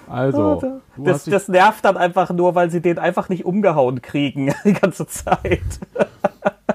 Also, 0.08 0.60
du 0.96 1.02
Das, 1.04 1.24
das 1.24 1.48
nervt 1.48 1.84
dann 1.84 1.96
einfach 1.96 2.30
nur, 2.30 2.54
weil 2.54 2.70
sie 2.70 2.80
den 2.80 2.98
einfach 2.98 3.28
nicht 3.28 3.44
umgehauen 3.44 4.02
kriegen 4.02 4.54
die 4.64 4.72
ganze 4.72 5.06
Zeit. 5.06 5.60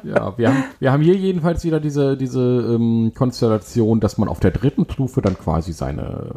ja, 0.04 0.38
wir 0.38 0.50
haben, 0.50 0.64
wir 0.80 0.92
haben 0.92 1.04
hier 1.04 1.16
jedenfalls 1.16 1.64
wieder 1.64 1.80
diese, 1.80 2.18
diese 2.18 2.42
ähm, 2.42 3.12
Konstellation, 3.16 4.00
dass 4.00 4.18
man 4.18 4.30
auf 4.30 4.40
der 4.40 4.52
dritten 4.52 4.86
Stufe 4.90 5.22
dann 5.22 5.38
quasi 5.38 5.74
seine 5.74 6.36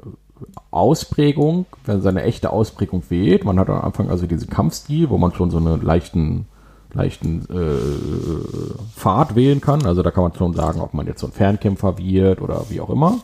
Ausprägung, 0.71 1.67
wenn 1.85 2.03
seine 2.03 2.23
echte 2.23 2.51
Ausprägung 2.51 3.03
wählt. 3.09 3.45
Man 3.45 3.59
hat 3.59 3.71
am 3.71 3.81
Anfang 3.81 4.11
also 4.11 4.27
diesen 4.27 4.51
Kampfstil, 4.51 5.11
wo 5.11 5.19
man 5.19 5.33
schon 5.33 5.51
so 5.51 5.57
einen 5.59 5.81
leichten, 5.83 6.47
leichten 6.93 7.47
äh, 7.51 8.95
Pfad 8.95 9.35
wählen 9.35 9.61
kann. 9.61 9.87
Also 9.87 10.03
da 10.03 10.11
kann 10.11 10.25
man 10.25 10.35
schon 10.35 10.55
sagen, 10.55 10.81
ob 10.81 10.95
man 10.95 11.07
jetzt 11.07 11.21
so 11.21 11.27
ein 11.27 11.33
Fernkämpfer 11.33 11.99
wird 11.99 12.41
oder 12.41 12.65
wie 12.69 12.81
auch 12.81 12.91
immer 12.91 13.19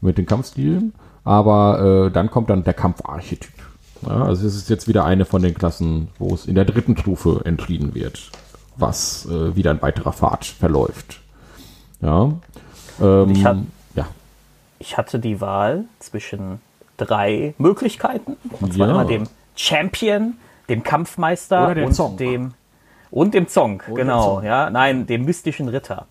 mit 0.00 0.18
den 0.18 0.26
Kampfstilen. 0.26 0.92
Aber 1.24 2.06
äh, 2.06 2.10
dann 2.10 2.30
kommt 2.30 2.50
dann 2.50 2.64
der 2.64 2.74
Kampfarchetyp. 2.74 3.52
Ja, 4.02 4.22
also 4.24 4.46
es 4.46 4.54
ist 4.54 4.70
jetzt 4.70 4.86
wieder 4.88 5.04
eine 5.04 5.24
von 5.24 5.42
den 5.42 5.54
Klassen, 5.54 6.08
wo 6.18 6.32
es 6.34 6.46
in 6.46 6.54
der 6.54 6.64
dritten 6.64 6.96
Stufe 6.96 7.42
entschieden 7.44 7.94
wird, 7.94 8.30
was 8.76 9.26
äh, 9.26 9.56
wieder 9.56 9.70
ein 9.72 9.82
weiterer 9.82 10.12
Pfad 10.12 10.44
verläuft. 10.46 11.20
Ja. 12.00 12.32
Ähm, 13.02 13.30
Ich 13.30 13.44
hab- 13.44 13.56
ja. 13.96 14.06
Ich 14.78 14.96
hatte 14.96 15.18
die 15.18 15.40
Wahl 15.40 15.84
zwischen 15.98 16.60
drei 16.96 17.54
Möglichkeiten. 17.58 18.36
Und 18.60 18.74
zwar 18.74 18.86
Ja. 18.86 18.92
immer 18.94 19.04
dem 19.04 19.24
Champion, 19.56 20.34
dem 20.68 20.84
Kampfmeister 20.84 21.70
Oder 21.72 21.84
und 21.86 21.92
Zong. 21.94 22.16
dem 22.16 22.54
und 23.10 23.34
dem 23.34 23.48
Zong, 23.48 23.82
Und 23.88 23.96
der 23.96 24.04
genau, 24.04 24.36
Zong. 24.36 24.44
ja, 24.44 24.70
nein, 24.70 25.06
dem 25.06 25.24
mystischen 25.24 25.68
Ritter. 25.68 26.06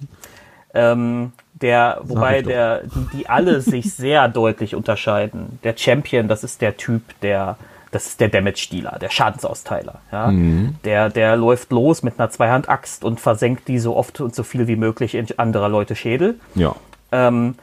Ähm, 0.73 1.31
der, 1.61 1.99
wobei 2.03 2.41
der, 2.41 2.83
die, 2.83 3.17
die 3.17 3.29
alle 3.29 3.61
sich 3.61 3.93
sehr 3.93 4.27
deutlich 4.27 4.75
unterscheiden. 4.75 5.59
Der 5.63 5.75
Champion, 5.75 6.27
das 6.27 6.43
ist 6.43 6.61
der 6.61 6.77
Typ, 6.77 7.01
der, 7.21 7.57
das 7.91 8.07
ist 8.07 8.19
der 8.19 8.29
Damage-Dealer, 8.29 8.97
der 8.99 9.09
Schadensausteiler. 9.09 9.95
Ja? 10.11 10.27
Mhm. 10.27 10.75
Der, 10.83 11.09
der 11.09 11.35
läuft 11.35 11.71
los 11.71 12.03
mit 12.03 12.19
einer 12.19 12.29
Zweihand-Axt 12.29 13.03
und 13.03 13.19
versenkt 13.19 13.67
die 13.67 13.79
so 13.79 13.95
oft 13.95 14.21
und 14.21 14.35
so 14.35 14.43
viel 14.43 14.67
wie 14.67 14.75
möglich 14.75 15.15
in 15.15 15.27
anderer 15.37 15.69
Leute 15.69 15.95
Schädel. 15.95 16.39
Ja. 16.55 16.75
Ähm, 17.11 17.55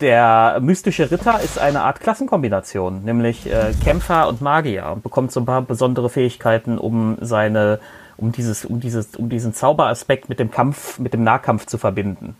der 0.00 0.58
mystische 0.60 1.10
Ritter 1.10 1.40
ist 1.40 1.58
eine 1.58 1.82
Art 1.82 2.00
Klassenkombination, 2.00 3.04
nämlich 3.04 3.46
äh, 3.46 3.74
Kämpfer 3.84 4.28
und 4.28 4.40
Magier 4.40 4.90
und 4.92 5.02
bekommt 5.02 5.30
so 5.30 5.40
ein 5.40 5.46
paar 5.46 5.60
besondere 5.60 6.08
Fähigkeiten, 6.08 6.78
um 6.78 7.18
seine, 7.20 7.80
um 8.16 8.32
dieses, 8.32 8.64
um 8.64 8.80
dieses, 8.80 9.14
um 9.16 9.28
diesen 9.28 9.52
Zauberaspekt 9.52 10.30
mit 10.30 10.38
dem 10.38 10.50
Kampf, 10.50 10.98
mit 10.98 11.12
dem 11.12 11.22
Nahkampf 11.22 11.66
zu 11.66 11.76
verbinden. 11.76 12.36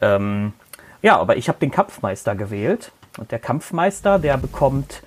Ähm, 0.00 0.52
ja, 1.02 1.18
aber 1.18 1.36
ich 1.36 1.48
habe 1.48 1.58
den 1.58 1.70
Kampfmeister 1.70 2.34
gewählt 2.34 2.92
und 3.18 3.30
der 3.30 3.38
Kampfmeister, 3.38 4.18
der 4.18 4.36
bekommt 4.36 5.02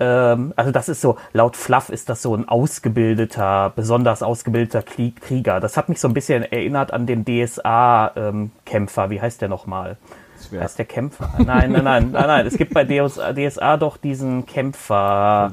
ähm, 0.00 0.52
also 0.56 0.70
das 0.70 0.88
ist 0.88 1.00
so, 1.00 1.16
laut 1.32 1.56
Fluff 1.56 1.88
ist 1.88 2.08
das 2.08 2.22
so 2.22 2.34
ein 2.34 2.48
ausgebildeter, 2.48 3.72
besonders 3.74 4.22
ausgebildeter 4.22 4.82
Krieg 4.82 5.20
Krieger. 5.20 5.60
Das 5.60 5.76
hat 5.76 5.88
mich 5.88 6.00
so 6.00 6.08
ein 6.08 6.14
bisschen 6.14 6.44
erinnert 6.44 6.92
an 6.92 7.06
den 7.06 7.24
DSA-Kämpfer. 7.24 9.10
Wie 9.10 9.20
heißt 9.20 9.40
der 9.40 9.48
nochmal? 9.48 9.96
Zwerg. 10.36 10.62
Heißt 10.62 10.78
der 10.78 10.86
Kämpfer? 10.86 11.30
Nein, 11.38 11.72
nein, 11.72 11.84
nein, 11.84 12.10
nein, 12.12 12.26
nein. 12.26 12.46
Es 12.46 12.56
gibt 12.56 12.72
bei 12.74 12.84
DSA, 12.84 13.32
DSA 13.32 13.76
doch 13.76 13.96
diesen 13.96 14.46
Kämpfer. 14.46 15.50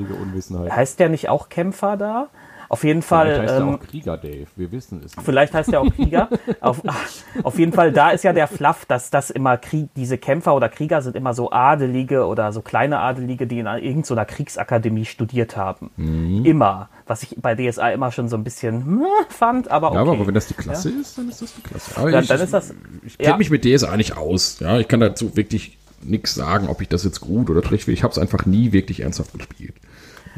Heißt 0.71 0.99
der 0.99 1.09
nicht 1.09 1.29
auch 1.29 1.49
Kämpfer 1.49 1.97
da? 1.97 2.27
Auf 2.75 2.83
jeden 2.83 3.01
Fall. 3.01 3.27
Vielleicht 3.27 3.41
heißt 3.43 3.53
er 3.53 3.61
ähm, 3.61 3.75
auch 3.75 3.79
Krieger, 3.79 4.17
Dave. 4.17 4.47
Wir 4.57 4.69
wissen 4.73 5.01
es 5.05 5.15
nicht. 5.15 5.25
Vielleicht 5.25 5.53
heißt 5.53 5.71
er 5.71 5.79
auch 5.79 5.89
Krieger. 5.95 6.27
auf, 6.59 6.81
auf 7.43 7.57
jeden 7.57 7.71
Fall, 7.71 7.93
da 7.93 8.09
ist 8.09 8.25
ja 8.25 8.33
der 8.33 8.49
Fluff, 8.49 8.85
dass 8.85 9.09
das 9.09 9.29
immer 9.29 9.55
Krieg, 9.55 9.87
diese 9.95 10.17
Kämpfer 10.17 10.53
oder 10.53 10.67
Krieger 10.67 11.01
sind 11.01 11.15
immer 11.15 11.33
so 11.33 11.53
Adelige 11.53 12.25
oder 12.25 12.51
so 12.51 12.61
kleine 12.61 12.99
Adelige, 12.99 13.47
die 13.47 13.59
in 13.59 13.65
irgendeiner 13.65 14.25
Kriegsakademie 14.25 15.05
studiert 15.05 15.55
haben. 15.55 15.89
Mhm. 15.95 16.43
Immer. 16.43 16.89
Was 17.07 17.23
ich 17.23 17.37
bei 17.41 17.55
DSA 17.55 17.91
immer 17.91 18.11
schon 18.11 18.27
so 18.27 18.35
ein 18.35 18.43
bisschen 18.43 18.85
hm, 18.85 19.05
fand, 19.29 19.71
aber 19.71 19.91
okay. 19.91 19.95
Ja, 19.95 20.11
aber 20.11 20.27
wenn 20.27 20.33
das 20.33 20.47
die 20.47 20.53
Klasse 20.53 20.89
ist, 20.89 21.17
dann 21.17 21.29
ist 21.29 21.41
das 21.41 21.55
die 21.55 21.61
Klasse. 21.61 21.91
Aber 21.95 22.11
Dann- 22.11 22.23
ich, 22.23 22.27
dann 22.27 22.41
ist 22.41 22.53
das- 22.53 22.73
Ich 23.05 23.17
kenne 23.17 23.29
ja. 23.29 23.37
mich 23.37 23.49
mit 23.49 23.63
DSA 23.63 23.95
nicht 23.95 24.17
aus. 24.17 24.59
Ja, 24.59 24.79
ich 24.79 24.89
kann 24.89 24.99
dazu 24.99 25.37
wirklich 25.37 25.77
nichts 26.03 26.35
sagen, 26.35 26.67
ob 26.67 26.81
ich 26.81 26.89
das 26.89 27.05
jetzt 27.05 27.21
gut 27.21 27.49
oder 27.49 27.63
schlecht 27.63 27.85
finde. 27.85 27.97
Ich 27.97 28.03
habe 28.03 28.11
es 28.11 28.17
einfach 28.17 28.45
nie 28.45 28.73
wirklich 28.73 28.99
ernsthaft 28.99 29.31
gespielt. 29.31 29.75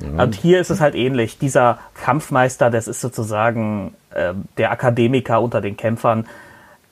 Und 0.01 0.35
hier 0.35 0.59
ist 0.59 0.69
es 0.69 0.79
halt 0.81 0.95
ähnlich. 0.95 1.37
Dieser 1.39 1.79
Kampfmeister, 1.95 2.69
das 2.69 2.87
ist 2.87 3.01
sozusagen 3.01 3.93
ähm, 4.15 4.45
der 4.57 4.71
Akademiker 4.71 5.41
unter 5.41 5.61
den 5.61 5.75
Kämpfern. 5.77 6.25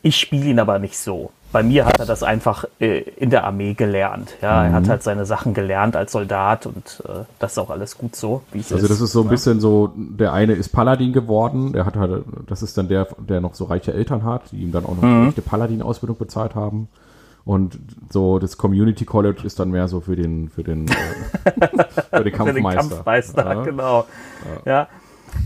Ich 0.01 0.17
spiele 0.17 0.45
ihn 0.45 0.59
aber 0.59 0.79
nicht 0.79 0.97
so. 0.97 1.31
Bei 1.51 1.63
mir 1.63 1.85
hat 1.85 1.99
er 1.99 2.05
das 2.05 2.21
einfach 2.21 2.65
äh, 2.79 2.99
in 2.99 3.29
der 3.29 3.45
Armee 3.45 3.75
gelernt. 3.75 4.35
Ja, 4.41 4.63
er 4.65 4.69
Mhm. 4.71 4.73
hat 4.75 4.89
halt 4.89 5.03
seine 5.03 5.25
Sachen 5.25 5.53
gelernt 5.53 5.95
als 5.95 6.11
Soldat 6.11 6.65
und 6.65 7.01
äh, 7.07 7.23
das 7.39 7.53
ist 7.53 7.57
auch 7.59 7.69
alles 7.69 7.97
gut 7.97 8.15
so, 8.15 8.41
wie 8.51 8.59
es 8.59 8.73
Also 8.73 8.87
das 8.87 8.99
ist 8.99 9.13
so 9.13 9.21
ein 9.21 9.29
bisschen 9.29 9.61
so, 9.61 9.93
der 9.95 10.33
eine 10.33 10.53
ist 10.53 10.69
Paladin 10.69 11.13
geworden, 11.13 11.71
der 11.71 11.85
hat 11.85 11.95
halt, 11.95 12.23
das 12.47 12.61
ist 12.61 12.77
dann 12.77 12.89
der, 12.89 13.07
der 13.19 13.39
noch 13.39 13.53
so 13.55 13.65
reiche 13.65 13.93
Eltern 13.93 14.23
hat, 14.23 14.51
die 14.51 14.57
ihm 14.63 14.71
dann 14.73 14.85
auch 14.85 14.95
noch 14.97 15.03
Mhm. 15.03 15.15
eine 15.21 15.27
echte 15.29 15.41
Paladin-Ausbildung 15.43 16.17
bezahlt 16.17 16.55
haben. 16.55 16.89
Und 17.45 17.79
so 18.09 18.39
das 18.39 18.57
Community 18.57 19.05
College 19.05 19.41
ist 19.43 19.59
dann 19.59 19.69
mehr 19.69 19.87
so 19.87 20.01
für 20.01 20.15
den, 20.15 20.49
für 20.49 20.63
den, 20.63 20.87
äh, 20.87 20.91
für 21.43 21.51
den 21.51 22.03
Für 22.09 22.23
den 22.23 22.33
Kampfmeister. 22.33 22.79
Kampfmeister, 22.95 23.45
Ja. 23.53 23.63
genau. 23.63 24.05
Ja. 24.65 24.87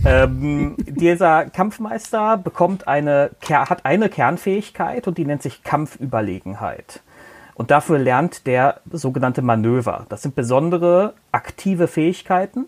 Ähm, 0.06 0.76
dieser 0.78 1.46
Kampfmeister 1.46 2.38
bekommt 2.38 2.88
eine, 2.88 3.32
hat 3.50 3.86
eine 3.86 4.08
Kernfähigkeit 4.08 5.08
und 5.08 5.18
die 5.18 5.26
nennt 5.26 5.42
sich 5.42 5.64
Kampfüberlegenheit. 5.64 7.02
Und 7.56 7.72
dafür 7.72 7.98
lernt 7.98 8.48
der 8.48 8.80
sogenannte 8.92 9.42
Manöver. 9.42 10.06
Das 10.08 10.22
sind 10.22 10.36
besondere 10.36 11.14
aktive 11.34 11.88
Fähigkeiten, 11.88 12.66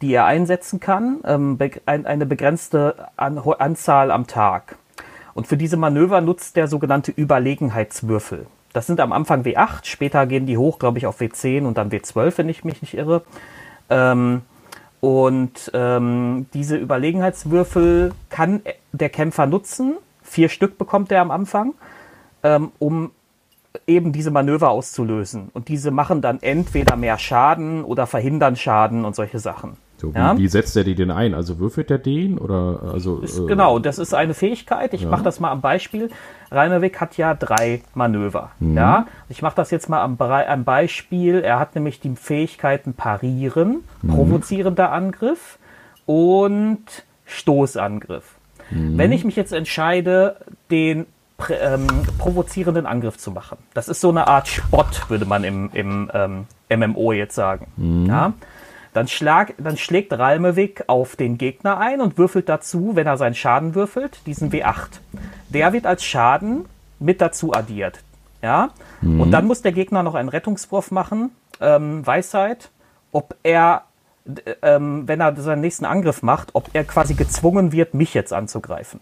die 0.00 0.12
er 0.12 0.24
einsetzen 0.24 0.80
kann, 0.80 1.20
ähm, 1.24 1.58
eine 1.86 2.26
begrenzte 2.26 3.06
An 3.16 3.38
Anzahl 3.38 4.10
am 4.10 4.26
Tag. 4.26 4.76
Und 5.34 5.46
für 5.46 5.56
diese 5.56 5.76
Manöver 5.76 6.20
nutzt 6.20 6.56
der 6.56 6.66
sogenannte 6.66 7.12
Überlegenheitswürfel. 7.12 8.46
Das 8.72 8.86
sind 8.86 9.00
am 9.00 9.12
Anfang 9.12 9.42
W8, 9.42 9.84
später 9.84 10.26
gehen 10.26 10.46
die 10.46 10.56
hoch, 10.56 10.78
glaube 10.78 10.98
ich, 10.98 11.06
auf 11.06 11.20
W10 11.20 11.64
und 11.64 11.76
dann 11.78 11.90
W12, 11.90 12.38
wenn 12.38 12.48
ich 12.48 12.64
mich 12.64 12.80
nicht 12.80 12.94
irre. 12.94 13.22
Ähm, 13.90 14.42
und 15.00 15.70
ähm, 15.74 16.46
diese 16.54 16.76
Überlegenheitswürfel 16.76 18.12
kann 18.30 18.62
der 18.92 19.10
Kämpfer 19.10 19.46
nutzen. 19.46 19.96
Vier 20.22 20.48
Stück 20.48 20.78
bekommt 20.78 21.10
er 21.10 21.20
am 21.20 21.30
Anfang, 21.30 21.74
ähm, 22.42 22.70
um 22.78 23.10
eben 23.86 24.12
diese 24.12 24.30
Manöver 24.30 24.70
auszulösen. 24.70 25.50
Und 25.54 25.68
diese 25.68 25.90
machen 25.90 26.22
dann 26.22 26.40
entweder 26.40 26.96
mehr 26.96 27.18
Schaden 27.18 27.84
oder 27.84 28.06
verhindern 28.06 28.56
Schaden 28.56 29.04
und 29.04 29.16
solche 29.16 29.38
Sachen. 29.38 29.76
So, 30.02 30.12
wie, 30.12 30.18
Ja? 30.18 30.36
wie 30.36 30.48
setzt 30.48 30.76
er 30.76 30.82
die 30.82 30.96
denn 30.96 31.12
ein? 31.12 31.32
Also 31.32 31.60
würfelt 31.60 31.88
er 31.88 31.98
den 31.98 32.36
oder 32.36 32.80
also 32.92 33.20
Ist, 33.20 33.38
äh, 33.38 33.46
genau, 33.46 33.78
das 33.78 34.00
ist 34.00 34.14
eine 34.14 34.34
Fähigkeit. 34.34 34.92
Ich 34.94 35.02
Ja. 35.02 35.08
mache 35.08 35.22
das 35.22 35.38
mal 35.38 35.52
am 35.52 35.60
Beispiel. 35.60 36.10
Reimerweg 36.50 37.00
hat 37.00 37.16
ja 37.16 37.34
drei 37.34 37.82
Manöver. 37.94 38.50
Mhm. 38.58 38.76
Ja, 38.76 39.06
ich 39.28 39.42
mache 39.42 39.54
das 39.54 39.70
jetzt 39.70 39.88
mal 39.88 40.02
am, 40.02 40.16
am 40.20 40.64
Beispiel. 40.64 41.38
Er 41.38 41.60
hat 41.60 41.76
nämlich 41.76 42.00
die 42.00 42.16
Fähigkeiten 42.16 42.94
Parieren, 42.94 43.84
Mhm. 44.02 44.08
provozierender 44.14 44.90
Angriff 44.90 45.58
und 46.04 46.82
Stoßangriff. 47.24 48.24
Mhm. 48.72 48.98
Wenn 48.98 49.12
ich 49.12 49.24
mich 49.24 49.36
jetzt 49.36 49.52
entscheide, 49.52 50.36
den 50.70 51.06
ähm, 51.60 51.86
provozierenden 52.18 52.86
Angriff 52.86 53.18
zu 53.18 53.30
machen, 53.30 53.58
das 53.74 53.88
ist 53.88 54.00
so 54.00 54.08
eine 54.10 54.26
Art 54.26 54.48
Spott, 54.48 55.08
würde 55.08 55.26
man 55.26 55.44
im, 55.44 55.70
im 55.72 56.10
ähm, 56.12 56.46
MMO 56.68 57.12
jetzt 57.12 57.34
sagen. 57.36 57.66
Mhm. 57.76 58.06
Ja? 58.06 58.32
Dann, 58.94 59.08
schlag, 59.08 59.54
dann 59.58 59.76
schlägt 59.78 60.12
Ralmewig 60.12 60.84
auf 60.86 61.16
den 61.16 61.38
Gegner 61.38 61.78
ein 61.78 62.00
und 62.02 62.18
würfelt 62.18 62.48
dazu, 62.48 62.90
wenn 62.94 63.06
er 63.06 63.16
seinen 63.16 63.34
Schaden 63.34 63.74
würfelt, 63.74 64.20
diesen 64.26 64.50
W8. 64.50 65.00
Der 65.48 65.72
wird 65.72 65.86
als 65.86 66.04
Schaden 66.04 66.66
mit 66.98 67.20
dazu 67.22 67.52
addiert. 67.54 68.00
Ja? 68.42 68.70
Und 69.00 69.30
dann 69.30 69.46
muss 69.46 69.62
der 69.62 69.72
Gegner 69.72 70.02
noch 70.02 70.14
einen 70.14 70.28
Rettungswurf 70.28 70.90
machen, 70.90 71.30
ähm, 71.60 72.06
Weisheit, 72.06 72.70
ob 73.12 73.34
er, 73.42 73.82
d- 74.24 74.42
ähm, 74.62 75.08
wenn 75.08 75.20
er 75.20 75.34
seinen 75.36 75.60
nächsten 75.62 75.84
Angriff 75.86 76.22
macht, 76.22 76.50
ob 76.54 76.68
er 76.74 76.84
quasi 76.84 77.14
gezwungen 77.14 77.72
wird, 77.72 77.94
mich 77.94 78.12
jetzt 78.14 78.32
anzugreifen. 78.32 79.00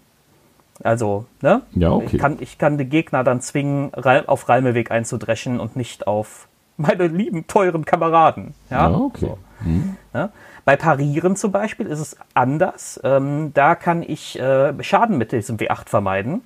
Also, 0.83 1.27
ne? 1.43 1.63
Ja, 1.73 1.91
okay. 1.93 2.09
Ich 2.13 2.19
kann, 2.19 2.37
ich 2.41 2.59
kann 2.59 2.79
den 2.79 2.89
Gegner 2.89 3.25
dann 3.25 3.41
zwingen, 3.41 3.93
auf 3.95 4.49
Ralmeweg 4.49 4.91
einzudreschen 4.91 5.59
und 5.61 5.77
nicht 5.77 6.07
auf 6.07 6.49
meine 6.81 7.07
lieben, 7.07 7.47
teuren 7.47 7.85
Kameraden. 7.85 8.55
Ja, 8.71 8.91
Ja, 8.91 8.97
okay. 8.97 9.27
So. 9.27 9.39
Ja? 10.15 10.31
Bei 10.65 10.77
Parieren 10.77 11.37
zum 11.37 11.53
Beispiel 11.53 11.87
ist 11.87 12.01
es 12.01 12.17
anders. 12.35 13.01
Ähm, 13.03 13.53
da 13.55 13.75
kann 13.75 14.03
ich 14.03 14.39
äh, 14.39 14.73
Schaden 14.83 15.19
mit 15.19 15.33
diesem 15.33 15.57
W8 15.57 15.89
vermeiden. 15.89 16.43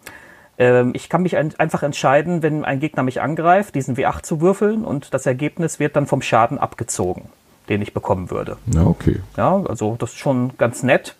Ähm, 0.58 0.92
ich 0.94 1.08
kann 1.08 1.22
mich 1.22 1.36
ein, 1.36 1.52
einfach 1.58 1.82
entscheiden, 1.82 2.42
wenn 2.42 2.64
ein 2.64 2.80
Gegner 2.80 3.02
mich 3.02 3.20
angreift, 3.20 3.74
diesen 3.74 3.96
W8 3.96 4.22
zu 4.22 4.40
würfeln 4.40 4.84
und 4.84 5.12
das 5.12 5.26
Ergebnis 5.26 5.80
wird 5.80 5.96
dann 5.96 6.06
vom 6.06 6.22
Schaden 6.22 6.58
abgezogen, 6.58 7.28
den 7.68 7.82
ich 7.82 7.92
bekommen 7.92 8.30
würde. 8.30 8.56
Ja, 8.66 8.84
okay. 8.84 9.20
Ja, 9.36 9.62
also 9.68 9.96
das 9.98 10.10
ist 10.10 10.18
schon 10.18 10.56
ganz 10.58 10.82
nett. 10.82 11.16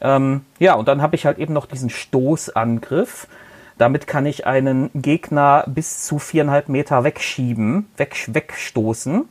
Ähm, 0.00 0.42
ja, 0.58 0.74
und 0.74 0.88
dann 0.88 1.00
habe 1.00 1.14
ich 1.14 1.26
halt 1.26 1.38
eben 1.38 1.54
noch 1.54 1.66
diesen 1.66 1.90
Stoßangriff. 1.90 3.28
Damit 3.82 4.06
kann 4.06 4.26
ich 4.26 4.46
einen 4.46 4.90
Gegner 4.94 5.64
bis 5.66 6.04
zu 6.04 6.20
viereinhalb 6.20 6.68
Meter 6.68 7.02
wegschieben, 7.02 7.88
weg, 7.96 8.14
wegstoßen. 8.28 9.24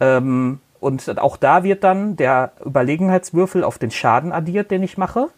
Ähm, 0.00 0.58
und 0.80 1.18
auch 1.20 1.36
da 1.36 1.62
wird 1.62 1.84
dann 1.84 2.16
der 2.16 2.50
Überlegenheitswürfel 2.64 3.62
auf 3.62 3.78
den 3.78 3.92
Schaden 3.92 4.32
addiert, 4.32 4.72
den 4.72 4.82
ich 4.82 4.98
mache. 4.98 5.28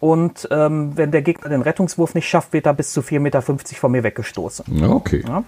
Und 0.00 0.48
ähm, 0.50 0.96
wenn 0.96 1.10
der 1.10 1.20
Gegner 1.20 1.50
den 1.50 1.60
Rettungswurf 1.60 2.14
nicht 2.14 2.26
schafft, 2.26 2.54
wird 2.54 2.64
er 2.64 2.72
bis 2.72 2.94
zu 2.94 3.02
4,50 3.02 3.20
Meter 3.20 3.42
von 3.42 3.92
mir 3.92 4.02
weggestoßen. 4.02 4.64
Ja, 4.74 4.88
okay. 4.88 5.22
Ja. 5.28 5.44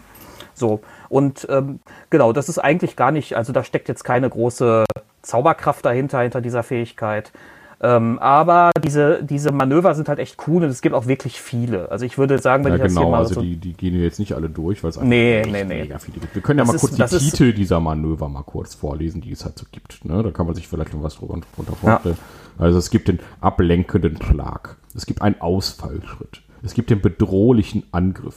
So, 0.53 0.83
und 1.09 1.47
ähm, 1.49 1.81
genau, 2.11 2.35
das 2.35 2.51
ist 2.51 2.59
eigentlich 2.59 2.97
gar 2.97 3.13
nicht, 3.13 3.35
also 3.35 3.55
da 3.55 3.65
steckt 3.65 3.89
jetzt 3.89 4.05
keine 4.05 4.29
große 4.29 4.85
Zauberkraft 5.23 5.87
dahinter, 5.87 6.21
hinter 6.21 6.43
dieser 6.43 6.63
Fähigkeit. 6.63 7.33
Ähm, 7.79 8.19
aber 8.21 8.71
diese, 8.83 9.23
diese 9.23 9.53
Manöver 9.53 9.95
sind 9.95 10.09
halt 10.09 10.19
echt 10.19 10.37
cool 10.49 10.63
und 10.65 10.71
es 10.71 10.81
gibt 10.81 10.95
auch 10.95 11.07
wirklich 11.07 11.41
viele. 11.41 11.91
Also 11.91 12.07
ich 12.07 12.17
würde 12.17 12.39
sagen, 12.39 12.65
wenn 12.65 12.73
Ja, 12.73 12.77
ich 12.77 12.83
das 12.85 12.93
hier 12.93 13.01
genau, 13.01 13.11
mal 13.11 13.19
also 13.19 13.35
so. 13.35 13.43
die, 13.43 13.57
die 13.57 13.75
gehen 13.75 13.93
wir 13.95 14.01
jetzt 14.03 14.19
nicht 14.19 14.33
alle 14.33 14.49
durch, 14.49 14.83
weil 14.83 14.91
es 14.91 14.97
einfach 14.97 15.09
Nee, 15.09 15.43
nee, 15.45 15.63
nee. 15.65 15.83
mega 15.83 15.99
viele 15.99 16.19
gibt. 16.21 16.35
Wir 16.35 16.41
können 16.41 16.59
ja 16.59 16.65
Das 16.65 16.69
mal 16.69 16.77
ist- 16.77 16.97
kurz 16.99 17.11
die 17.11 17.31
Titel 17.31 17.53
dieser 17.53 17.79
Manöver 17.81 18.29
mal 18.31 18.43
kurz 18.45 18.75
vorlesen, 18.75 19.21
die 19.21 19.33
es 19.33 19.45
halt 19.45 19.59
so 19.59 19.67
gibt. 19.71 20.05
Ne? 20.07 20.23
Da 20.23 20.31
kann 20.31 20.47
man 20.47 20.55
sich 20.55 20.67
vielleicht 20.67 20.95
noch 20.95 21.03
was 21.03 21.17
drüber 21.17 21.39
drunter 21.55 21.77
vorstellen. 21.77 22.17
Also 22.59 22.79
es 22.79 22.89
gibt 22.89 23.09
den 23.09 23.21
ablenkenden 23.43 24.23
Schlag. 24.23 24.77
Es 24.95 25.05
gibt 25.05 25.21
einen 25.21 25.39
Ausfallschritt. 25.43 26.41
Es 26.63 26.73
gibt 26.73 26.89
den 26.89 27.03
bedrohlichen 27.03 27.83
Angriff. 27.93 28.37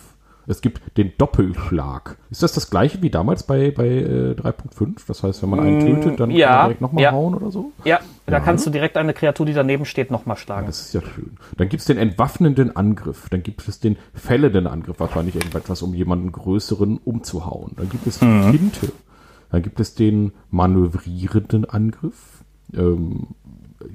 Es 0.50 0.62
gibt 0.62 0.82
den 0.98 1.12
Doppelschlag. 1.18 2.18
Ist 2.32 2.42
das 2.42 2.54
das 2.54 2.70
gleiche 2.72 3.02
wie 3.04 3.10
damals 3.12 3.44
bei, 3.44 3.70
bei 3.72 3.88
äh, 3.88 4.32
3.5? 4.36 5.02
Das 5.08 5.22
heißt, 5.22 5.44
wenn 5.44 5.50
man 5.50 5.60
einen 5.60 5.80
tötet, 5.80 6.20
dann 6.20 6.30
Mm, 6.30 6.32
ja, 6.32 6.48
kann 6.48 6.56
man 6.58 6.66
direkt 6.68 6.82
nochmal 6.82 7.04
ja. 7.04 7.12
hauen 7.12 7.36
oder 7.36 7.52
so? 7.52 7.72
Ja, 7.86 8.00
da 8.26 8.34
Ja. 8.34 8.40
kannst 8.40 8.66
du 8.66 8.72
direkt 8.72 8.98
eine 8.98 9.14
Kreatur, 9.14 9.46
die 9.46 9.54
daneben 9.54 9.86
steht, 9.86 10.10
nochmal 10.10 10.38
schlagen. 10.38 10.66
Das 10.66 10.82
ist 10.82 10.94
ja 10.94 11.02
schön. 11.02 11.38
Dann 11.58 11.70
gibt 11.70 11.82
es 11.82 11.86
den 11.86 11.98
entwaffnenden 12.00 12.76
Angriff. 12.76 13.30
Dann 13.30 13.44
gibt 13.44 13.68
es 13.68 13.80
den 13.80 13.98
fällenden 14.16 14.66
Angriff. 14.66 15.00
Wahrscheinlich 15.00 15.36
irgendetwas, 15.36 15.84
um 15.84 15.94
jemanden 15.94 16.32
größeren 16.32 16.98
umzuhauen. 16.98 17.74
Dann 17.78 17.88
gibt 17.90 18.08
es 18.08 18.18
die 18.20 18.26
Mhm. 18.26 18.52
Tinte. 18.52 18.92
Dann 19.52 19.62
gibt 19.62 19.80
es 19.80 19.94
den 19.94 20.32
manövrierenden 20.50 21.66
Angriff. 21.66 22.44
Ähm, 22.74 23.28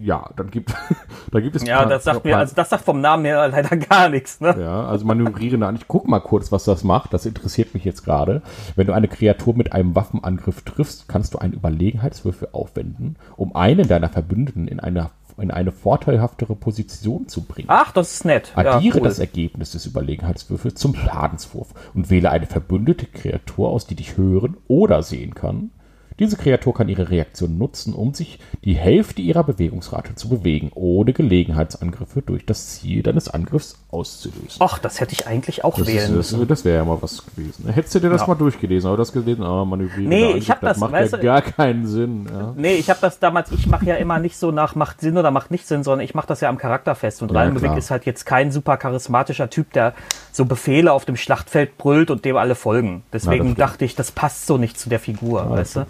ja, 0.00 0.30
dann 0.36 0.50
gibt, 0.50 0.74
da 1.32 1.40
gibt 1.40 1.56
es 1.56 1.64
Ja, 1.66 1.78
paar- 1.78 1.88
das 1.88 2.04
sagt 2.04 2.24
mir, 2.24 2.36
also 2.38 2.54
das 2.54 2.70
sagt 2.70 2.84
vom 2.84 3.00
Namen 3.00 3.24
her 3.24 3.48
leider 3.48 3.76
gar 3.76 4.08
nichts, 4.08 4.40
ne? 4.40 4.56
Ja, 4.58 4.86
also 4.86 5.04
manövrierender 5.04 5.68
Angriff. 5.68 5.82
Ich 5.82 5.88
guck 5.88 6.08
mal 6.08 6.20
kurz, 6.20 6.50
was 6.52 6.64
das 6.64 6.84
macht. 6.84 7.12
Das 7.12 7.26
interessiert 7.26 7.74
mich 7.74 7.84
jetzt 7.84 8.04
gerade. 8.04 8.42
Wenn 8.76 8.86
du 8.86 8.92
eine 8.94 9.08
Kreatur 9.08 9.54
mit 9.56 9.72
einem 9.72 9.94
Waffenangriff 9.94 10.62
triffst, 10.62 11.08
kannst 11.08 11.34
du 11.34 11.38
einen 11.38 11.52
Überlegenheitswürfel 11.54 12.48
aufwenden, 12.52 13.16
um 13.36 13.54
einen 13.56 13.86
deiner 13.88 14.08
Verbündeten 14.08 14.68
in 14.68 14.80
eine, 14.80 15.10
in 15.36 15.50
eine 15.50 15.72
vorteilhaftere 15.72 16.54
Position 16.56 17.28
zu 17.28 17.42
bringen. 17.42 17.68
Ach, 17.70 17.92
das 17.92 18.12
ist 18.14 18.24
nett. 18.24 18.52
Ja, 18.56 18.76
Addiere 18.76 18.98
cool. 19.00 19.04
das 19.08 19.18
Ergebnis 19.18 19.72
des 19.72 19.84
Überlegenheitswürfels 19.86 20.76
zum 20.76 20.94
Schadenswurf 20.94 21.74
und 21.94 22.08
wähle 22.10 22.30
eine 22.30 22.46
verbündete 22.46 23.06
Kreatur 23.06 23.68
aus, 23.70 23.86
die 23.86 23.96
dich 23.96 24.16
hören 24.16 24.56
oder 24.68 25.02
sehen 25.02 25.34
kann. 25.34 25.70
Diese 26.18 26.36
Kreatur 26.36 26.74
kann 26.74 26.88
ihre 26.88 27.10
Reaktion 27.10 27.58
nutzen, 27.58 27.92
um 27.92 28.14
sich 28.14 28.38
die 28.64 28.74
Hälfte 28.74 29.20
ihrer 29.20 29.42
Bewegungsrate 29.42 30.14
zu 30.14 30.28
bewegen, 30.28 30.70
ohne 30.74 31.12
Gelegenheitsangriffe 31.12 32.22
durch 32.22 32.46
das 32.46 32.68
Ziel 32.78 33.02
deines 33.02 33.28
Angriffs 33.28 33.78
auszulösen. 33.90 34.58
Ach, 34.60 34.78
das 34.78 35.00
hätte 35.00 35.12
ich 35.12 35.26
eigentlich 35.26 35.64
auch 35.64 35.76
Das, 35.76 35.86
wählen 35.88 36.04
ist, 36.04 36.10
müssen. 36.32 36.38
das, 36.40 36.48
das 36.48 36.64
wäre 36.64 36.76
ja 36.78 36.84
mal 36.84 36.98
was 37.00 37.24
gewesen. 37.26 37.68
Hättest 37.68 37.94
du 37.96 38.00
dir 38.00 38.10
das 38.10 38.22
Ja. 38.22 38.26
mal 38.28 38.34
durchgelesen, 38.36 38.88
aber 38.88 38.96
das 38.96 39.12
gelesen, 39.12 39.42
ah, 39.42 39.64
manövrieren. 39.64 40.08
Nee, 40.08 40.32
ich 40.32 40.50
hab 40.50 40.60
das, 40.60 40.78
macht 40.78 40.92
weißt 40.92 41.14
ja 41.14 41.18
gar 41.18 41.42
keinen 41.42 41.86
Sinn. 41.86 42.26
Ja. 42.32 42.54
Nee, 42.56 42.74
ich 42.76 42.88
habe 42.90 42.98
das 43.02 43.18
damals, 43.18 43.50
ich 43.50 43.66
mache 43.66 43.86
ja 43.86 43.96
immer 43.96 44.18
nicht 44.20 44.36
so 44.36 44.50
nach 44.52 44.74
macht 44.76 45.00
Sinn 45.00 45.18
oder 45.18 45.30
macht 45.30 45.50
nicht 45.50 45.66
Sinn, 45.66 45.82
sondern 45.82 46.04
ich 46.04 46.14
mache 46.14 46.28
das 46.28 46.40
ja 46.40 46.48
am 46.48 46.58
Charakter 46.58 46.94
fest. 46.94 47.22
Und 47.22 47.32
Ja, 47.32 47.38
Ralmbewick 47.40 47.64
klar. 47.70 47.78
ist 47.78 47.90
halt 47.90 48.06
jetzt 48.06 48.24
kein 48.24 48.52
super 48.52 48.76
charismatischer 48.76 49.50
Typ, 49.50 49.72
der 49.72 49.94
so 50.32 50.44
Befehle 50.44 50.92
auf 50.92 51.04
dem 51.04 51.16
Schlachtfeld 51.16 51.76
brüllt 51.76 52.10
und 52.10 52.24
dem 52.24 52.36
alle 52.36 52.54
folgen. 52.54 53.02
Deswegen 53.12 53.44
stimmt. 53.44 53.60
dachte 53.60 53.84
ich, 53.84 53.94
das 53.96 54.12
passt 54.12 54.46
so 54.46 54.58
nicht 54.58 54.78
zu 54.78 54.88
der 54.88 55.00
Figur, 55.00 55.48
weißt 55.50 55.76
du? 55.76 55.86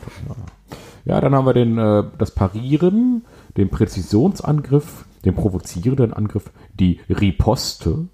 Ja, 1.04 1.20
dann 1.20 1.34
haben 1.34 1.46
wir 1.46 1.52
den, 1.52 1.78
äh, 1.78 2.04
das 2.18 2.30
Parieren, 2.30 3.24
den 3.56 3.68
Präzisionsangriff, 3.68 5.04
den 5.24 5.34
provozierenden 5.34 6.12
Angriff, 6.12 6.50
die 6.72 7.00
Riposte. 7.08 8.08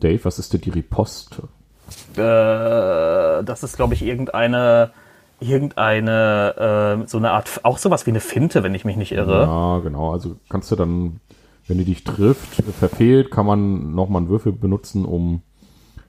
Dave, 0.00 0.24
was 0.24 0.38
ist 0.38 0.52
denn 0.52 0.60
die 0.60 0.70
Riposte? 0.70 1.48
Äh, 2.16 3.44
das 3.44 3.62
ist, 3.62 3.76
glaube 3.76 3.94
ich, 3.94 4.02
irgendeine, 4.02 4.90
irgendeine, 5.40 7.02
äh, 7.04 7.08
so 7.08 7.18
eine 7.18 7.30
Art, 7.30 7.60
auch 7.62 7.78
sowas 7.78 8.06
wie 8.06 8.10
eine 8.10 8.20
Finte, 8.20 8.62
wenn 8.62 8.74
ich 8.74 8.84
mich 8.84 8.96
nicht 8.96 9.12
irre. 9.12 9.42
Ja, 9.42 9.78
genau. 9.78 10.12
Also 10.12 10.36
kannst 10.48 10.70
du 10.72 10.76
dann, 10.76 11.20
wenn 11.68 11.78
die 11.78 11.84
dich 11.84 12.04
trifft, 12.04 12.54
verfehlt, 12.78 13.30
kann 13.30 13.46
man 13.46 13.94
nochmal 13.94 14.22
einen 14.22 14.28
Würfel 14.28 14.52
benutzen, 14.52 15.04
um 15.04 15.42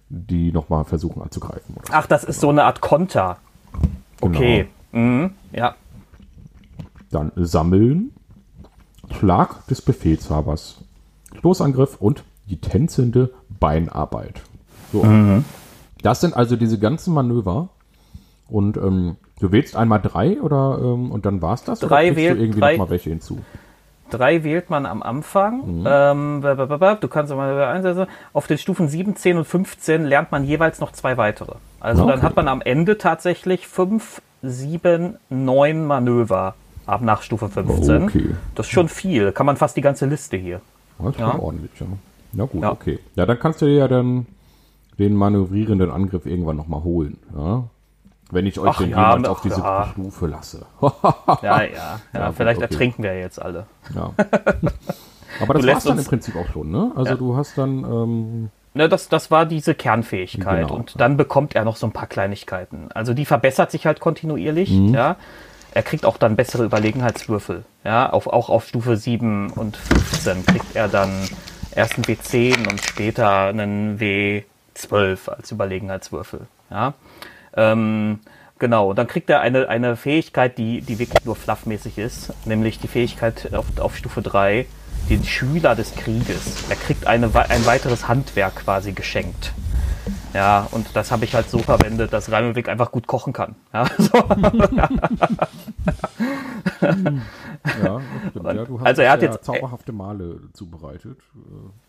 die 0.09 0.51
nochmal 0.51 0.85
versuchen 0.85 1.21
anzugreifen. 1.21 1.75
Ach, 1.91 2.07
das 2.07 2.23
ist 2.23 2.39
so 2.39 2.49
eine 2.49 2.63
Art 2.63 2.81
Konter. 2.81 3.37
Okay. 4.21 4.67
Mhm. 4.97 5.31
Ja. 5.51 5.75
Dann 7.11 7.31
Sammeln, 7.35 8.11
Schlag 9.17 9.65
des 9.67 9.81
Befehlshabers, 9.81 10.83
Stoßangriff 11.37 11.97
und 11.99 12.23
die 12.49 12.57
tänzelnde 12.59 13.31
Beinarbeit. 13.59 14.41
So. 14.91 15.05
Das 16.01 16.21
sind 16.21 16.35
also 16.35 16.55
diese 16.55 16.79
ganzen 16.79 17.13
Manöver. 17.13 17.69
Und 18.49 18.77
ähm, 18.77 19.17
du 19.41 19.51
wählst 19.51 19.75
einmal 19.75 20.01
drei 20.01 20.41
oder 20.41 20.79
ähm, 20.81 21.11
und 21.11 21.25
dann 21.25 21.41
war's 21.41 21.63
das? 21.65 21.79
Drei 21.79 22.07
oder 22.11 22.15
wählt- 22.15 22.37
du 22.37 22.41
irgendwie 22.41 22.59
drei- 22.61 22.71
noch 22.77 22.85
mal 22.85 22.89
welche 22.89 23.09
hinzu? 23.09 23.39
Drei 24.09 24.45
wählt 24.45 24.69
man 24.69 24.85
am 24.85 25.03
Anfang. 25.03 25.83
Ähm, 25.85 26.39
ba- 26.41 26.55
ba, 26.55 26.95
du 26.95 27.09
kannst 27.09 27.33
mal 27.35 27.61
einsetzen. 27.65 28.05
Auf 28.31 28.47
den 28.47 28.57
Stufen 28.57 28.87
7, 28.87 29.17
10 29.17 29.37
und 29.37 29.43
15 29.43 30.05
lernt 30.05 30.31
man 30.31 30.45
jeweils 30.45 30.79
noch 30.79 30.93
zwei 30.93 31.17
weitere. 31.17 31.55
Also 31.81 32.05
dann 32.07 32.19
Okay. 32.19 32.25
hat 32.27 32.35
man 32.37 32.47
am 32.47 32.61
Ende 32.61 32.97
tatsächlich 32.97 33.67
5, 33.67 34.21
7, 34.41 35.17
9 35.29 35.85
Manöver 35.85 36.55
ab 36.85 37.01
nach 37.01 37.21
Stufe 37.21 37.49
15. 37.49 38.03
Okay. 38.03 38.29
Das 38.55 38.67
ist 38.67 38.71
schon 38.71 38.87
viel. 38.89 39.31
Kann 39.31 39.45
man 39.45 39.57
fast 39.57 39.75
die 39.77 39.81
ganze 39.81 40.05
Liste 40.05 40.37
hier. 40.37 40.61
Das 40.99 41.09
ist 41.15 41.19
Ja. 41.19 41.31
schon 41.31 41.39
ordentlich, 41.41 41.71
ja. 41.79 41.85
Na 42.33 42.45
gut, 42.45 42.61
Ja. 42.61 42.71
okay. 42.71 42.99
Ja, 43.15 43.25
dann 43.25 43.39
kannst 43.39 43.61
du 43.61 43.65
dir 43.65 43.75
ja 43.75 43.87
dann 43.87 44.25
den 44.99 45.15
manövrierenden 45.15 45.91
Angriff 45.91 46.25
irgendwann 46.25 46.55
nochmal 46.55 46.83
holen. 46.83 47.17
Ja? 47.35 47.63
Wenn 48.31 48.45
ich 48.45 48.59
euch 48.59 48.69
Ach 48.69 48.77
den 48.79 48.89
ja, 48.89 49.11
jemals 49.13 49.29
auf 49.29 49.41
diese 49.41 49.59
ja. 49.61 49.87
Stufe 49.91 50.27
lasse. 50.27 50.65
Ja, 51.41 51.61
ja. 51.63 51.99
ja, 52.13 52.31
vielleicht 52.31 52.61
okay. 52.61 52.71
ertrinken 52.71 53.03
wir 53.03 53.17
jetzt 53.17 53.41
alle. 53.41 53.65
ja. 53.93 54.11
Aber 55.39 55.53
das 55.53 55.63
lässt 55.63 55.87
dann 55.87 55.99
im 55.99 56.05
Prinzip 56.05 56.35
auch 56.35 56.47
schon, 56.51 56.71
ne? 56.71 56.91
Also 56.95 57.15
du 57.15 57.35
hast 57.35 57.57
dann, 57.57 57.83
ähm, 57.83 58.49
Ne, 58.77 58.87
das, 58.87 59.09
das 59.09 59.31
war 59.31 59.45
diese 59.47 59.73
Kernfähigkeit. 59.73 60.67
Genau. 60.67 60.75
Und 60.75 60.99
dann 61.01 61.17
bekommt 61.17 61.55
er 61.55 61.65
noch 61.65 61.75
so 61.77 61.87
ein 61.87 61.91
paar 61.93 62.07
Kleinigkeiten. 62.07 62.89
Also 62.93 63.13
die 63.15 63.25
verbessert 63.25 63.71
sich 63.71 63.85
halt 63.87 63.99
kontinuierlich, 63.99 64.69
Mhm. 64.69 64.93
ja. 64.93 65.15
Er 65.71 65.83
kriegt 65.83 66.05
auch 66.05 66.17
dann 66.17 66.35
bessere 66.35 66.63
Überlegenheitswürfel. 66.63 67.63
Ja, 67.83 68.09
auf, 68.09 68.27
auch 68.27 68.49
auf 68.49 68.67
Stufe 68.67 68.97
7 68.97 69.49
und 69.51 69.77
15 69.77 70.45
kriegt 70.45 70.75
er 70.75 70.87
dann 70.87 71.11
erst 71.75 71.95
einen 71.95 72.05
W10 72.05 72.67
und 72.69 72.81
später 72.83 73.29
einen 73.47 73.99
W12 73.99 75.29
als 75.29 75.51
Überlegenheitswürfel. 75.51 76.41
Ja. 76.71 76.93
Ähm, 77.55 78.19
genau, 78.59 78.93
dann 78.93 79.07
kriegt 79.07 79.29
er 79.29 79.41
eine, 79.41 79.69
eine 79.69 79.95
Fähigkeit, 79.95 80.57
die, 80.57 80.81
die 80.81 80.99
wirklich 80.99 81.25
nur 81.25 81.35
fluffmäßig 81.35 81.97
ist, 81.97 82.33
nämlich 82.45 82.79
die 82.79 82.87
Fähigkeit 82.87 83.53
auf, 83.53 83.65
auf 83.79 83.97
Stufe 83.97 84.21
3, 84.21 84.65
den 85.09 85.23
Schüler 85.23 85.75
des 85.75 85.95
Krieges. 85.95 86.69
Er 86.69 86.75
kriegt 86.75 87.07
eine, 87.07 87.29
ein 87.49 87.65
weiteres 87.65 88.07
Handwerk 88.07 88.55
quasi 88.57 88.91
geschenkt. 88.91 89.53
Ja, 90.33 90.67
und 90.71 90.87
das 90.95 91.11
habe 91.11 91.25
ich 91.25 91.33
halt 91.33 91.49
so 91.49 91.59
verwendet, 91.59 92.13
dass 92.13 92.31
Reimelweg 92.31 92.69
einfach 92.69 92.91
gut 92.91 93.07
kochen 93.07 93.33
kann. 93.33 93.55
Ja, 93.73 93.85
so. 93.97 94.11
ja, 96.81 98.01
ja, 98.53 98.65
du 98.65 98.79
hast 98.79 98.85
Also 98.85 99.01
er 99.01 99.11
hat 99.11 99.21
jetzt- 99.21 99.43
zauberhafte 99.43 99.91
Male 99.91 100.39
zubereitet. 100.53 101.17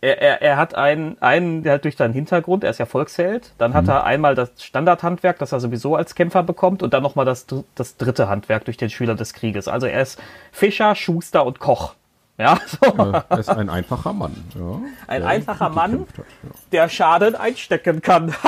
er, 0.00 0.20
er, 0.22 0.42
er 0.42 0.56
hat 0.56 0.74
einen, 0.74 1.20
einen, 1.20 1.62
der 1.62 1.74
hat 1.74 1.84
durch 1.84 1.96
seinen 1.96 2.14
Hintergrund, 2.14 2.64
er 2.64 2.70
ist 2.70 2.78
ja 2.78 2.86
Volksheld, 2.86 3.52
dann 3.58 3.72
Mhm. 3.72 3.74
hat 3.74 3.88
er 3.88 4.04
einmal 4.04 4.34
das 4.34 4.50
Standardhandwerk, 4.62 5.38
das 5.38 5.52
er 5.52 5.60
sowieso 5.60 5.94
als 5.96 6.14
Kämpfer 6.14 6.42
bekommt, 6.42 6.82
und 6.82 6.94
dann 6.94 7.02
nochmal 7.02 7.24
das, 7.26 7.46
das 7.74 7.96
dritte 7.96 8.28
Handwerk 8.28 8.64
durch 8.64 8.76
den 8.76 8.90
Schüler 8.90 9.14
des 9.14 9.32
Krieges. 9.34 9.68
Also 9.68 9.86
er 9.86 10.00
ist 10.02 10.18
Fischer, 10.52 10.94
Schuster 10.94 11.44
und 11.44 11.58
Koch. 11.58 11.94
Ja, 12.38 12.58
so. 12.66 12.86
Äh, 12.86 13.22
er 13.28 13.38
ist 13.38 13.48
ein 13.50 13.68
einfacher 13.68 14.12
Mann. 14.12 14.32
Ja, 14.58 14.80
Ein 15.08 15.24
einfacher 15.24 15.68
Mann? 15.70 16.00
Hat, 16.00 16.18
ja. 16.18 16.24
der 16.72 16.88
Schaden 16.88 17.34
einstecken 17.34 18.00
kann. 18.00 18.34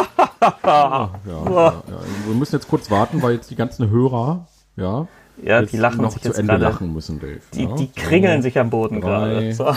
Ja. 0.64 1.10
Wir 1.26 2.34
müssen 2.34 2.54
jetzt 2.54 2.66
kurz 2.66 2.90
warten, 2.90 3.20
weil 3.20 3.34
jetzt 3.34 3.50
die 3.50 3.56
ganzen 3.56 3.90
Hörer, 3.90 4.46
ja, 4.74 5.06
Ja, 5.42 5.60
die 5.60 5.76
lachen 5.76 6.00
noch 6.00 6.12
sich 6.12 6.22
zu 6.22 6.28
jetzt 6.28 6.38
Ende 6.38 6.56
lachen 6.56 6.94
müssen, 6.94 7.20
Dave. 7.20 7.40
Die, 7.52 7.66
die 7.74 7.92
kringeln 7.92 8.40
sich 8.40 8.58
am 8.58 8.70
Boden 8.70 9.02
drei, 9.02 9.52
gerade. 9.52 9.52
So. 9.52 9.74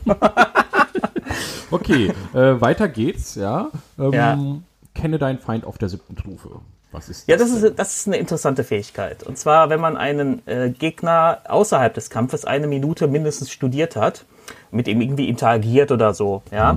okay, 1.70 2.12
äh, 2.34 2.60
weiter 2.60 2.88
geht's, 2.88 3.36
ja. 3.36 3.70
Ähm, 4.00 4.12
Ja. 4.12 4.38
Kenne 4.94 5.18
deinen 5.18 5.38
Feind 5.38 5.64
auf 5.64 5.78
der 5.78 5.88
siebten 5.88 6.18
Stufe. 6.18 6.60
Was 6.92 7.08
ist 7.08 7.28
Ja, 7.28 7.36
das 7.36 7.52
denn? 7.52 7.64
ist, 7.64 7.78
das 7.78 7.96
ist 7.96 8.06
eine 8.06 8.16
interessante 8.16 8.64
Fähigkeit. 8.64 9.22
Und 9.22 9.36
zwar, 9.38 9.68
wenn 9.70 9.80
man 9.80 9.96
einen 9.96 10.46
äh, 10.46 10.70
Gegner 10.70 11.40
außerhalb 11.46 11.92
des 11.92 12.10
Kampfes 12.10 12.44
eine 12.44 12.66
Minute 12.66 13.08
mindestens 13.08 13.50
studiert 13.50 13.96
hat, 13.96 14.24
mit 14.70 14.88
ihm 14.88 15.00
irgendwie 15.00 15.28
interagiert 15.28 15.92
oder 15.92 16.14
so, 16.14 16.42
ja, 16.50 16.76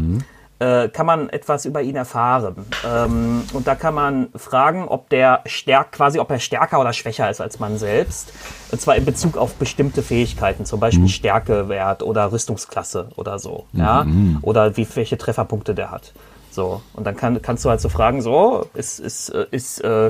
äh, 0.60 0.90
kann 0.90 1.06
man 1.06 1.30
etwas 1.30 1.66
über 1.66 1.82
ihn 1.82 1.96
erfahren. 1.96 2.56
Ähm, 2.86 3.44
und 3.54 3.66
da 3.68 3.76
kann 3.76 3.96
man 3.96 4.28
fragen, 4.36 4.88
ob 4.88 5.10
der 5.10 5.42
stärk, 5.46 5.94
quasi, 5.94 6.20
ob 6.20 6.30
er 6.30 6.40
stärker 6.40 6.80
oder 6.80 6.94
schwächer 6.94 7.30
ist 7.30 7.42
als 7.42 7.60
man 7.60 7.78
selbst. 7.78 8.32
Und 8.72 8.80
zwar 8.82 8.96
in 8.98 9.06
Bezug 9.06 9.38
auf 9.38 9.56
bestimmte 9.56 10.04
Fähigkeiten, 10.04 10.66
zum 10.66 10.80
Beispiel 10.80 11.08
Stärkewert 11.08 12.04
oder 12.04 12.32
Rüstungsklasse 12.32 13.08
oder 13.16 13.40
so, 13.40 13.66
ja, 13.74 14.06
oder 14.42 14.78
wie 14.78 14.88
welche 14.94 15.18
Trefferpunkte 15.18 15.74
der 15.74 15.90
hat. 15.90 16.14
So, 16.52 16.82
und 16.94 17.08
dann 17.08 17.16
kann, 17.16 17.42
kannst 17.42 17.64
du 17.66 17.70
halt 17.70 17.82
so 17.82 17.90
fragen, 17.90 18.22
so, 18.22 18.68
ist, 18.74 19.00
ist, 19.00 19.30
äh, 19.30 19.46
ist 19.52 19.82
äh, 19.84 20.08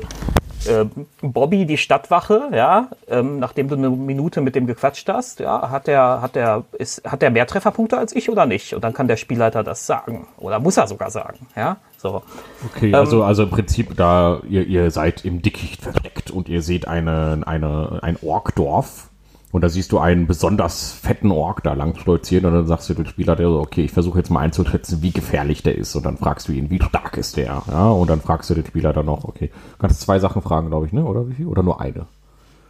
äh, 0.65 0.85
Bobby 1.21 1.65
die 1.65 1.77
Stadtwache, 1.77 2.49
ja, 2.51 2.89
ähm, 3.07 3.39
nachdem 3.39 3.67
du 3.67 3.75
eine 3.75 3.89
Minute 3.89 4.41
mit 4.41 4.55
dem 4.55 4.67
gequatscht 4.67 5.07
hast, 5.07 5.39
ja, 5.39 5.69
hat 5.69 5.87
der, 5.87 6.21
hat 6.21 6.35
der, 6.35 6.63
ist, 6.77 7.03
hat 7.03 7.21
der 7.21 7.29
mehr 7.29 7.45
Trefferpunkte 7.45 7.97
als 7.97 8.15
ich 8.15 8.29
oder 8.29 8.45
nicht? 8.45 8.73
Und 8.73 8.83
dann 8.83 8.93
kann 8.93 9.07
der 9.07 9.17
Spielleiter 9.17 9.63
das 9.63 9.85
sagen. 9.85 10.27
Oder 10.37 10.59
muss 10.59 10.77
er 10.77 10.87
sogar 10.87 11.11
sagen, 11.11 11.47
ja, 11.55 11.77
so. 11.97 12.23
Okay, 12.65 12.89
Ähm, 12.89 12.95
also, 12.95 13.23
also 13.23 13.43
im 13.43 13.49
Prinzip, 13.49 13.95
da 13.95 14.41
ihr, 14.49 14.65
ihr 14.65 14.91
seid 14.91 15.23
im 15.25 15.41
Dickicht 15.41 15.81
versteckt 15.81 16.31
und 16.31 16.49
ihr 16.49 16.61
seht 16.61 16.87
eine, 16.87 17.41
eine, 17.45 17.99
ein 18.01 18.17
Orkdorf 18.21 19.10
Und 19.51 19.61
da 19.61 19.69
siehst 19.69 19.91
du 19.91 19.99
einen 19.99 20.27
besonders 20.27 20.93
fetten 20.93 21.29
Ork 21.31 21.61
da 21.63 21.73
lang 21.73 21.95
stolzieren 21.99 22.45
und 22.45 22.53
dann 22.53 22.67
sagst 22.67 22.89
du 22.89 22.93
dem 22.93 23.05
Spieler, 23.05 23.35
der 23.35 23.47
so, 23.47 23.59
okay, 23.59 23.83
ich 23.83 23.91
versuche 23.91 24.17
jetzt 24.19 24.29
mal 24.31 24.39
einzuschätzen, 24.39 25.01
wie 25.01 25.11
gefährlich 25.11 25.61
der 25.61 25.77
ist. 25.77 25.93
Und 25.95 26.05
dann 26.05 26.17
fragst 26.17 26.47
du 26.47 26.53
ihn, 26.53 26.69
wie 26.69 26.81
stark 26.81 27.17
ist 27.17 27.35
der? 27.35 27.61
Ja, 27.69 27.89
und 27.89 28.09
dann 28.09 28.21
fragst 28.21 28.49
du 28.49 28.53
den 28.53 28.65
Spieler 28.65 28.93
dann 28.93 29.07
noch, 29.07 29.25
okay, 29.25 29.47
du 29.73 29.77
kannst 29.77 29.99
zwei 30.01 30.19
Sachen 30.19 30.41
fragen, 30.41 30.67
glaube 30.69 30.85
ich, 30.85 30.93
ne? 30.93 31.03
Oder 31.03 31.27
wie 31.27 31.33
viel? 31.33 31.47
Oder 31.47 31.63
nur 31.63 31.81
eine? 31.81 32.05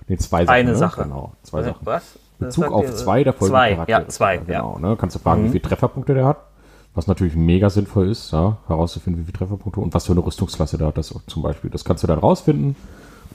Nee, 0.07 0.17
zwei 0.17 0.45
Sachen. 0.45 0.55
Eine 0.55 0.71
ne? 0.71 0.75
Sache. 0.77 1.03
Genau, 1.03 1.33
zwei 1.43 1.59
Äh, 1.59 1.63
Sachen. 1.65 1.85
Was? 1.85 2.03
Bezug 2.39 2.71
auf 2.71 2.95
zwei 2.95 3.23
der 3.23 3.33
folgenden 3.33 3.59
Zwei, 3.61 3.73
Charaktere. 3.75 4.01
ja, 4.01 4.07
zwei, 4.07 4.37
Genau, 4.37 4.79
ja. 4.81 4.87
ne? 4.89 4.97
Kannst 4.99 5.15
du 5.15 5.19
fragen, 5.19 5.41
Mhm. 5.43 5.45
wie 5.45 5.51
viele 5.51 5.61
Trefferpunkte 5.63 6.15
der 6.15 6.25
hat. 6.25 6.37
Was 6.95 7.05
natürlich 7.07 7.35
mega 7.35 7.69
sinnvoll 7.69 8.09
ist, 8.09 8.31
ja, 8.33 8.57
herauszufinden, 8.67 9.21
wie 9.21 9.25
viele 9.25 9.37
Trefferpunkte 9.37 9.79
und 9.79 9.93
was 9.93 10.07
für 10.07 10.11
eine 10.13 10.25
Rüstungsklasse 10.25 10.77
der 10.79 10.87
hat, 10.87 10.97
das 10.97 11.13
zum 11.27 11.41
Beispiel. 11.43 11.69
Das 11.69 11.85
kannst 11.85 12.03
du 12.03 12.07
dann 12.07 12.19
rausfinden. 12.19 12.75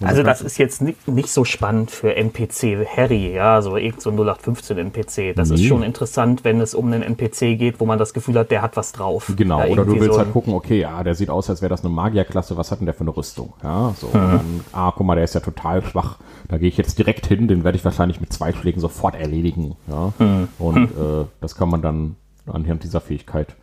Also 0.03 0.23
das 0.23 0.43
ist 0.43 0.59
jetzt 0.59 0.83
nicht, 0.83 1.09
nicht 1.09 1.31
so 1.31 1.45
spannend 1.45 1.91
für 1.91 2.15
NPC 2.17 2.87
Harry, 2.97 3.33
ja, 3.35 3.63
so 3.63 3.77
irgend 3.77 4.03
so 4.03 4.11
ein 4.11 4.17
0815 4.17 4.77
NPC. 4.79 5.35
Das 5.35 5.51
ist 5.51 5.61
Nee. 5.61 5.69
schon 5.69 5.83
interessant, 5.83 6.45
wenn 6.45 6.61
es 6.61 6.75
um 6.75 6.87
einen 6.93 7.03
NPC 7.03 7.57
geht, 7.59 7.81
wo 7.81 7.87
man 7.87 7.99
das 7.99 8.13
Gefühl 8.13 8.39
hat, 8.39 8.51
der 8.51 8.61
hat 8.63 8.77
was 8.77 8.93
drauf. 8.93 9.33
Genau, 9.37 9.61
Ja, 9.61 9.67
oder 9.73 9.85
du 9.87 9.95
willst 9.95 10.13
so 10.13 10.19
halt 10.19 10.33
gucken, 10.33 10.53
okay, 10.55 10.81
ja, 10.81 11.03
der 11.03 11.15
sieht 11.15 11.31
aus, 11.31 11.49
als 11.49 11.63
wäre 11.63 11.71
das 11.71 11.81
eine 11.85 11.95
Magierklasse, 11.95 12.57
was 12.57 12.71
hat 12.71 12.81
denn 12.81 12.87
der 12.87 12.95
für 12.95 13.01
eine 13.03 13.17
Rüstung? 13.17 13.55
Ja, 13.63 13.95
so, 13.99 14.09
Mhm. 14.09 14.13
dann, 14.13 14.61
ah, 14.73 14.93
guck 14.95 15.07
mal, 15.07 15.15
der 15.15 15.25
ist 15.25 15.35
ja 15.35 15.41
total 15.41 15.83
schwach, 15.83 16.19
da 16.49 16.59
gehe 16.59 16.69
ich 16.69 16.77
jetzt 16.77 16.99
direkt 16.99 17.27
hin, 17.27 17.49
den 17.49 17.65
werde 17.65 17.77
ich 17.79 17.85
wahrscheinlich 17.85 18.21
mit 18.21 18.33
zwei 18.33 18.53
Schlägen 18.53 18.81
sofort 18.81 19.15
erledigen, 19.15 19.77
ja, 19.89 20.13
Mhm. 20.19 20.49
und 20.59 20.77
äh, 20.91 21.25
das 21.41 21.55
kann 21.55 21.71
man 21.71 21.81
dann 21.81 22.17
anhand 22.47 22.85
dieser 22.85 23.01
Fähigkeit 23.01 23.55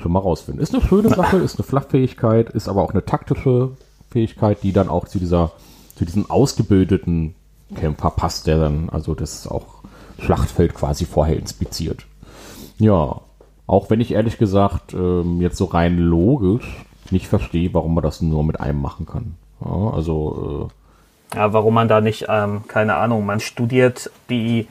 schon 0.00 0.12
mal 0.12 0.20
rausfinden. 0.20 0.62
Ist 0.62 0.72
eine 0.74 0.84
schöne 0.84 1.08
Sache, 1.10 1.36
ist 1.38 1.58
eine 1.58 1.64
Flachfähigkeit, 1.66 2.48
ist 2.50 2.68
aber 2.68 2.82
auch 2.82 2.92
eine 2.92 3.04
taktische 3.04 3.72
Fähigkeit, 4.10 4.58
die 4.62 4.72
dann 4.72 4.88
auch 4.88 5.06
zu 5.08 5.18
dieser, 5.18 5.52
zu 6.00 6.06
diesem 6.06 6.30
ausgebildeten 6.30 7.34
Kämpfer 7.74 8.08
passt, 8.08 8.46
der 8.46 8.58
dann, 8.58 8.88
also 8.88 9.14
das 9.14 9.46
auch 9.46 9.66
Schlachtfeld 10.18 10.72
quasi 10.72 11.04
vorher 11.04 11.36
inspiziert. 11.36 12.06
Ja, 12.78 13.20
auch 13.66 13.90
wenn 13.90 14.00
ich 14.00 14.12
ehrlich 14.12 14.38
gesagt 14.38 14.94
ähm, 14.94 15.42
jetzt 15.42 15.58
so 15.58 15.66
rein 15.66 15.98
logisch 15.98 16.86
nicht 17.10 17.26
verstehe, 17.28 17.74
warum 17.74 17.92
man 17.94 18.02
das 18.02 18.22
nur 18.22 18.42
mit 18.44 18.60
einem 18.60 18.80
machen 18.80 19.04
kann. 19.04 19.34
Ja, 19.62 19.90
also 19.90 20.70
Ja, 21.34 21.52
warum 21.52 21.74
man 21.74 21.88
da 21.88 22.00
nicht, 22.00 22.24
ähm, 22.30 22.62
keine 22.66 22.94
Ahnung, 22.94 23.26
man 23.26 23.40
studiert 23.40 24.10
die, 24.30 24.68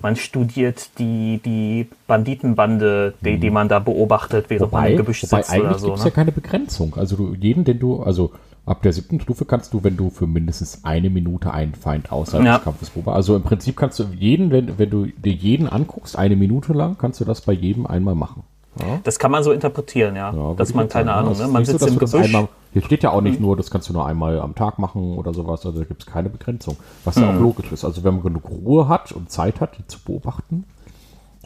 man 0.00 0.16
studiert 0.16 0.98
die, 0.98 1.38
die 1.44 1.86
Banditenbande, 2.06 3.12
die, 3.20 3.36
die 3.38 3.50
man 3.50 3.68
da 3.68 3.78
beobachtet, 3.78 4.46
äh, 4.46 4.50
während 4.50 4.72
man 4.72 4.84
wobei, 4.84 4.90
im 4.92 4.96
Gebüsch 4.96 5.22
wobei 5.24 5.42
sitzt 5.42 5.54
oder 5.54 5.68
eigentlich 5.68 5.80
so. 5.82 5.86
gibt 5.88 5.98
es 5.98 6.04
Ne? 6.04 6.10
ja 6.10 6.14
keine 6.14 6.32
Begrenzung. 6.32 6.94
Also 6.96 7.16
du, 7.16 7.34
jeden, 7.34 7.64
den 7.64 7.78
du, 7.78 8.02
also 8.02 8.30
ab 8.64 8.82
der 8.82 8.92
siebten 8.92 9.20
Stufe 9.20 9.44
kannst 9.44 9.72
du, 9.74 9.82
wenn 9.82 9.96
du 9.96 10.10
für 10.10 10.26
mindestens 10.26 10.84
eine 10.84 11.10
Minute 11.10 11.52
einen 11.52 11.74
Feind 11.74 12.12
außerhalb 12.12 12.46
Ja. 12.46 12.56
des 12.56 12.64
Kampfes 12.64 12.90
beobachtest. 12.90 13.16
Also 13.16 13.36
im 13.36 13.42
Prinzip 13.42 13.76
kannst 13.76 13.98
du 13.98 14.04
jeden, 14.16 14.50
wenn, 14.50 14.78
wenn 14.78 14.90
du 14.90 15.06
dir 15.06 15.32
jeden 15.32 15.68
anguckst, 15.68 16.16
eine 16.16 16.36
Minute 16.36 16.72
lang, 16.72 16.96
kannst 16.98 17.20
du 17.20 17.24
das 17.24 17.40
bei 17.40 17.52
jedem 17.52 17.86
einmal 17.86 18.14
machen. 18.14 18.44
Ja? 18.78 19.00
Das 19.04 19.18
kann 19.18 19.30
man 19.30 19.42
so 19.42 19.52
interpretieren, 19.52 20.16
ja. 20.16 20.32
Ja, 20.32 20.54
dass 20.54 20.72
man, 20.74 20.88
keine 20.88 21.10
sagen, 21.10 21.26
Ahnung, 21.26 21.38
ne? 21.38 21.48
Man 21.48 21.64
so, 21.64 21.72
sitzt 21.72 21.82
dass 21.84 21.90
im 21.90 21.98
Gebüsch. 21.98 22.14
Mhm. 22.30 22.36
Einmal, 22.36 22.48
hier 22.72 22.82
steht 22.82 23.02
ja 23.02 23.10
auch 23.10 23.20
nicht 23.20 23.38
nur, 23.40 23.56
das 23.56 23.70
kannst 23.70 23.88
du 23.88 23.92
nur 23.92 24.06
einmal 24.06 24.40
am 24.40 24.54
Tag 24.54 24.78
machen 24.78 25.18
oder 25.18 25.34
sowas, 25.34 25.66
also 25.66 25.78
da 25.80 25.84
gibt 25.84 26.02
es 26.02 26.06
keine 26.06 26.30
Begrenzung. 26.30 26.76
Was 27.04 27.16
Mhm. 27.16 27.22
ja 27.22 27.30
auch 27.30 27.40
logisch 27.40 27.70
ist. 27.72 27.84
Also 27.84 28.04
wenn 28.04 28.14
man 28.14 28.22
genug 28.22 28.48
Ruhe 28.48 28.88
hat 28.88 29.12
und 29.12 29.30
Zeit 29.30 29.60
hat, 29.60 29.76
die 29.76 29.86
zu 29.88 29.98
beobachten 30.02 30.64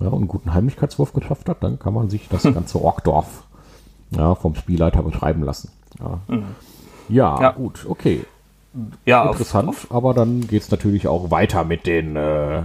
ja, 0.00 0.08
und 0.08 0.14
einen 0.18 0.28
guten 0.28 0.52
Heimlichkeitswurf 0.54 1.14
geschafft 1.14 1.48
hat, 1.48 1.64
dann 1.64 1.78
kann 1.78 1.94
man 1.94 2.10
sich 2.10 2.28
das 2.28 2.42
ganze 2.54 2.80
Orkdorf 2.80 3.44
ja, 4.10 4.34
vom 4.36 4.54
Spielleiter 4.54 5.02
beschreiben 5.02 5.42
lassen. 5.42 5.70
Ja, 5.98 6.20
ja, 7.08 7.40
Ja. 7.40 7.50
gut, 7.50 7.86
okay. 7.88 8.24
ja, 9.04 9.22
auf, 9.22 9.32
Interessant, 9.32 9.74
aber 9.90 10.14
dann 10.14 10.46
geht 10.46 10.62
es 10.62 10.70
natürlich 10.70 11.08
auch 11.08 11.30
weiter 11.30 11.64
mit 11.64 11.86
den 11.86 12.16
äh, 12.16 12.62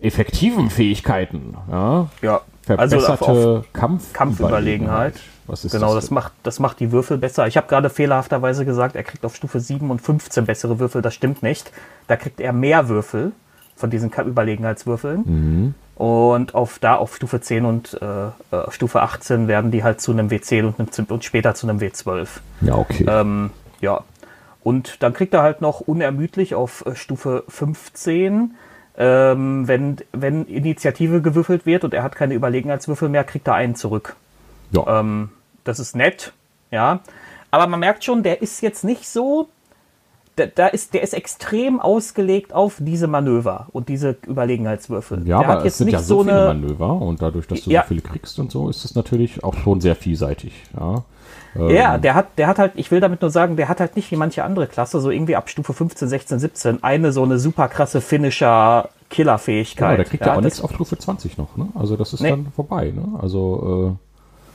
effektiven 0.00 0.70
Fähigkeiten. 0.70 1.56
Ja? 1.70 2.08
ja. 2.22 2.40
Also 2.68 2.96
auf, 2.98 3.04
Verbesserte 3.04 3.58
auf 3.58 3.72
Kampf 3.72 4.12
Kampfüberlegenheit. 4.12 5.14
Was 5.46 5.64
ist 5.64 5.72
genau, 5.72 5.94
das? 5.94 6.04
das, 6.04 6.10
macht, 6.12 6.32
das 6.44 6.60
macht 6.60 6.78
die 6.78 6.92
Würfel 6.92 7.18
besser. 7.18 7.48
Ich 7.48 7.56
habe 7.56 7.66
gerade 7.66 7.90
fehlerhafterweise 7.90 8.64
gesagt, 8.64 8.94
er 8.94 9.02
kriegt 9.02 9.24
auf 9.24 9.34
Stufe 9.34 9.58
7 9.58 9.90
und 9.90 10.00
15 10.00 10.46
bessere 10.46 10.78
Würfel. 10.78 11.02
Das 11.02 11.14
stimmt 11.14 11.42
nicht. 11.42 11.72
Da 12.06 12.16
kriegt 12.16 12.38
er 12.40 12.52
mehr 12.52 12.88
Würfel 12.88 13.32
von 13.74 13.90
diesen 13.90 14.12
Überlegenheitswürfeln. 14.12 15.22
Mhm. 15.24 15.74
Und 15.96 16.54
auf, 16.54 16.78
da 16.78 16.94
auf 16.94 17.16
Stufe 17.16 17.40
10 17.40 17.64
und 17.64 18.00
äh, 18.00 18.26
äh, 18.56 18.70
Stufe 18.70 19.02
18 19.02 19.48
werden 19.48 19.70
die 19.70 19.82
halt 19.82 20.00
zu 20.00 20.12
einem 20.12 20.28
W10 20.28 20.72
und, 20.78 20.98
einem, 20.98 21.06
und 21.08 21.24
später 21.24 21.54
zu 21.54 21.68
einem 21.68 21.78
W12. 21.78 22.28
Ja, 22.60 22.76
okay. 22.76 23.04
Ähm, 23.08 23.50
ja. 23.80 24.04
Und 24.62 25.02
dann 25.02 25.14
kriegt 25.14 25.32
er 25.32 25.42
halt 25.42 25.62
noch 25.62 25.80
unermüdlich 25.80 26.54
auf 26.54 26.84
äh, 26.86 26.94
Stufe 26.94 27.44
15, 27.48 28.54
ähm, 28.98 29.66
wenn, 29.68 29.96
wenn 30.12 30.44
Initiative 30.46 31.22
gewürfelt 31.22 31.64
wird 31.64 31.84
und 31.84 31.94
er 31.94 32.02
hat 32.02 32.14
keine 32.14 32.34
Überlegenheitswürfel 32.34 33.08
mehr, 33.08 33.24
kriegt 33.24 33.48
er 33.48 33.54
einen 33.54 33.74
zurück. 33.74 34.16
ja. 34.72 35.00
Ähm, 35.00 35.30
das 35.64 35.78
ist 35.78 35.94
nett, 35.94 36.32
ja. 36.70 37.00
Aber 37.50 37.66
man 37.66 37.80
merkt 37.80 38.02
schon, 38.04 38.22
der 38.22 38.40
ist 38.42 38.60
jetzt 38.62 38.82
nicht 38.84 39.06
so. 39.08 39.48
Da, 40.36 40.46
da 40.46 40.68
ist, 40.68 40.94
der 40.94 41.02
ist 41.02 41.12
extrem 41.12 41.80
ausgelegt 41.80 42.52
auf 42.54 42.76
diese 42.78 43.06
Manöver 43.08 43.66
und 43.72 43.88
diese 43.88 44.16
Überlegenheitswürfel. 44.26 45.26
ja, 45.26 45.40
der 45.40 45.48
aber 45.48 45.64
es 45.66 45.76
sind 45.78 45.88
ja 45.90 45.98
so 46.00 46.22
viele 46.22 46.46
Manöver 46.46 46.92
und 46.94 47.20
dadurch, 47.20 47.46
dass 47.46 47.62
du 47.62 47.70
Ja. 47.70 47.82
so 47.82 47.88
viele 47.88 48.00
kriegst 48.00 48.38
und 48.38 48.50
so, 48.50 48.68
ist 48.70 48.84
es 48.84 48.94
natürlich 48.94 49.44
auch 49.44 49.54
schon 49.54 49.80
sehr 49.80 49.96
vielseitig. 49.96 50.52
Ja, 50.78 51.02
Ja, 51.54 51.98
der 51.98 52.14
hat, 52.14 52.38
der 52.38 52.46
hat 52.46 52.58
halt, 52.58 52.72
ich 52.76 52.90
will 52.90 53.00
damit 53.00 53.22
nur 53.22 53.30
sagen, 53.30 53.56
der 53.56 53.68
hat 53.68 53.80
halt 53.80 53.96
nicht 53.96 54.10
wie 54.10 54.16
manche 54.16 54.44
andere 54.44 54.66
Klasse, 54.68 55.00
so 55.00 55.10
irgendwie 55.10 55.34
ab 55.36 55.50
Stufe 55.50 55.72
15, 55.72 56.08
16, 56.08 56.38
17, 56.38 56.84
eine 56.84 57.12
so 57.12 57.22
eine 57.24 57.38
super 57.38 57.66
krasse 57.68 58.00
Finisher-Killer-Fähigkeit. 58.00 59.88
genau, 59.88 59.96
der 59.96 60.04
kriegt 60.04 60.24
ja, 60.24 60.32
auch 60.32 60.36
das 60.36 60.44
nichts 60.44 60.60
auf 60.60 60.72
Stufe 60.72 60.96
20 60.98 61.38
noch. 61.38 61.56
Ne? 61.56 61.68
Also 61.74 61.96
das 61.96 62.12
ist 62.12 62.20
Nee. 62.20 62.30
dann 62.30 62.46
vorbei. 62.54 62.92
Ne? 62.94 63.04
Also 63.20 63.96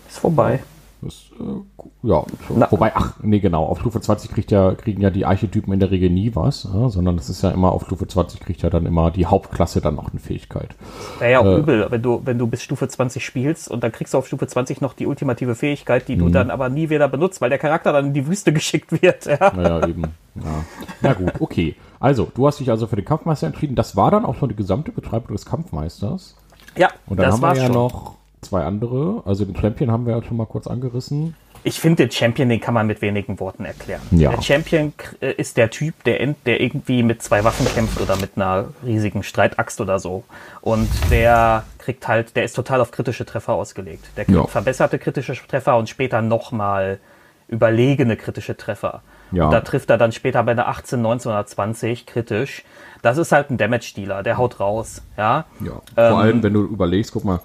ist 0.08 0.20
vorbei. 0.20 0.60
Das, 1.06 1.32
äh, 1.40 2.08
ja. 2.08 2.24
Na. 2.56 2.68
wobei, 2.72 2.92
ach 2.96 3.14
nee, 3.22 3.40
genau, 3.40 3.64
auf 3.66 3.80
Stufe 3.80 4.02
20 4.02 4.32
kriegt 4.32 4.52
ja, 4.52 4.74
kriegen 4.76 5.02
ja 5.02 5.10
die 5.10 5.26
Archetypen 5.26 5.72
in 5.74 5.80
der 5.80 5.92
Regel 5.92 6.10
nie 6.10 6.36
was, 6.36 6.68
ja? 6.72 6.90
sondern 6.90 7.16
das 7.16 7.30
ist 7.30 7.42
ja 7.44 7.52
immer 7.52 7.72
auf 7.72 7.86
Stufe 7.86 8.08
20 8.08 8.40
kriegt 8.42 8.62
ja 8.62 8.70
dann 8.70 8.86
immer 8.86 9.12
die 9.12 9.26
Hauptklasse 9.26 9.80
dann 9.82 9.96
noch 9.96 10.12
eine 10.12 10.20
Fähigkeit. 10.20 10.76
Wäre 11.20 11.32
ja 11.32 11.40
auch 11.40 11.46
Äh. 11.46 11.58
übel, 11.60 11.88
wenn 11.90 12.02
du, 12.02 12.22
wenn 12.26 12.38
du 12.38 12.48
bis 12.48 12.62
Stufe 12.64 12.88
20 12.88 13.24
spielst 13.26 13.72
und 13.72 13.84
dann 13.84 13.92
kriegst 13.92 14.14
du 14.14 14.18
auf 14.18 14.28
Stufe 14.28 14.48
20 14.48 14.82
noch 14.82 14.94
die 14.94 15.06
ultimative 15.08 15.56
Fähigkeit, 15.56 16.08
die 16.08 16.18
du 16.18 16.30
dann 16.30 16.52
aber 16.52 16.70
nie 16.70 16.90
wieder 16.90 17.08
benutzt, 17.08 17.40
weil 17.42 17.50
der 17.50 17.60
Charakter 17.60 17.94
dann 17.94 18.08
in 18.08 18.14
die 18.14 18.28
Wüste 18.28 18.52
geschickt 18.54 18.92
wird. 19.02 19.26
Ja. 19.26 19.54
Naja, 19.56 19.88
eben. 19.88 20.04
Ja. 20.36 20.66
Na 21.02 21.14
gut, 21.14 21.34
okay. 21.40 21.76
Also, 22.00 22.28
du 22.36 22.46
hast 22.46 22.60
dich 22.60 22.70
also 22.70 22.88
für 22.88 22.96
den 22.98 23.06
Kampfmeister 23.06 23.48
entschieden. 23.48 23.76
Das 23.76 23.96
war 23.96 24.12
dann 24.12 24.26
auch 24.26 24.36
schon 24.36 24.50
die 24.50 24.56
gesamte 24.56 24.92
Beschreibung 24.92 25.36
des 25.36 25.46
Kampfmeisters. 25.46 26.36
Ja, 26.78 26.90
Und 27.08 27.18
dann 27.20 27.28
das 27.28 27.36
haben 27.42 27.42
wir 27.56 27.62
ja 27.62 27.66
schon. 27.68 27.74
noch 27.74 28.16
zwei 28.46 28.64
andere. 28.64 29.24
Also 29.26 29.46
den 29.46 29.56
Champion 29.56 29.92
haben 29.92 30.06
wir 30.06 30.16
ja 30.18 30.24
schon 30.24 30.38
mal 30.38 30.46
kurz 30.46 30.68
angerissen. 30.68 31.36
Ich 31.68 31.80
finde, 31.80 32.04
den 32.06 32.12
Champion, 32.12 32.48
den 32.50 32.62
kann 32.62 32.76
man 32.76 32.86
mit 32.86 33.02
wenigen 33.02 33.40
Worten 33.40 33.66
erklären. 33.66 34.02
Ja. 34.12 34.30
Der 34.30 34.42
Champion 34.44 34.94
ist 35.20 35.58
der 35.58 35.72
Typ, 35.72 36.04
der, 36.04 36.36
der 36.46 36.62
irgendwie 36.62 37.02
mit 37.02 37.24
zwei 37.24 37.44
Waffen 37.44 37.66
kämpft 37.66 38.00
oder 38.00 38.18
mit 38.18 38.32
einer 38.36 38.66
riesigen 38.86 39.24
Streitaxt 39.24 39.82
oder 39.82 39.98
so. 39.98 40.24
Und 40.62 40.88
der 41.10 41.64
kriegt 41.80 42.08
halt, 42.08 42.36
der 42.36 42.44
ist 42.44 42.54
total 42.56 42.82
auf 42.82 42.92
kritische 42.92 43.26
Treffer 43.26 43.54
ausgelegt. 43.54 44.06
Der 44.16 44.26
kriegt 44.26 44.38
Ja. 44.38 44.46
verbesserte 44.46 45.00
kritische 45.00 45.34
Treffer 45.48 45.76
und 45.78 45.90
später 45.90 46.22
nochmal 46.22 47.00
überlegene 47.48 48.16
kritische 48.16 48.56
Treffer. 48.58 49.02
Ja. 49.32 49.46
Und 49.46 49.52
da 49.52 49.62
trifft 49.62 49.90
er 49.90 49.98
dann 49.98 50.12
später 50.12 50.44
bei 50.44 50.52
einer 50.52 50.68
18, 50.68 51.02
19 51.02 51.32
oder 51.32 51.46
20 51.48 52.06
kritisch. 52.06 52.64
Das 53.02 53.18
ist 53.18 53.32
halt 53.32 53.50
ein 53.50 53.58
Damage-Dealer, 53.58 54.22
der 54.24 54.38
haut 54.38 54.60
raus. 54.60 55.02
Ja. 55.18 55.46
Ja. 55.62 55.82
Ähm, 55.98 56.12
Vor 56.12 56.20
allem, 56.20 56.44
wenn 56.44 56.54
du 56.54 56.64
überlegst, 56.64 57.12
guck 57.12 57.24
mal, 57.26 57.40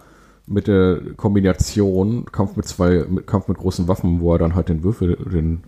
mit 0.51 0.67
der 0.67 0.99
Kombination 1.17 2.27
Kampf 2.31 2.57
mit 2.57 2.67
zwei, 2.67 3.05
mit 3.09 3.27
Kampf 3.27 3.49
mit 3.49 3.57
großen 3.57 3.87
Waffen, 3.89 4.21
wo 4.21 4.35
er 4.35 4.39
dann 4.39 4.55
halt 4.55 4.69
den 4.69 4.83
Würfel, 4.83 5.17
den, 5.17 5.63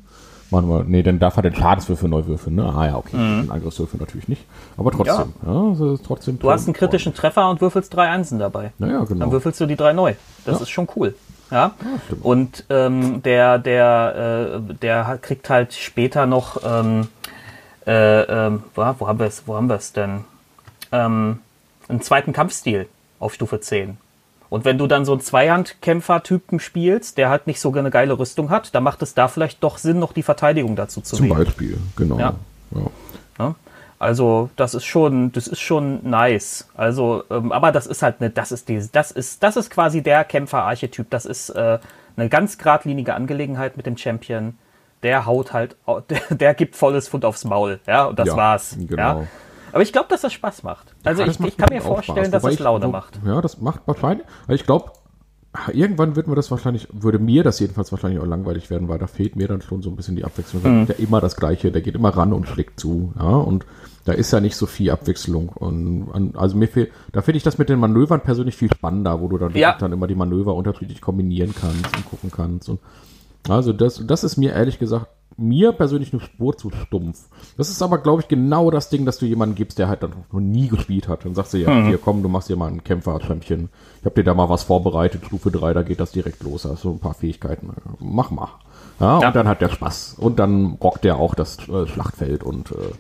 machen 0.50 0.68
wir, 0.68 0.84
nee, 0.84 1.02
dann 1.04 1.20
darf 1.20 1.36
er 1.36 1.42
den 1.44 1.54
Schadenswürfel 1.54 2.08
neu 2.08 2.26
würfeln, 2.26 2.56
ne? 2.56 2.64
Ah 2.64 2.86
ja, 2.86 2.96
okay. 2.96 3.16
Den 3.16 3.50
Angriffswürfel 3.50 4.00
natürlich 4.00 4.26
nicht. 4.28 4.44
Aber 4.76 4.90
trotzdem, 4.90 5.32
ja, 5.46 5.70
das 5.70 5.80
ist 6.00 6.04
trotzdem. 6.04 6.34
Mhm. 6.34 6.38
Du 6.40 6.50
hast 6.50 6.66
einen 6.66 6.74
kritischen 6.74 7.14
Treffer 7.14 7.48
und 7.48 7.60
würfelst 7.60 7.94
drei 7.94 8.08
Einsen 8.08 8.40
dabei. 8.40 8.72
Naja, 8.78 9.04
genau. 9.04 9.20
Dann 9.20 9.32
würfelst 9.32 9.60
du 9.60 9.66
die 9.66 9.76
drei 9.76 9.92
neu. 9.92 10.14
Das 10.44 10.56
Ja. 10.56 10.62
ist 10.62 10.70
schon 10.70 10.88
cool. 10.96 11.14
Ja. 11.50 11.72
stimmt. 12.06 12.24
und 12.24 12.64
ähm, 12.70 13.22
der, 13.22 13.58
der, 13.58 14.60
äh, 14.70 14.74
der 14.74 15.18
kriegt 15.20 15.48
halt 15.50 15.74
später 15.74 16.24
noch, 16.26 16.56
ähm, 16.64 17.08
äh, 17.84 18.50
wo, 18.74 18.94
wo 18.98 19.06
haben 19.06 19.18
wir 19.18 19.26
es, 19.26 19.42
wo 19.46 19.54
haben 19.54 19.68
wir 19.68 19.76
es 19.76 19.92
denn? 19.92 20.24
Ähm, 20.92 21.38
einen 21.88 22.00
zweiten 22.00 22.32
Kampfstil 22.32 22.88
auf 23.20 23.34
Stufe 23.34 23.60
10. 23.60 23.98
Und 24.52 24.66
wenn 24.66 24.76
du 24.76 24.86
dann 24.86 25.06
so 25.06 25.12
einen 25.12 25.22
Zweihandkämpfer-Typen 25.22 26.60
spielst, 26.60 27.16
der 27.16 27.30
halt 27.30 27.46
nicht 27.46 27.58
so 27.58 27.72
eine 27.72 27.88
geile 27.88 28.18
Rüstung 28.18 28.50
hat, 28.50 28.74
dann 28.74 28.82
macht 28.82 29.00
es 29.00 29.14
da 29.14 29.26
vielleicht 29.26 29.64
doch 29.64 29.78
Sinn, 29.78 29.98
noch 29.98 30.12
die 30.12 30.22
Verteidigung 30.22 30.76
dazu 30.76 31.00
zu 31.00 31.16
Zum 31.16 31.30
wählen. 31.30 31.38
Beispiel, 31.38 31.78
genau. 31.96 32.18
Ja. 32.18 32.34
Ja. 32.74 33.46
Ne? 33.46 33.54
Also 33.98 34.50
das 34.56 34.74
ist 34.74 34.84
schon, 34.84 35.32
das 35.32 35.46
ist 35.46 35.60
schon 35.60 36.00
nice. 36.06 36.68
Also, 36.74 37.24
ähm, 37.30 37.50
aber 37.50 37.72
das 37.72 37.86
ist 37.86 38.02
halt 38.02 38.16
eine, 38.20 38.28
das 38.28 38.52
ist 38.52 38.68
die, 38.68 38.86
das 38.92 39.10
ist, 39.10 39.42
das 39.42 39.56
ist 39.56 39.70
quasi 39.70 40.02
der 40.02 40.22
Kämpfer-Archetyp. 40.22 41.08
Das 41.08 41.24
ist 41.24 41.48
äh, 41.48 41.78
eine 42.18 42.28
ganz 42.28 42.58
geradlinige 42.58 43.14
Angelegenheit 43.14 43.78
mit 43.78 43.86
dem 43.86 43.96
Champion. 43.96 44.58
Der 45.02 45.24
haut 45.24 45.54
halt, 45.54 45.76
der, 46.10 46.20
der 46.36 46.52
gibt 46.52 46.76
volles 46.76 47.08
Pfund 47.08 47.24
aufs 47.24 47.46
Maul, 47.46 47.80
ja, 47.86 48.04
und 48.04 48.18
das 48.18 48.28
Ja, 48.28 48.36
war's. 48.36 48.76
genau. 48.78 49.20
Ja? 49.22 49.26
Aber 49.72 49.82
ich 49.82 49.92
glaube, 49.92 50.08
dass 50.10 50.20
das 50.20 50.32
Spaß 50.32 50.62
macht. 50.62 50.94
Also 51.04 51.22
Ja, 51.22 51.28
ich, 51.30 51.38
macht 51.40 51.48
ich 51.48 51.56
kann 51.56 51.68
mir 51.72 51.80
vorstellen, 51.80 52.26
Spaß. 52.26 52.42
dass 52.42 52.52
es 52.52 52.58
Laune 52.58 52.86
wo- 52.86 52.90
macht. 52.90 53.18
Ja, 53.26 53.40
das 53.40 53.60
macht 53.60 53.80
wahrscheinlich. 53.86 54.26
Also 54.42 54.54
ich 54.54 54.64
glaube, 54.66 54.92
irgendwann 55.72 56.16
wird 56.16 56.26
mir 56.28 56.34
das 56.34 56.50
wahrscheinlich, 56.50 56.88
würde 56.92 57.18
mir 57.18 57.42
das 57.44 57.58
jedenfalls 57.60 57.92
wahrscheinlich 57.92 58.20
auch 58.20 58.26
langweilig 58.26 58.70
werden, 58.70 58.88
weil 58.88 58.98
da 58.98 59.06
fehlt 59.06 59.36
mir 59.36 59.48
dann 59.48 59.60
schon 59.62 59.82
so 59.82 59.90
ein 59.90 59.96
bisschen 59.96 60.16
die 60.16 60.24
Abwechslung. 60.24 60.62
Mhm. 60.62 60.86
Der 60.86 60.96
ja 60.98 61.04
immer 61.04 61.20
das 61.20 61.36
Gleiche, 61.36 61.70
der 61.70 61.82
geht 61.82 61.94
immer 61.94 62.10
ran 62.10 62.32
und 62.32 62.48
schlägt 62.48 62.80
zu. 62.80 63.12
Ja, 63.18 63.24
und 63.36 63.66
da 64.04 64.12
ist 64.12 64.32
ja 64.32 64.40
nicht 64.40 64.56
so 64.56 64.66
viel 64.66 64.90
Abwechslung. 64.90 65.48
Und 65.50 66.32
also 66.36 66.56
mir 66.56 66.68
fehlt, 66.68 66.90
da 67.12 67.22
finde 67.22 67.36
ich 67.36 67.42
das 67.42 67.58
mit 67.58 67.68
den 67.68 67.78
Manövern 67.78 68.20
persönlich 68.20 68.56
viel 68.56 68.72
spannender, 68.72 69.20
wo 69.20 69.28
du 69.28 69.38
dann, 69.38 69.54
Ja. 69.54 69.76
dann 69.78 69.92
immer 69.92 70.06
die 70.06 70.14
Manöver 70.14 70.54
unterschiedlich 70.54 71.00
kombinieren 71.00 71.54
kannst 71.58 71.96
und 71.96 72.08
gucken 72.10 72.30
kannst. 72.30 72.68
Und 72.68 72.80
also 73.48 73.72
das, 73.72 74.04
das 74.06 74.24
ist 74.24 74.36
mir 74.36 74.52
ehrlich 74.52 74.78
gesagt 74.78 75.06
mir 75.36 75.72
persönlich 75.72 76.12
eine 76.12 76.20
Spur 76.22 76.56
zu 76.56 76.70
stumpf. 76.70 77.28
Das 77.56 77.68
ist 77.70 77.82
aber, 77.82 77.98
glaube 77.98 78.22
ich, 78.22 78.28
genau 78.28 78.70
das 78.70 78.88
Ding, 78.88 79.04
dass 79.06 79.18
du 79.18 79.26
jemanden 79.26 79.54
gibst, 79.54 79.78
der 79.78 79.88
halt 79.88 80.02
dann 80.02 80.12
noch 80.32 80.40
nie 80.40 80.68
gespielt 80.68 81.08
hat. 81.08 81.24
Dann 81.24 81.34
sagst 81.34 81.52
du 81.54 81.58
ja, 81.58 81.84
hier 81.86 81.98
komm, 81.98 82.22
du 82.22 82.28
machst 82.28 82.48
dir 82.48 82.56
mal 82.56 82.68
einen 82.68 82.84
Kämpfer-Champion. 82.84 83.68
Ich 84.00 84.04
habe 84.04 84.14
dir 84.16 84.24
da 84.24 84.34
mal 84.34 84.48
was 84.48 84.62
vorbereitet, 84.64 85.24
Stufe 85.26 85.50
3, 85.50 85.74
da 85.74 85.82
geht 85.82 86.00
das 86.00 86.12
direkt 86.12 86.42
los. 86.42 86.64
Hast 86.64 86.82
so 86.82 86.90
ein 86.90 86.98
paar 86.98 87.14
Fähigkeiten. 87.14 87.70
Mach 87.98 88.30
mal. 88.30 88.48
Ja, 89.00 89.20
Ja. 89.20 89.28
und 89.28 89.36
dann 89.36 89.48
hat 89.48 89.60
der 89.60 89.68
Spaß. 89.70 90.16
Und 90.18 90.38
dann 90.38 90.78
rockt 90.82 91.04
der 91.04 91.16
auch 91.16 91.34
das 91.34 91.58
äh, 91.68 91.86
Schlachtfeld 91.86 92.42
und 92.44 92.70
äh, 92.72 92.92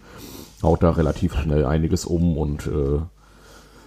haut 0.62 0.82
da 0.82 0.90
relativ 0.90 1.34
schnell 1.36 1.64
einiges 1.64 2.04
um 2.04 2.36
und 2.38 2.66
äh, 2.66 3.00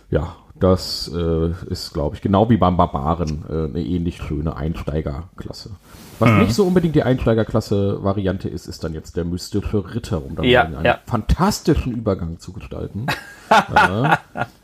ja, 0.10 0.36
das 0.58 1.12
äh, 1.14 1.52
ist, 1.70 1.94
glaube 1.94 2.16
ich, 2.16 2.22
genau 2.22 2.50
wie 2.50 2.56
beim 2.58 2.78
Barbaren 2.78 3.44
äh, 3.50 3.54
eine 3.66 3.84
ähnlich 3.84 4.18
schöne 4.22 4.56
Einsteigerklasse. 4.56 5.72
Was 6.20 6.30
Mhm. 6.30 6.40
nicht 6.40 6.54
so 6.54 6.64
unbedingt 6.66 6.96
die 6.96 7.04
Einsteigerklasse-Variante 7.04 8.48
ist, 8.48 8.68
ist 8.68 8.84
dann 8.86 8.94
jetzt 8.94 9.18
der 9.18 9.26
mystische 9.26 9.84
Ritter, 9.94 10.24
um 10.24 10.36
dann 10.36 10.46
Ja, 10.46 10.64
einen 10.64 10.86
ja. 10.86 11.00
fantastischen 11.06 11.92
Übergang 11.94 12.40
zu 12.40 12.54
gestalten. 12.54 13.08
ja, 13.50 14.20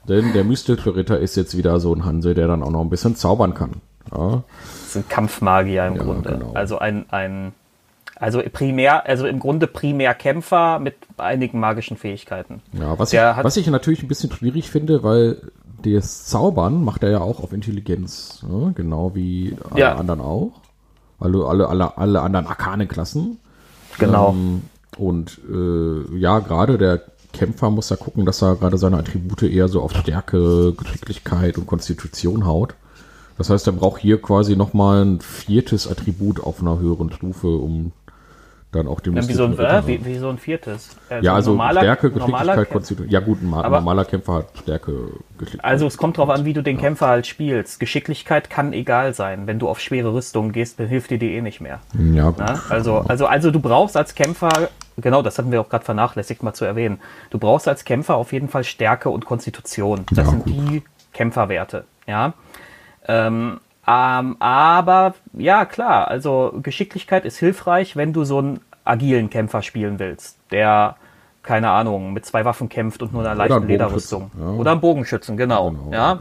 denn 0.08 0.32
der 0.34 0.46
mystische 0.46 0.96
Ritter 0.96 1.20
ist 1.20 1.36
jetzt 1.36 1.58
wieder 1.58 1.80
so 1.82 1.94
ein 1.94 2.06
Hanse, 2.06 2.34
der 2.34 2.48
dann 2.48 2.64
auch 2.64 2.72
noch 2.72 2.82
ein 2.82 2.89
bisschen 2.89 3.16
zaubern 3.18 3.54
kann. 3.54 3.82
Das 4.10 4.42
ist 4.88 4.96
ein 4.98 5.08
Kampfmagier 5.10 5.88
im 5.88 5.98
Grunde. 5.98 6.32
genau. 6.32 6.54
Also 6.54 6.80
ein, 6.80 7.06
ein 7.10 7.52
also 8.22 8.41
primär, 8.53 9.05
also 9.07 9.26
im 9.28 9.39
Grunde 9.39 9.67
primär 9.67 10.13
Kämpfer 10.13 10.80
mit 10.80 10.95
einigen 11.17 11.59
magischen 11.59 11.97
Fähigkeiten. 11.97 12.61
ja 12.72 12.97
was, 12.97 13.09
Der 13.09 13.32
ich, 13.32 13.36
hat- 13.38 13.43
was 13.43 13.57
ich 13.57 13.67
natürlich 13.67 14.01
ein 14.03 14.07
bisschen 14.07 14.32
schwierig 14.32 14.69
finde, 14.69 15.03
weil 15.03 15.41
das 15.84 16.26
Zaubern 16.26 16.84
macht 16.86 17.03
er 17.03 17.09
ja 17.09 17.19
auch 17.22 17.41
auf 17.43 17.51
Intelligenz, 17.53 18.43
ne? 18.47 18.72
genau 18.76 19.15
wie 19.15 19.57
alle 19.72 19.80
Ja. 19.82 19.95
anderen 19.95 20.22
auch. 20.22 20.51
Also 21.19 21.47
alle, 21.47 21.67
alle, 21.67 21.97
alle 21.97 22.22
anderen 22.22 22.47
Arkanenklassen. 22.47 23.39
Genau. 23.99 24.30
Ähm, 24.30 24.61
und 24.97 25.39
äh, 25.51 26.17
ja, 26.17 26.39
gerade 26.39 26.78
der 26.78 27.01
Kämpfer 27.34 27.69
muss 27.69 27.89
ja 27.89 27.95
gucken, 27.95 28.26
dass 28.26 28.41
er 28.43 28.55
gerade 28.55 28.78
seine 28.78 28.97
Attribute 28.97 29.43
eher 29.43 29.67
so 29.67 29.82
auf 29.82 29.93
Stärke, 29.95 30.74
Geschicklichkeit 30.74 31.57
und 31.57 31.65
Konstitution 31.65 32.45
haut. 32.45 32.76
Das 33.38 33.49
heißt, 33.49 33.65
er 33.67 33.74
braucht 33.74 34.01
hier 34.01 34.22
quasi 34.22 34.55
nochmal 34.55 35.03
ein 35.05 35.22
viertes 35.22 35.89
Attribut 35.89 36.39
auf 36.41 36.61
einer 36.61 36.78
höheren 36.80 37.11
Stufe, 37.11 37.47
um 37.47 37.91
dann 38.72 38.88
auch 38.88 39.01
den 39.01 39.15
Ja, 39.15 39.28
wie, 39.28 39.34
so 39.34 39.43
ein, 39.43 39.59
äh, 39.59 39.86
wie, 39.86 40.05
wie 40.05 40.17
so 40.17 40.30
ein 40.30 40.38
viertes. 40.38 40.95
Äh, 41.09 41.15
ja, 41.15 41.32
so 41.32 41.36
also 41.36 41.51
normaler- 41.51 41.82
Stärke, 41.82 42.09
Geschicklichkeit, 42.11 42.45
Kämpfer. 42.55 42.65
Konstitution. 42.65 43.11
Ja 43.11 43.19
gut, 43.19 43.41
ein 43.41 43.53
Aber- 43.53 43.78
normaler 43.78 44.05
Kämpfer 44.05 44.34
hat 44.36 44.45
Stärke, 44.61 44.93
Geschicklichkeit. 45.38 45.65
Also 45.65 45.88
es 45.88 45.97
kommt 45.97 46.17
drauf 46.17 46.30
an, 46.30 46.45
wie 46.45 46.53
du 46.53 46.63
den 46.63 46.78
Kämpfer 46.78 47.07
halt 47.07 47.28
spielst. 47.28 47.80
Geschicklichkeit 47.80 48.49
kann 48.49 48.72
egal 48.72 49.13
sein. 49.13 49.45
Wenn 49.47 49.59
du 49.59 49.67
auf 49.67 49.80
schwere 49.82 50.13
Rüstungen 50.13 50.53
gehst, 50.53 50.80
dann 50.80 50.88
hilft 50.88 51.11
dir 51.11 51.19
die 51.19 51.36
eh 51.36 51.41
nicht 51.41 51.59
mehr. 51.59 51.80
ja, 52.13 52.30
gut. 52.30 52.39
Ja? 52.39 52.59
Also, 52.69 52.99
also, 52.99 53.26
also 53.28 53.51
du 53.51 53.59
brauchst 53.59 53.97
als 53.97 54.15
Kämpfer, 54.15 54.69
genau, 54.97 55.22
das 55.22 55.38
hatten 55.38 55.51
wir 55.51 55.59
auch 55.59 55.67
gerade 55.69 55.84
vernachlässigt 55.84 56.41
mal 56.41 56.53
zu 56.53 56.63
erwähnen, 56.63 56.99
du 57.30 57.39
brauchst 57.39 57.67
als 57.67 57.84
Kämpfer 57.84 58.15
auf 58.15 58.32
jeden 58.32 58.47
Fall 58.47 58.63
Stärke 58.63 59.09
und 59.09 59.26
Konstitution. 59.26 60.05
Das 60.09 60.19
Ja, 60.19 60.26
sind 60.32 60.43
gut. 60.45 60.53
die 60.53 60.84
Kämpferwerte. 61.11 61.84
Ja. 62.07 62.34
Ähm, 63.07 63.59
ähm, 63.88 64.36
aber 64.40 65.16
ja, 65.34 65.66
klar, 65.66 66.08
also 66.08 66.54
Geschicklichkeit 66.62 67.26
ist 67.26 67.38
hilfreich, 67.38 67.96
wenn 67.96 68.14
du 68.14 68.24
so 68.24 68.38
einen 68.38 68.60
agilen 68.84 69.30
Kämpfer 69.30 69.62
spielen 69.62 70.00
willst, 70.00 70.38
der 70.52 70.96
keine 71.44 71.70
Ahnung, 71.72 72.14
mit 72.14 72.26
zwei 72.26 72.46
Waffen 72.46 72.70
kämpft 72.70 73.02
und 73.02 73.14
nur 73.14 73.26
einer 73.26 73.36
leichten 73.36 73.68
Lederrüstung. 73.68 74.32
Ja. 74.40 74.50
Oder 74.52 74.72
einen 74.72 74.82
Bogenschützen, 74.82 75.38
genau. 75.38 75.72
Genau, 75.72 75.92
ja. 75.92 76.20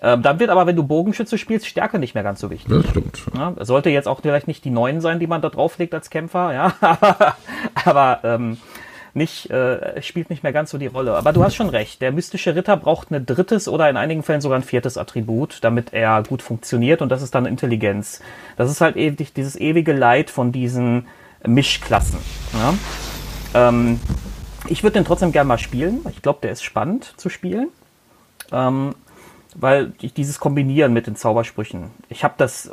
Ähm, 0.00 0.22
dann 0.22 0.38
wird 0.38 0.50
aber, 0.50 0.66
wenn 0.66 0.76
du 0.76 0.84
Bogenschütze 0.84 1.38
spielst, 1.38 1.66
Stärke 1.66 1.98
nicht 1.98 2.14
mehr 2.14 2.22
ganz 2.22 2.40
so 2.40 2.50
wichtig. 2.50 2.72
Das 2.72 2.88
stimmt. 2.88 3.22
Ja, 3.34 3.52
sollte 3.60 3.90
jetzt 3.90 4.06
auch 4.06 4.20
vielleicht 4.20 4.46
nicht 4.46 4.64
die 4.64 4.70
neuen 4.70 5.00
sein, 5.00 5.18
die 5.18 5.26
man 5.26 5.42
da 5.42 5.48
drauflegt 5.48 5.92
als 5.92 6.10
Kämpfer, 6.10 6.52
ja, 6.52 6.72
aber, 6.80 7.36
aber 7.84 8.20
ähm, 8.22 8.58
nicht, 9.18 9.50
äh, 9.50 10.00
spielt 10.00 10.30
nicht 10.30 10.42
mehr 10.42 10.52
ganz 10.52 10.70
so 10.70 10.78
die 10.78 10.86
Rolle. 10.86 11.14
Aber 11.14 11.34
du 11.34 11.44
hast 11.44 11.54
schon 11.54 11.68
recht, 11.68 12.00
der 12.00 12.12
mystische 12.12 12.54
Ritter 12.54 12.76
braucht 12.76 13.10
ein 13.10 13.26
drittes 13.26 13.68
oder 13.68 13.90
in 13.90 13.98
einigen 13.98 14.22
Fällen 14.22 14.40
sogar 14.40 14.58
ein 14.58 14.62
viertes 14.62 14.96
Attribut, 14.96 15.58
damit 15.62 15.92
er 15.92 16.22
gut 16.22 16.40
funktioniert 16.40 17.02
und 17.02 17.10
das 17.10 17.20
ist 17.20 17.34
dann 17.34 17.44
Intelligenz. 17.44 18.22
Das 18.56 18.70
ist 18.70 18.80
halt 18.80 18.96
ewig, 18.96 19.34
dieses 19.34 19.56
ewige 19.56 19.92
Leid 19.92 20.30
von 20.30 20.52
diesen 20.52 21.06
Mischklassen. 21.46 22.18
Ja? 22.54 23.68
Ähm, 23.68 24.00
ich 24.68 24.82
würde 24.82 24.94
den 24.94 25.04
trotzdem 25.04 25.32
gerne 25.32 25.48
mal 25.48 25.58
spielen. 25.58 26.00
Ich 26.10 26.22
glaube, 26.22 26.38
der 26.42 26.52
ist 26.52 26.62
spannend 26.62 27.12
zu 27.16 27.28
spielen. 27.28 27.68
Ähm, 28.50 28.94
weil 29.54 29.92
dieses 30.16 30.38
Kombinieren 30.38 30.92
mit 30.92 31.06
den 31.06 31.16
Zaubersprüchen. 31.16 31.90
Ich 32.08 32.24
habe 32.24 32.34
das, 32.36 32.70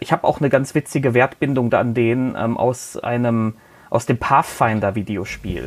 ich 0.00 0.12
habe 0.12 0.24
auch 0.24 0.40
eine 0.40 0.50
ganz 0.50 0.74
witzige 0.74 1.14
Wertbindung 1.14 1.72
an 1.72 1.94
den 1.94 2.34
ähm, 2.36 2.56
aus 2.56 2.96
einem 2.96 3.54
aus 3.94 4.06
dem 4.06 4.18
Pathfinder 4.18 4.94
Videospiel. 4.94 5.66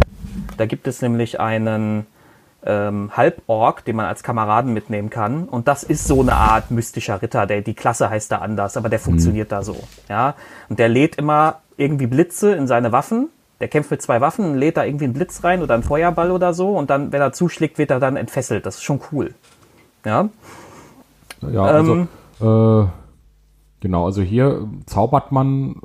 Da 0.57 0.65
gibt 0.65 0.88
es 0.88 1.01
nämlich 1.01 1.39
einen 1.39 2.05
ähm, 2.65 3.11
Halborg, 3.15 3.86
den 3.86 3.95
man 3.95 4.05
als 4.05 4.21
Kameraden 4.21 4.73
mitnehmen 4.73 5.09
kann. 5.09 5.45
Und 5.45 5.67
das 5.67 5.84
ist 5.84 6.07
so 6.07 6.21
eine 6.21 6.36
Art 6.36 6.69
mystischer 6.69 7.21
Ritter. 7.21 7.45
Der, 7.45 7.61
die 7.61 7.73
Klasse 7.73 8.09
heißt 8.09 8.32
da 8.32 8.39
anders, 8.39 8.75
aber 8.75 8.89
der 8.89 8.99
funktioniert 8.99 9.51
da 9.51 9.63
so. 9.63 9.78
Ja? 10.09 10.36
Und 10.67 10.78
der 10.78 10.89
lädt 10.89 11.15
immer 11.15 11.61
irgendwie 11.78 12.07
Blitze 12.07 12.53
in 12.53 12.67
seine 12.67 12.91
Waffen. 12.91 13.30
Der 13.61 13.69
kämpft 13.69 13.91
mit 13.91 14.01
zwei 14.01 14.19
Waffen, 14.19 14.55
lädt 14.55 14.78
da 14.78 14.84
irgendwie 14.84 15.05
einen 15.05 15.13
Blitz 15.13 15.43
rein 15.43 15.63
oder 15.63 15.73
einen 15.73 15.84
Feuerball 15.84 16.32
oder 16.32 16.53
so. 16.53 16.78
Und 16.78 16.89
dann, 16.89 17.13
wenn 17.13 17.21
er 17.21 17.32
zuschlägt, 17.32 17.78
wird 17.78 17.91
er 17.91 17.99
dann 17.99 18.17
entfesselt. 18.17 18.65
Das 18.65 18.75
ist 18.75 18.84
schon 18.84 18.99
cool. 19.11 19.34
Ja, 20.05 20.30
Ja, 21.49 21.63
also, 21.63 21.93
Ähm, 21.93 22.07
äh, 22.41 22.88
genau, 23.80 24.05
also 24.05 24.21
hier 24.21 24.67
zaubert 24.86 25.32
man 25.32 25.82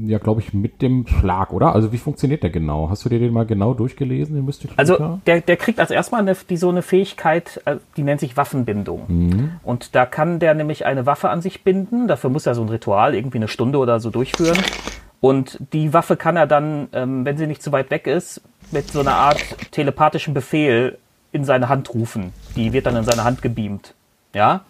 ja, 0.00 0.18
glaube 0.18 0.40
ich, 0.40 0.52
mit 0.54 0.82
dem 0.82 1.06
Schlag, 1.06 1.52
oder? 1.52 1.74
Also 1.74 1.92
wie 1.92 1.98
funktioniert 1.98 2.42
der 2.42 2.50
genau? 2.50 2.90
Hast 2.90 3.04
du 3.04 3.08
dir 3.08 3.18
den 3.18 3.32
mal 3.32 3.46
genau 3.46 3.74
durchgelesen, 3.74 4.34
den 4.34 4.44
Mystic 4.44 4.70
Also 4.76 5.18
der, 5.26 5.40
der 5.40 5.56
kriegt 5.56 5.80
als 5.80 5.90
erstmal 5.90 6.20
eine, 6.20 6.36
die, 6.48 6.56
so 6.56 6.68
eine 6.68 6.82
Fähigkeit, 6.82 7.60
äh, 7.64 7.76
die 7.96 8.02
nennt 8.02 8.20
sich 8.20 8.36
Waffenbindung. 8.36 9.58
Und 9.62 9.94
da 9.94 10.06
kann 10.06 10.38
der 10.38 10.54
nämlich 10.54 10.86
eine 10.86 11.06
Waffe 11.06 11.30
an 11.30 11.40
sich 11.40 11.64
binden. 11.64 12.08
Dafür 12.08 12.30
muss 12.30 12.46
er 12.46 12.54
so 12.54 12.62
ein 12.62 12.68
Ritual 12.68 13.14
irgendwie 13.14 13.38
eine 13.38 13.48
Stunde 13.48 13.78
oder 13.78 14.00
so 14.00 14.10
durchführen. 14.10 14.58
Und 15.20 15.58
die 15.72 15.92
Waffe 15.92 16.16
kann 16.16 16.36
er 16.36 16.46
dann, 16.46 16.88
ähm, 16.92 17.24
wenn 17.24 17.36
sie 17.38 17.46
nicht 17.46 17.62
zu 17.62 17.72
weit 17.72 17.90
weg 17.90 18.06
ist, 18.06 18.42
mit 18.70 18.90
so 18.90 19.00
einer 19.00 19.14
Art 19.14 19.40
telepathischen 19.70 20.34
Befehl 20.34 20.98
in 21.32 21.44
seine 21.44 21.68
Hand 21.68 21.92
rufen. 21.94 22.32
Die 22.54 22.72
wird 22.72 22.86
dann 22.86 22.96
in 22.96 23.04
seine 23.04 23.24
Hand 23.24 23.42
gebeamt. 23.42 23.94
Ja. 24.34 24.62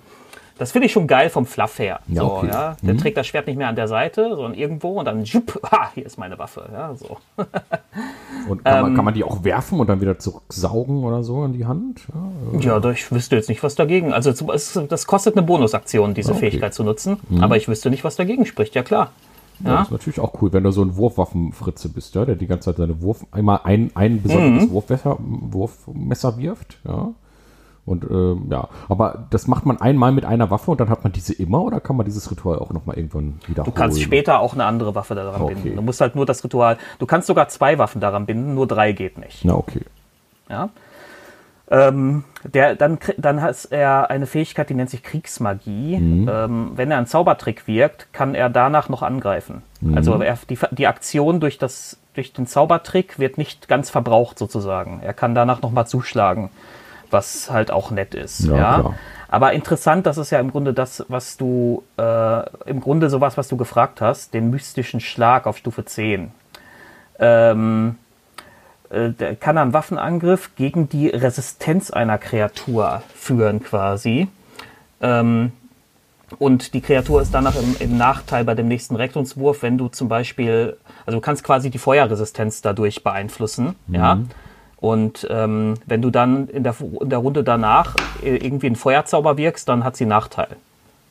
Das 0.58 0.72
finde 0.72 0.86
ich 0.86 0.92
schon 0.92 1.06
geil 1.06 1.28
vom 1.28 1.44
Fluff 1.44 1.78
her. 1.78 2.00
Ja, 2.08 2.22
so, 2.22 2.32
okay. 2.32 2.48
ja. 2.48 2.76
Der 2.80 2.96
trägt 2.96 3.16
das 3.18 3.26
Schwert 3.26 3.46
nicht 3.46 3.56
mehr 3.56 3.68
an 3.68 3.76
der 3.76 3.88
Seite, 3.88 4.30
sondern 4.30 4.54
irgendwo 4.54 4.98
und 4.98 5.04
dann, 5.04 5.24
jupp, 5.24 5.60
ha, 5.70 5.90
hier 5.94 6.06
ist 6.06 6.18
meine 6.18 6.38
Waffe. 6.38 6.68
Ja, 6.72 6.94
so. 6.94 7.18
Und 8.48 8.64
kann, 8.64 8.76
ähm, 8.76 8.82
man, 8.82 8.94
kann 8.94 9.04
man 9.04 9.14
die 9.14 9.24
auch 9.24 9.42
werfen 9.42 9.80
und 9.80 9.88
dann 9.88 10.00
wieder 10.00 10.20
zurücksaugen 10.20 11.02
oder 11.02 11.24
so 11.24 11.44
in 11.44 11.52
die 11.52 11.66
Hand? 11.66 12.06
Ja, 12.60 12.78
Ja, 12.78 12.90
ich 12.90 13.10
wüsste 13.10 13.34
jetzt 13.34 13.48
nicht, 13.48 13.62
was 13.64 13.74
dagegen. 13.74 14.12
Also 14.12 14.30
es, 14.30 14.78
das 14.88 15.06
kostet 15.08 15.36
eine 15.36 15.44
Bonusaktion, 15.44 16.14
diese 16.14 16.30
Okay. 16.30 16.50
Fähigkeit 16.50 16.72
zu 16.72 16.84
nutzen. 16.84 17.18
Aber 17.40 17.56
ich 17.56 17.66
wüsste 17.66 17.90
nicht, 17.90 18.04
was 18.04 18.14
dagegen 18.14 18.46
spricht. 18.46 18.76
Ja 18.76 18.84
klar. 18.84 19.10
Ja. 19.64 19.70
Ja. 19.70 19.76
Das 19.78 19.86
ist 19.88 19.92
natürlich 19.92 20.20
auch 20.20 20.40
cool, 20.40 20.52
wenn 20.52 20.62
du 20.64 20.70
so 20.70 20.82
ein 20.82 20.96
Wurfwaffenfritze 20.96 21.88
bist, 21.88 22.14
ja, 22.14 22.24
der 22.24 22.36
die 22.36 22.46
ganze 22.46 22.66
Zeit 22.66 22.76
seine 22.76 23.00
Wurf, 23.02 23.26
einmal 23.32 23.60
ein, 23.64 23.90
ein 23.94 24.22
besonderes 24.22 24.70
Wurfmesser, 24.70 25.16
Wurfmesser 25.18 26.38
wirft, 26.38 26.78
ja. 26.86 27.08
Und 27.86 28.04
ähm, 28.10 28.48
ja, 28.50 28.68
aber 28.88 29.26
das 29.30 29.46
macht 29.46 29.64
man 29.64 29.80
einmal 29.80 30.10
mit 30.10 30.24
einer 30.24 30.50
Waffe 30.50 30.72
und 30.72 30.80
dann 30.80 30.90
hat 30.90 31.04
man 31.04 31.12
diese 31.12 31.32
immer 31.32 31.62
oder 31.62 31.80
kann 31.80 31.96
man 31.96 32.04
dieses 32.04 32.28
Ritual 32.30 32.58
auch 32.58 32.72
nochmal 32.72 32.96
irgendwann 32.96 33.38
wiederholen? 33.46 33.72
Du 33.72 33.80
kannst 33.80 34.02
später 34.02 34.40
auch 34.40 34.54
eine 34.54 34.64
andere 34.64 34.96
Waffe 34.96 35.14
daran 35.14 35.40
Okay. 35.40 35.54
binden. 35.54 35.76
Du 35.76 35.82
musst 35.82 36.00
halt 36.00 36.16
nur 36.16 36.26
das 36.26 36.42
Ritual. 36.42 36.78
Du 36.98 37.06
kannst 37.06 37.28
sogar 37.28 37.48
zwei 37.48 37.78
Waffen 37.78 38.00
daran 38.00 38.26
binden, 38.26 38.54
nur 38.54 38.66
drei 38.66 38.90
geht 38.90 39.18
nicht. 39.18 39.44
Na, 39.44 39.54
okay. 39.54 39.82
Ja. 40.50 40.70
Ähm, 41.68 42.24
der, 42.44 42.76
dann, 42.76 42.98
dann 43.18 43.42
hat 43.42 43.68
er 43.70 44.10
eine 44.10 44.26
Fähigkeit, 44.26 44.70
die 44.70 44.74
nennt 44.74 44.90
sich 44.90 45.02
Kriegsmagie. 45.02 45.94
Ähm, 45.94 46.72
wenn 46.74 46.90
er 46.90 46.98
einen 46.98 47.06
Zaubertrick 47.06 47.66
wirkt, 47.66 48.12
kann 48.12 48.34
er 48.34 48.50
danach 48.50 48.88
noch 48.88 49.02
angreifen. 49.02 49.62
Also 49.94 50.14
er, 50.14 50.38
die, 50.48 50.58
die 50.72 50.86
Aktion 50.86 51.40
durch, 51.40 51.58
das, 51.58 51.98
durch 52.14 52.32
den 52.32 52.46
Zaubertrick 52.46 53.18
wird 53.18 53.36
nicht 53.38 53.68
ganz 53.68 53.90
verbraucht 53.90 54.38
sozusagen. 54.38 55.00
Er 55.02 55.12
kann 55.12 55.34
danach 55.34 55.60
nochmal 55.60 55.86
zuschlagen, 55.88 56.50
was 57.10 57.50
halt 57.50 57.70
auch 57.70 57.90
nett 57.90 58.14
ist. 58.14 58.44
Ja, 58.44 58.56
Ja. 58.56 58.94
Aber 59.28 59.52
interessant, 59.52 60.06
das 60.06 60.18
ist 60.18 60.30
ja 60.30 60.38
im 60.38 60.52
Grunde 60.52 60.72
das, 60.72 61.04
was 61.08 61.36
du, 61.36 61.82
äh, 61.98 62.70
im 62.70 62.80
Grunde 62.80 63.10
sowas, 63.10 63.36
was 63.36 63.48
du 63.48 63.56
gefragt 63.56 64.00
hast, 64.00 64.34
den 64.34 64.50
mystischen 64.50 65.00
Schlag 65.00 65.46
auf 65.46 65.56
Stufe 65.56 65.84
10. 65.84 66.30
Ähm, 67.18 67.96
äh, 68.90 69.10
der 69.10 69.34
kann 69.36 69.58
einen 69.58 69.72
Waffenangriff 69.72 70.54
gegen 70.54 70.88
die 70.88 71.08
Resistenz 71.08 71.90
einer 71.90 72.18
Kreatur 72.18 73.02
führen 73.14 73.62
quasi. 73.62 74.28
Ähm, 75.00 75.52
und 76.38 76.74
die 76.74 76.80
Kreatur 76.80 77.22
ist 77.22 77.32
danach 77.32 77.54
im, 77.56 77.76
im, 77.78 77.96
Nachteil 77.96 78.44
bei 78.44 78.54
dem 78.54 78.66
nächsten 78.68 78.96
Rettungswurf, 78.96 79.62
wenn 79.62 79.78
du 79.78 79.88
zum 79.88 80.08
Beispiel, 80.08 80.76
also 81.04 81.18
du 81.18 81.20
kannst 81.20 81.44
quasi 81.44 81.70
die 81.70 81.78
Feuerresistenz 81.78 82.62
dadurch 82.62 83.04
beeinflussen, 83.04 83.76
mhm. 83.86 83.94
ja. 83.94 84.18
Und 84.78 85.26
ähm, 85.30 85.74
wenn 85.86 86.02
du 86.02 86.10
dann 86.10 86.48
in 86.48 86.62
der, 86.62 86.74
in 87.00 87.08
der 87.08 87.18
Runde 87.18 87.42
danach 87.42 87.94
irgendwie 88.22 88.66
einen 88.66 88.76
Feuerzauber 88.76 89.36
wirkst, 89.36 89.68
dann 89.68 89.84
hat 89.84 89.96
sie 89.96 90.06
Nachteil. 90.06 90.48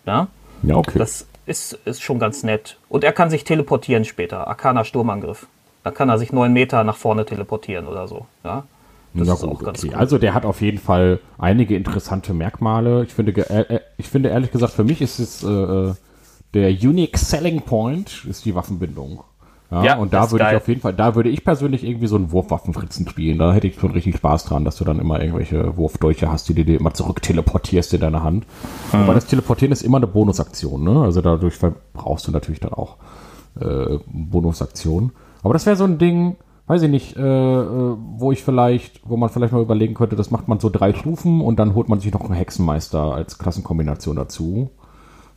Ja, 0.06 0.28
ja 0.64 0.76
okay. 0.76 1.00
Das 1.00 1.26
ist, 1.46 1.74
ist 1.86 2.02
schon 2.02 2.20
ganz 2.20 2.44
nett. 2.44 2.78
Und 2.90 3.04
er 3.04 3.12
kann 3.12 3.30
sich 3.30 3.44
teleportieren 3.44 4.06
später. 4.06 4.48
Arcana 4.48 4.84
Sturmangriff. 4.84 5.48
Da 5.84 5.92
kann 5.92 6.10
er 6.10 6.18
sich 6.18 6.32
neun 6.32 6.54
Meter 6.54 6.84
nach 6.84 6.98
vorne 6.98 7.26
teleportieren 7.26 7.88
oder 7.88 8.08
so. 8.08 8.26
Ja. 8.44 8.64
Das 9.14 9.28
ist 9.30 9.42
gut, 9.42 9.50
auch 9.50 9.64
ganz 9.64 9.80
okay. 9.80 9.94
Cool. 9.94 10.00
Also 10.00 10.18
der 10.18 10.34
hat 10.34 10.46
auf 10.46 10.62
jeden 10.62 10.78
Fall 10.78 11.20
einige 11.38 11.76
interessante 11.76 12.34
Merkmale. 12.34 13.04
Ich 13.04 13.14
finde, 13.14 13.32
äh, 13.50 13.76
äh, 13.76 13.80
ich 13.98 14.10
finde 14.10 14.30
ehrlich 14.30 14.52
gesagt, 14.52 14.74
für 14.74 14.84
mich 14.84 15.02
ist 15.02 15.20
es 15.20 15.44
äh, 15.44 15.48
äh, 15.48 15.94
der 16.54 16.70
Unique 16.70 17.18
Selling 17.18 17.62
Point 17.62 18.26
ist 18.30 18.46
die 18.46 18.56
Waffenbindung. 18.56 19.24
Ja, 19.76 19.84
ja 19.84 19.98
und 19.98 20.14
da 20.14 20.32
würde 20.32 20.48
ich 20.50 20.56
auf 20.56 20.68
jeden 20.68 20.82
Fall, 20.82 20.94
da 20.94 21.16
würde 21.16 21.30
ich 21.30 21.44
persönlich 21.44 21.84
irgendwie 21.84 22.08
so 22.08 22.16
einen 22.16 22.32
Wurfwaffenfritzen 22.32 23.08
spielen. 23.08 23.38
Da 23.38 23.54
hätte 23.54 23.68
ich 23.68 23.80
schon 23.80 23.92
richtig 23.92 24.18
Spaß 24.18 24.46
dran, 24.46 24.66
dass 24.66 24.78
du 24.78 24.86
dann 24.86 25.00
immer 25.00 25.20
irgendwelche 25.20 25.76
Wurfdolche 25.78 26.32
hast, 26.32 26.48
die 26.50 26.54
du 26.54 26.64
dir 26.64 26.80
immer 26.80 26.94
zurück 26.94 27.22
teleportierst 27.22 27.94
in 27.94 28.02
deine 28.02 28.24
Hand. 28.24 28.46
Mhm. 28.94 29.00
Aber 29.00 29.14
das 29.14 29.26
Teleportieren 29.26 29.72
ist 29.72 29.82
immer 29.82 29.98
eine 29.98 30.08
Bonusaktion, 30.08 30.84
ne? 30.84 31.02
Also 31.02 31.22
dadurch 31.22 31.60
brauchst 31.94 32.28
du 32.28 32.32
natürlich 32.32 32.60
dann 32.60 32.74
auch 32.74 32.98
äh, 33.60 34.00
Bonusaktionen. 34.08 35.12
Aber 35.44 35.54
das 35.54 35.66
wäre 35.66 35.76
so 35.76 35.84
ein 35.84 35.98
Ding, 35.98 36.38
weiß 36.68 36.82
ich 36.82 36.90
nicht, 36.90 37.16
äh, 37.16 37.22
äh, 37.22 37.96
wo 38.18 38.32
ich 38.32 38.44
vielleicht, 38.44 39.02
wo 39.08 39.18
man 39.18 39.30
vielleicht 39.30 39.54
mal 39.54 39.62
überlegen 39.62 39.94
könnte, 39.94 40.16
das 40.16 40.32
macht 40.32 40.48
man 40.48 40.60
so 40.60 40.70
drei 40.70 40.94
Stufen 40.94 41.42
und 41.42 41.60
dann 41.60 41.76
holt 41.76 41.90
man 41.90 42.00
sich 42.00 42.12
noch 42.12 42.22
einen 42.22 42.34
Hexenmeister 42.34 43.14
als 43.14 43.38
Klassenkombination 43.38 44.16
dazu, 44.16 44.72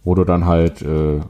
wo 0.05 0.15
du 0.15 0.25
dann 0.25 0.47
halt, 0.47 0.83
äh, 0.83 1.21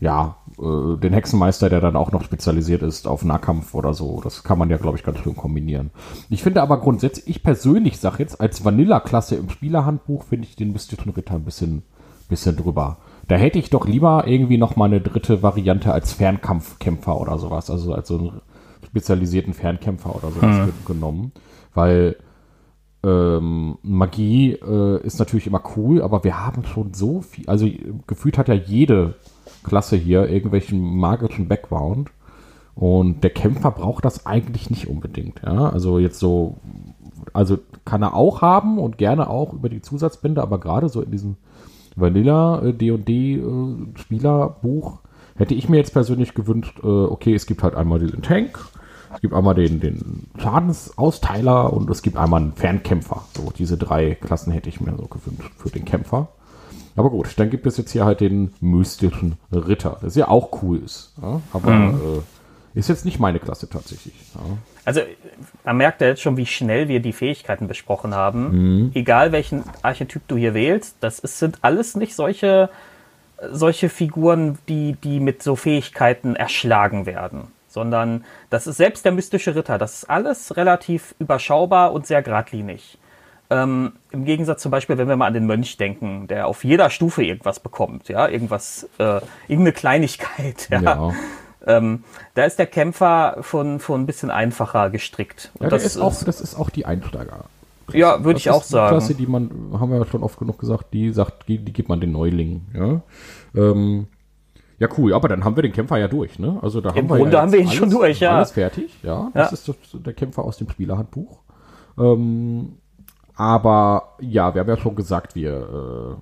ja, 0.00 0.36
äh, 0.58 0.96
den 0.98 1.12
Hexenmeister, 1.12 1.68
der 1.68 1.80
dann 1.80 1.96
auch 1.96 2.12
noch 2.12 2.22
spezialisiert 2.22 2.82
ist 2.82 3.06
auf 3.06 3.24
Nahkampf 3.24 3.74
oder 3.74 3.94
so, 3.94 4.20
das 4.22 4.42
kann 4.44 4.58
man 4.58 4.70
ja, 4.70 4.76
glaube 4.76 4.96
ich, 4.96 5.04
ganz 5.04 5.18
schön 5.18 5.36
kombinieren. 5.36 5.90
Ich 6.30 6.42
finde 6.42 6.62
aber 6.62 6.78
grundsätzlich, 6.78 7.28
ich 7.28 7.42
persönlich 7.42 7.98
sage 7.98 8.16
jetzt, 8.20 8.40
als 8.40 8.64
Vanilla-Klasse 8.64 9.36
im 9.36 9.50
Spielerhandbuch 9.50 10.24
finde 10.24 10.46
ich 10.46 10.56
den 10.56 10.72
mystischen 10.72 11.12
Ritter 11.12 11.34
ein 11.34 11.44
bisschen, 11.44 11.82
bisschen 12.28 12.56
drüber. 12.56 12.98
Da 13.26 13.36
hätte 13.36 13.58
ich 13.58 13.70
doch 13.70 13.86
lieber 13.86 14.26
irgendwie 14.26 14.58
noch 14.58 14.76
mal 14.76 14.86
eine 14.86 15.00
dritte 15.00 15.42
Variante 15.42 15.92
als 15.92 16.12
Fernkampfkämpfer 16.12 17.20
oder 17.20 17.38
sowas, 17.38 17.70
also 17.70 17.94
als 17.94 18.08
so 18.08 18.18
ein 18.18 18.40
spezialisierten 18.84 19.54
Fernkämpfer 19.54 20.14
oder 20.14 20.30
sowas 20.30 20.56
hm. 20.56 20.72
genommen, 20.86 21.32
weil 21.74 22.16
ähm, 23.02 23.78
Magie 23.82 24.52
äh, 24.52 25.02
ist 25.04 25.18
natürlich 25.18 25.46
immer 25.46 25.62
cool, 25.76 26.00
aber 26.00 26.24
wir 26.24 26.44
haben 26.44 26.64
schon 26.64 26.94
so 26.94 27.20
viel, 27.20 27.48
also 27.48 27.68
gefühlt 28.06 28.38
hat 28.38 28.48
ja 28.48 28.54
jede 28.54 29.16
Klasse 29.64 29.96
hier 29.96 30.28
irgendwelchen 30.28 30.96
magischen 30.96 31.48
Background 31.48 32.10
und 32.74 33.24
der 33.24 33.30
Kämpfer 33.30 33.70
braucht 33.72 34.04
das 34.04 34.26
eigentlich 34.26 34.70
nicht 34.70 34.88
unbedingt, 34.88 35.40
ja, 35.44 35.70
also 35.70 35.98
jetzt 35.98 36.20
so, 36.20 36.58
also 37.32 37.58
kann 37.84 38.02
er 38.02 38.14
auch 38.14 38.42
haben 38.42 38.78
und 38.78 38.98
gerne 38.98 39.28
auch 39.28 39.52
über 39.52 39.68
die 39.68 39.82
Zusatzbände, 39.82 40.42
aber 40.42 40.58
gerade 40.60 40.88
so 40.88 41.02
in 41.02 41.10
diesem 41.10 41.36
Vanilla 41.96 42.60
D&D 42.72 43.12
äh, 43.12 43.38
äh, 43.38 43.76
Spielerbuch 43.96 45.00
hätte 45.36 45.54
ich 45.54 45.68
mir 45.68 45.76
jetzt 45.76 45.92
persönlich 45.92 46.34
gewünscht, 46.34 46.80
äh, 46.82 46.86
okay, 46.86 47.34
es 47.34 47.46
gibt 47.46 47.62
halt 47.62 47.74
einmal 47.74 47.98
diesen 47.98 48.22
Tank, 48.22 48.58
es 49.14 49.20
gibt 49.20 49.34
einmal 49.34 49.54
den, 49.54 49.80
den 49.80 50.28
Schadensausteiler 50.38 51.72
und 51.72 51.88
es 51.90 52.02
gibt 52.02 52.16
einmal 52.16 52.42
einen 52.42 52.52
Fernkämpfer. 52.52 53.22
So, 53.36 53.52
diese 53.56 53.76
drei 53.76 54.16
Klassen 54.16 54.52
hätte 54.52 54.68
ich 54.68 54.80
mir 54.80 54.96
so 54.96 55.06
gewünscht 55.06 55.52
für 55.56 55.70
den 55.70 55.84
Kämpfer. 55.84 56.28
Aber 56.96 57.10
gut, 57.10 57.28
dann 57.36 57.50
gibt 57.50 57.66
es 57.66 57.76
jetzt 57.76 57.90
hier 57.90 58.04
halt 58.04 58.20
den 58.20 58.52
mystischen 58.60 59.36
Ritter, 59.52 59.98
das 60.00 60.14
ja 60.14 60.28
auch 60.28 60.62
cool 60.62 60.80
ist. 60.84 61.12
Ja? 61.20 61.40
Aber 61.52 61.70
mhm. 61.70 62.22
äh, 62.74 62.78
ist 62.78 62.88
jetzt 62.88 63.04
nicht 63.04 63.18
meine 63.18 63.40
Klasse 63.40 63.68
tatsächlich. 63.68 64.14
Ja? 64.34 64.40
Also 64.84 65.00
man 65.64 65.76
merkt 65.76 66.00
ja 66.00 66.08
jetzt 66.08 66.22
schon, 66.22 66.36
wie 66.36 66.46
schnell 66.46 66.88
wir 66.88 67.00
die 67.00 67.12
Fähigkeiten 67.12 67.68
besprochen 67.68 68.14
haben. 68.14 68.84
Mhm. 68.84 68.90
Egal 68.94 69.32
welchen 69.32 69.64
Archetyp 69.82 70.22
du 70.28 70.36
hier 70.36 70.54
wählst, 70.54 70.96
das 71.00 71.18
ist, 71.18 71.38
sind 71.38 71.58
alles 71.62 71.96
nicht 71.96 72.14
solche, 72.14 72.68
solche 73.50 73.88
Figuren, 73.88 74.58
die, 74.68 74.96
die 75.02 75.20
mit 75.20 75.42
so 75.42 75.56
Fähigkeiten 75.56 76.36
erschlagen 76.36 77.06
werden 77.06 77.48
sondern 77.74 78.24
das 78.50 78.68
ist 78.68 78.76
selbst 78.76 79.04
der 79.04 79.10
mystische 79.10 79.56
Ritter. 79.56 79.78
Das 79.78 79.94
ist 79.94 80.04
alles 80.08 80.56
relativ 80.56 81.16
überschaubar 81.18 81.92
und 81.92 82.06
sehr 82.06 82.22
geradlinig. 82.22 82.98
Ähm, 83.50 83.92
Im 84.10 84.24
Gegensatz 84.24 84.62
zum 84.62 84.70
Beispiel, 84.70 84.96
wenn 84.98 85.08
wir 85.08 85.16
mal 85.16 85.26
an 85.26 85.34
den 85.34 85.46
Mönch 85.46 85.76
denken, 85.76 86.26
der 86.28 86.46
auf 86.46 86.64
jeder 86.64 86.90
Stufe 86.90 87.22
irgendwas 87.22 87.60
bekommt, 87.60 88.08
ja, 88.08 88.26
irgendwas, 88.28 88.88
äh, 88.98 89.20
irgendeine 89.48 89.72
Kleinigkeit, 89.72 90.68
ja. 90.70 90.80
ja. 90.80 91.12
Ähm, 91.66 92.04
da 92.34 92.44
ist 92.44 92.58
der 92.58 92.66
Kämpfer 92.66 93.38
schon, 93.42 93.80
schon 93.80 94.02
ein 94.02 94.06
bisschen 94.06 94.30
einfacher 94.30 94.90
gestrickt. 94.90 95.50
Und 95.54 95.64
ja, 95.64 95.70
das, 95.70 95.84
ist 95.84 95.96
auch, 95.96 96.14
das 96.22 96.40
ist 96.40 96.56
auch 96.56 96.70
die 96.70 96.84
Einsteiger. 96.84 97.44
Ja, 97.92 98.24
würde 98.24 98.38
ich 98.38 98.50
auch 98.50 98.62
sagen. 98.62 98.94
Die 98.94 98.98
Klasse, 98.98 99.14
die 99.14 99.26
man, 99.26 99.50
haben 99.78 99.90
wir 99.90 99.98
ja 99.98 100.06
schon 100.06 100.22
oft 100.22 100.38
genug 100.38 100.58
gesagt, 100.58 100.92
die 100.92 101.12
sagt, 101.12 101.48
die, 101.48 101.58
die 101.58 101.72
gibt 101.72 101.88
man 101.88 102.00
den 102.00 102.12
Neulingen. 102.12 102.66
Ja? 102.74 103.00
Ähm, 103.54 104.06
ja, 104.78 104.88
cool, 104.98 105.14
aber 105.14 105.28
dann 105.28 105.44
haben 105.44 105.56
wir 105.56 105.62
den 105.62 105.72
Kämpfer 105.72 105.98
ja 105.98 106.08
durch, 106.08 106.38
ne? 106.38 106.58
Also 106.60 106.80
da 106.80 106.90
Im 106.90 106.96
haben 106.96 107.08
Grunde 107.08 107.24
wir 107.26 107.32
ja 107.32 107.42
haben 107.42 107.52
wir 107.52 107.60
ihn 107.60 107.68
alles, 107.68 107.78
schon 107.78 107.90
durch, 107.90 108.20
ja. 108.20 108.36
Alles 108.36 108.52
fertig, 108.52 108.98
ja. 109.02 109.30
Das 109.32 109.66
ja. 109.66 109.72
ist 109.74 109.96
der 110.06 110.12
Kämpfer 110.12 110.44
aus 110.44 110.56
dem 110.56 110.68
Spielerhandbuch. 110.68 111.40
Ähm, 111.98 112.78
aber 113.36 114.14
ja, 114.20 114.54
wir 114.54 114.60
haben 114.60 114.68
ja 114.68 114.76
schon 114.76 114.94
gesagt, 114.94 115.34
wir 115.34 116.18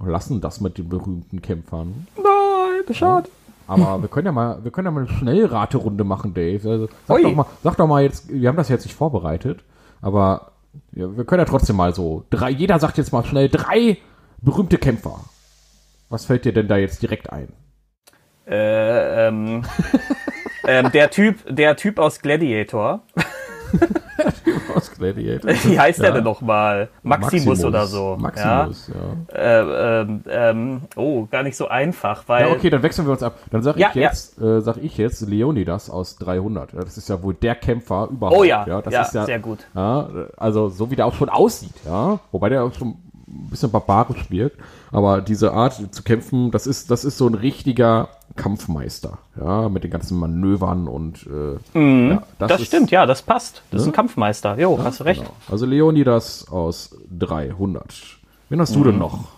äh, 0.00 0.08
lassen 0.10 0.40
das 0.40 0.60
mit 0.60 0.78
den 0.78 0.88
berühmten 0.88 1.40
Kämpfern. 1.40 2.06
Nein, 2.16 2.94
schade. 2.94 3.28
Ja. 3.28 3.34
Aber 3.68 4.02
wir 4.02 4.08
können 4.08 4.26
ja 4.26 4.32
mal, 4.32 4.62
wir 4.62 4.70
können 4.70 4.86
ja 4.86 4.90
mal 4.90 5.06
eine 5.06 5.08
Schnellraterunde 5.08 6.04
machen, 6.04 6.34
Dave. 6.34 6.68
Also, 6.68 6.88
sag, 7.06 7.22
doch 7.22 7.34
mal, 7.34 7.46
sag 7.62 7.76
doch 7.76 7.86
mal 7.86 8.02
jetzt, 8.02 8.28
wir 8.28 8.48
haben 8.48 8.56
das 8.56 8.68
jetzt 8.68 8.84
nicht 8.84 8.96
vorbereitet, 8.96 9.64
aber 10.02 10.52
ja, 10.92 11.16
wir 11.16 11.24
können 11.24 11.40
ja 11.40 11.46
trotzdem 11.46 11.76
mal 11.76 11.94
so 11.94 12.24
drei, 12.30 12.50
jeder 12.50 12.78
sagt 12.78 12.98
jetzt 12.98 13.12
mal 13.12 13.24
schnell 13.24 13.48
drei 13.48 13.98
berühmte 14.40 14.78
Kämpfer. 14.78 15.20
Was 16.08 16.26
fällt 16.26 16.44
dir 16.44 16.52
denn 16.52 16.68
da 16.68 16.76
jetzt 16.76 17.00
direkt 17.02 17.32
ein? 17.32 17.48
Äh, 18.46 19.28
ähm, 19.28 19.62
ähm, 20.66 20.92
der 20.92 21.10
Typ, 21.10 21.36
der 21.48 21.76
Typ 21.76 21.98
aus 21.98 22.20
Gladiator. 22.20 23.02
Wie 25.02 25.78
heißt 25.78 25.98
ja. 25.98 26.04
der 26.04 26.12
denn 26.12 26.24
nochmal? 26.24 26.88
Maximus, 27.02 27.32
Maximus, 27.32 27.64
oder 27.64 27.86
so. 27.86 28.16
Maximus, 28.18 28.90
ja. 29.34 29.38
ja. 29.38 30.00
Äh, 30.00 30.06
ähm, 30.28 30.82
oh, 30.96 31.26
gar 31.26 31.42
nicht 31.42 31.56
so 31.56 31.68
einfach, 31.68 32.24
weil. 32.26 32.46
Ja, 32.46 32.52
okay, 32.52 32.70
dann 32.70 32.82
wechseln 32.82 33.06
wir 33.06 33.12
uns 33.12 33.22
ab. 33.22 33.38
Dann 33.50 33.62
sag 33.62 33.76
ja, 33.76 33.88
ich 33.88 33.94
jetzt, 33.96 34.40
äh, 34.40 34.60
sag 34.60 34.76
ich 34.78 34.96
jetzt 34.96 35.20
Leonidas 35.22 35.90
aus 35.90 36.16
300. 36.16 36.74
Das 36.74 36.96
ist 36.96 37.08
ja 37.08 37.22
wohl 37.22 37.34
der 37.34 37.54
Kämpfer 37.54 38.08
überhaupt. 38.10 38.38
Oh 38.38 38.44
ja, 38.44 38.64
ja, 38.66 38.82
das 38.82 39.08
ist 39.08 39.14
ja 39.14 39.24
sehr 39.24 39.40
gut. 39.40 39.58
Ja, 39.74 40.08
also 40.36 40.68
so 40.68 40.90
wie 40.90 40.96
der 40.96 41.06
auch 41.06 41.14
schon 41.14 41.28
aussieht, 41.28 41.74
ja. 41.84 42.20
Wobei 42.30 42.48
der 42.48 42.64
auch 42.64 42.74
schon 42.74 42.96
ein 43.32 43.48
bisschen 43.50 43.70
barbarisch 43.70 44.30
wirkt. 44.30 44.58
Aber 44.90 45.20
diese 45.20 45.52
Art 45.52 45.94
zu 45.94 46.02
kämpfen, 46.02 46.50
das 46.50 46.66
ist, 46.66 46.90
das 46.90 47.04
ist 47.04 47.18
so 47.18 47.26
ein 47.26 47.34
richtiger 47.34 48.08
Kampfmeister, 48.36 49.18
ja, 49.38 49.68
mit 49.68 49.84
den 49.84 49.90
ganzen 49.90 50.18
Manövern 50.18 50.88
und 50.88 51.26
äh, 51.26 51.78
mhm, 51.78 52.10
ja, 52.10 52.22
das, 52.38 52.48
das 52.48 52.60
ist, 52.62 52.66
stimmt, 52.68 52.90
ja, 52.90 53.04
das 53.06 53.22
passt. 53.22 53.62
Das 53.70 53.78
ne? 53.78 53.82
ist 53.82 53.86
ein 53.86 53.92
Kampfmeister. 53.92 54.58
Jo, 54.58 54.76
ja, 54.78 54.84
hast 54.84 55.00
du 55.00 55.04
recht. 55.04 55.20
Genau. 55.20 55.34
Also 55.50 55.66
Leonidas 55.66 56.48
aus 56.48 56.96
300. 57.18 58.18
Wen 58.48 58.60
hast 58.60 58.74
mhm. 58.74 58.82
du 58.82 58.90
denn 58.90 58.98
noch? 58.98 59.28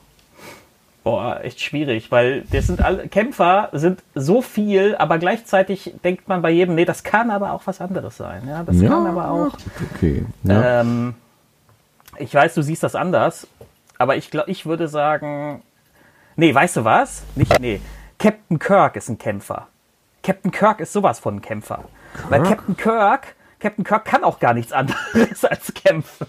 Boah, 1.04 1.40
echt 1.42 1.60
schwierig, 1.60 2.10
weil 2.10 2.44
das 2.50 2.66
sind 2.66 2.80
alle 2.80 3.08
Kämpfer 3.08 3.68
sind 3.72 4.02
so 4.14 4.40
viel, 4.40 4.96
aber 4.96 5.18
gleichzeitig 5.18 5.92
denkt 6.02 6.28
man 6.28 6.40
bei 6.40 6.50
jedem, 6.50 6.76
nee, 6.76 6.86
das 6.86 7.02
kann 7.02 7.30
aber 7.30 7.52
auch 7.52 7.66
was 7.66 7.82
anderes 7.82 8.16
sein. 8.16 8.44
Ja, 8.48 8.62
das 8.62 8.80
ja, 8.80 8.88
kann 8.88 9.06
aber 9.06 9.30
auch. 9.30 9.52
Okay. 9.94 10.24
Ja. 10.44 10.80
Ähm, 10.80 11.14
ich 12.18 12.32
weiß, 12.32 12.54
du 12.54 12.62
siehst 12.62 12.82
das 12.82 12.94
anders, 12.94 13.46
aber 14.04 14.16
ich 14.16 14.30
glaube, 14.30 14.50
ich 14.50 14.66
würde 14.66 14.86
sagen, 14.86 15.62
nee, 16.36 16.54
weißt 16.54 16.76
du 16.76 16.84
was? 16.84 17.22
Nicht, 17.36 17.58
nee. 17.58 17.80
Captain 18.18 18.58
Kirk 18.58 18.96
ist 18.96 19.08
ein 19.08 19.16
Kämpfer. 19.16 19.68
Captain 20.22 20.50
Kirk 20.50 20.80
ist 20.80 20.92
sowas 20.92 21.18
von 21.20 21.36
ein 21.36 21.40
Kämpfer. 21.40 21.84
Kirk? 22.12 22.30
Weil 22.30 22.42
Captain 22.42 22.76
Kirk, 22.76 23.34
Captain 23.60 23.82
Kirk 23.82 24.04
kann 24.04 24.22
auch 24.22 24.40
gar 24.40 24.52
nichts 24.52 24.72
anderes 24.72 25.42
als 25.50 25.72
kämpfen. 25.72 26.26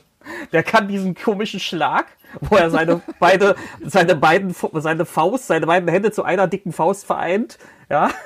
Der 0.53 0.63
kann 0.63 0.87
diesen 0.87 1.15
komischen 1.15 1.59
Schlag, 1.59 2.05
wo 2.39 2.55
er 2.55 2.69
seine 2.69 3.01
beide, 3.19 3.57
seine 3.83 4.15
beiden, 4.15 4.55
seine 4.73 5.03
Faust, 5.03 5.47
seine 5.47 5.67
beiden 5.67 5.89
Hände 5.89 6.13
zu 6.13 6.23
einer 6.23 6.47
dicken 6.47 6.71
Faust 6.71 7.05
vereint. 7.05 7.57
Ja. 7.89 8.09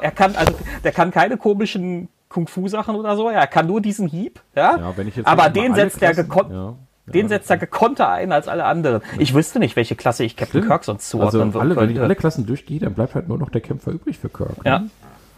Er 0.00 0.12
kann, 0.12 0.34
also, 0.34 0.54
der 0.82 0.92
kann 0.92 1.10
keine 1.10 1.36
komischen 1.36 2.08
Kung-Fu-Sachen 2.30 2.96
oder 2.96 3.16
so. 3.16 3.28
Er 3.28 3.46
kann 3.46 3.66
nur 3.66 3.82
diesen 3.82 4.08
Hieb. 4.08 4.40
Ja. 4.54 4.78
ja 4.78 4.94
Aber 5.24 5.50
den 5.50 5.74
setzt 5.74 6.00
er 6.00 6.14
gekonnt. 6.14 6.50
Ja. 6.52 6.74
Den 7.06 7.28
setzt 7.28 7.50
er 7.50 7.56
gekonter 7.56 8.08
ein 8.08 8.32
als 8.32 8.46
alle 8.48 8.64
anderen. 8.64 9.02
Ich 9.18 9.34
wüsste 9.34 9.58
nicht, 9.58 9.74
welche 9.76 9.96
Klasse 9.96 10.24
ich 10.24 10.36
Captain 10.36 10.60
Stimmt. 10.60 10.66
Kirk 10.68 10.84
sonst 10.84 11.08
zuordnen 11.10 11.42
also 11.42 11.60
alle, 11.60 11.76
Wenn 11.76 11.90
ich 11.90 12.00
alle 12.00 12.14
Klassen 12.14 12.46
durchgehe, 12.46 12.78
dann 12.78 12.94
bleibt 12.94 13.14
halt 13.14 13.28
nur 13.28 13.38
noch 13.38 13.50
der 13.50 13.60
Kämpfer 13.60 13.90
übrig 13.90 14.18
für 14.18 14.28
Kirk. 14.28 14.64
Ne? 14.64 14.70
Ja. 14.70 14.82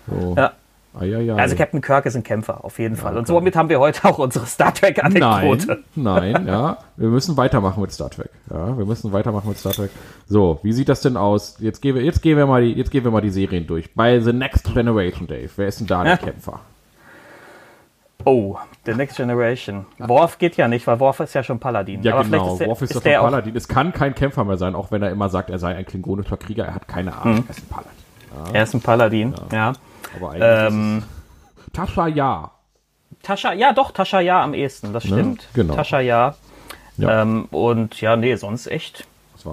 So. 0.09 0.35
ja. 0.37 0.53
Eieiei. 0.99 1.35
Also 1.35 1.57
Captain 1.57 1.81
Kirk 1.81 2.07
ist 2.07 2.15
ein 2.15 2.23
Kämpfer, 2.23 2.65
auf 2.65 2.79
jeden 2.79 2.95
Fall. 2.95 3.17
Und 3.17 3.27
somit 3.27 3.57
haben 3.57 3.69
wir 3.69 3.81
heute 3.81 4.05
auch 4.05 4.19
unsere 4.19 4.47
Star 4.47 4.73
Trek-Anekdote. 4.73 5.83
Nein, 5.97 6.33
nein, 6.33 6.47
ja. 6.47 6.79
Wir 6.97 7.09
müssen 7.09 7.37
weitermachen 7.37 7.81
mit 7.81 7.91
Star 7.91 8.11
Trek. 8.11 8.31
Ja, 8.49 8.79
wir 8.79 8.87
müssen 8.87 9.13
weitermachen 9.13 9.49
mit 9.49 9.59
Star 9.59 9.73
Trek. 9.73 9.91
So, 10.29 10.61
wie 10.63 10.73
sieht 10.73 10.89
das 10.89 11.01
denn 11.01 11.17
aus? 11.17 11.57
Jetzt 11.59 11.83
gehen 11.83 11.97
wir, 11.97 12.03
jetzt 12.03 12.23
gehen 12.23 12.37
wir 12.37 12.47
mal 12.47 12.63
die, 12.63 12.75
jetzt 12.75 12.93
gehen 12.93 13.03
wir 13.03 13.11
mal 13.11 13.23
die 13.23 13.31
Serien 13.31 13.67
durch. 13.67 13.93
Bei 13.95 14.21
The 14.21 14.33
Next 14.33 14.73
Generation, 14.73 15.27
Dave. 15.27 15.51
Wer 15.57 15.67
ist 15.67 15.81
denn 15.81 15.89
da 15.89 16.05
der 16.05 16.13
Ja. 16.13 16.17
Kämpfer? 16.19 16.61
Oh, 18.25 18.57
The 18.87 18.95
Next 18.95 19.17
Generation. 19.17 19.87
Worf 19.99 20.39
geht 20.39 20.57
ja 20.57 20.69
nicht, 20.69 20.87
weil 20.87 21.01
Worf 21.01 21.21
ist 21.21 21.35
ja 21.35 21.43
schon 21.43 21.59
Paladin. 21.59 22.03
Ja, 22.03 22.15
Aber 22.15 22.25
genau. 22.25 22.55
ist, 22.55 22.67
Worf 22.67 22.83
ist, 22.83 22.91
ist 22.91 22.97
doch 22.97 23.03
der 23.03 23.21
auch, 23.21 23.27
Paladin. 23.27 23.57
Es 23.57 23.69
kann 23.69 23.93
kein 23.93 24.15
Kämpfer 24.15 24.45
mehr 24.45 24.57
sein, 24.57 24.75
auch 24.75 24.91
wenn 24.91 25.03
er 25.03 25.11
immer 25.11 25.29
sagt, 25.29 25.51
er 25.51 25.59
sei 25.59 25.75
ein 25.75 25.85
klingonischer 25.85 26.37
Krieger. 26.37 26.65
Er 26.65 26.75
hat 26.75 26.89
keine 26.89 27.17
Ahnung. 27.17 27.39
Hm. 27.39 27.45
Er 27.47 27.51
ist 27.55 27.63
ein 27.63 27.69
Paladin. 27.69 28.55
Er 28.55 28.63
ist 28.63 28.75
ein 28.75 28.81
Paladin, 28.81 29.35
ja. 29.53 29.73
Aber 30.17 30.31
eigentlich 30.31 30.73
Ähm, 30.73 30.99
ist 30.99 31.67
es 31.67 31.73
Tascha 31.73 32.07
ja. 32.09 32.51
Tascha, 33.23 33.53
ja 33.53 33.73
doch, 33.73 33.91
Tascha 33.91 34.21
ja 34.21 34.43
am 34.43 34.55
ehesten, 34.55 34.93
das 34.93 35.05
stimmt. 35.05 35.49
Genau. 35.55 35.75
Tascha 35.75 36.01
ja. 36.01 36.35
Ja. 36.97 37.23
Ähm, 37.23 37.47
und 37.51 38.01
ja, 38.01 38.17
nee, 38.17 38.37
sonst 38.37 38.67
echt 38.67 39.07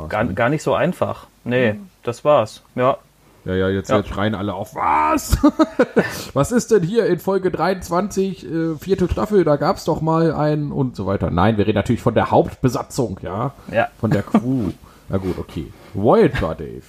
gar, 0.09 0.25
gar 0.25 0.49
nicht 0.49 0.61
so 0.61 0.73
einfach. 0.75 1.27
Nee, 1.43 1.75
das 2.03 2.23
war's. 2.23 2.63
Ja. 2.75 2.97
Ja, 3.45 3.55
ja, 3.55 3.69
jetzt, 3.69 3.89
Ja. 3.89 3.97
jetzt 3.97 4.09
schreien 4.09 4.35
alle 4.35 4.53
auf. 4.53 4.75
Was? 4.75 5.37
Was 6.33 6.51
ist 6.51 6.71
denn 6.71 6.83
hier 6.83 7.07
in 7.07 7.19
Folge 7.19 7.49
23, 7.49 8.45
äh, 8.45 8.75
vierte 8.75 9.09
Staffel? 9.09 9.43
Da 9.43 9.55
gab's 9.55 9.85
doch 9.85 10.01
mal 10.01 10.31
einen 10.33 10.71
und 10.71 10.95
so 10.95 11.07
weiter. 11.07 11.31
Nein, 11.31 11.57
wir 11.57 11.65
reden 11.65 11.77
natürlich 11.77 12.01
von 12.01 12.13
der 12.13 12.29
Hauptbesatzung, 12.29 13.19
ja. 13.23 13.53
Ja. 13.71 13.87
Von 13.99 14.11
der 14.11 14.21
Crew. 14.23 14.69
Na 15.09 15.17
gut, 15.17 15.37
okay. 15.39 15.71
Voyager, 15.93 16.55
Dave. 16.55 16.83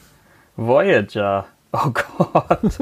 Voyager. 0.56 1.46
Oh 1.72 1.90
Gott. 1.90 2.58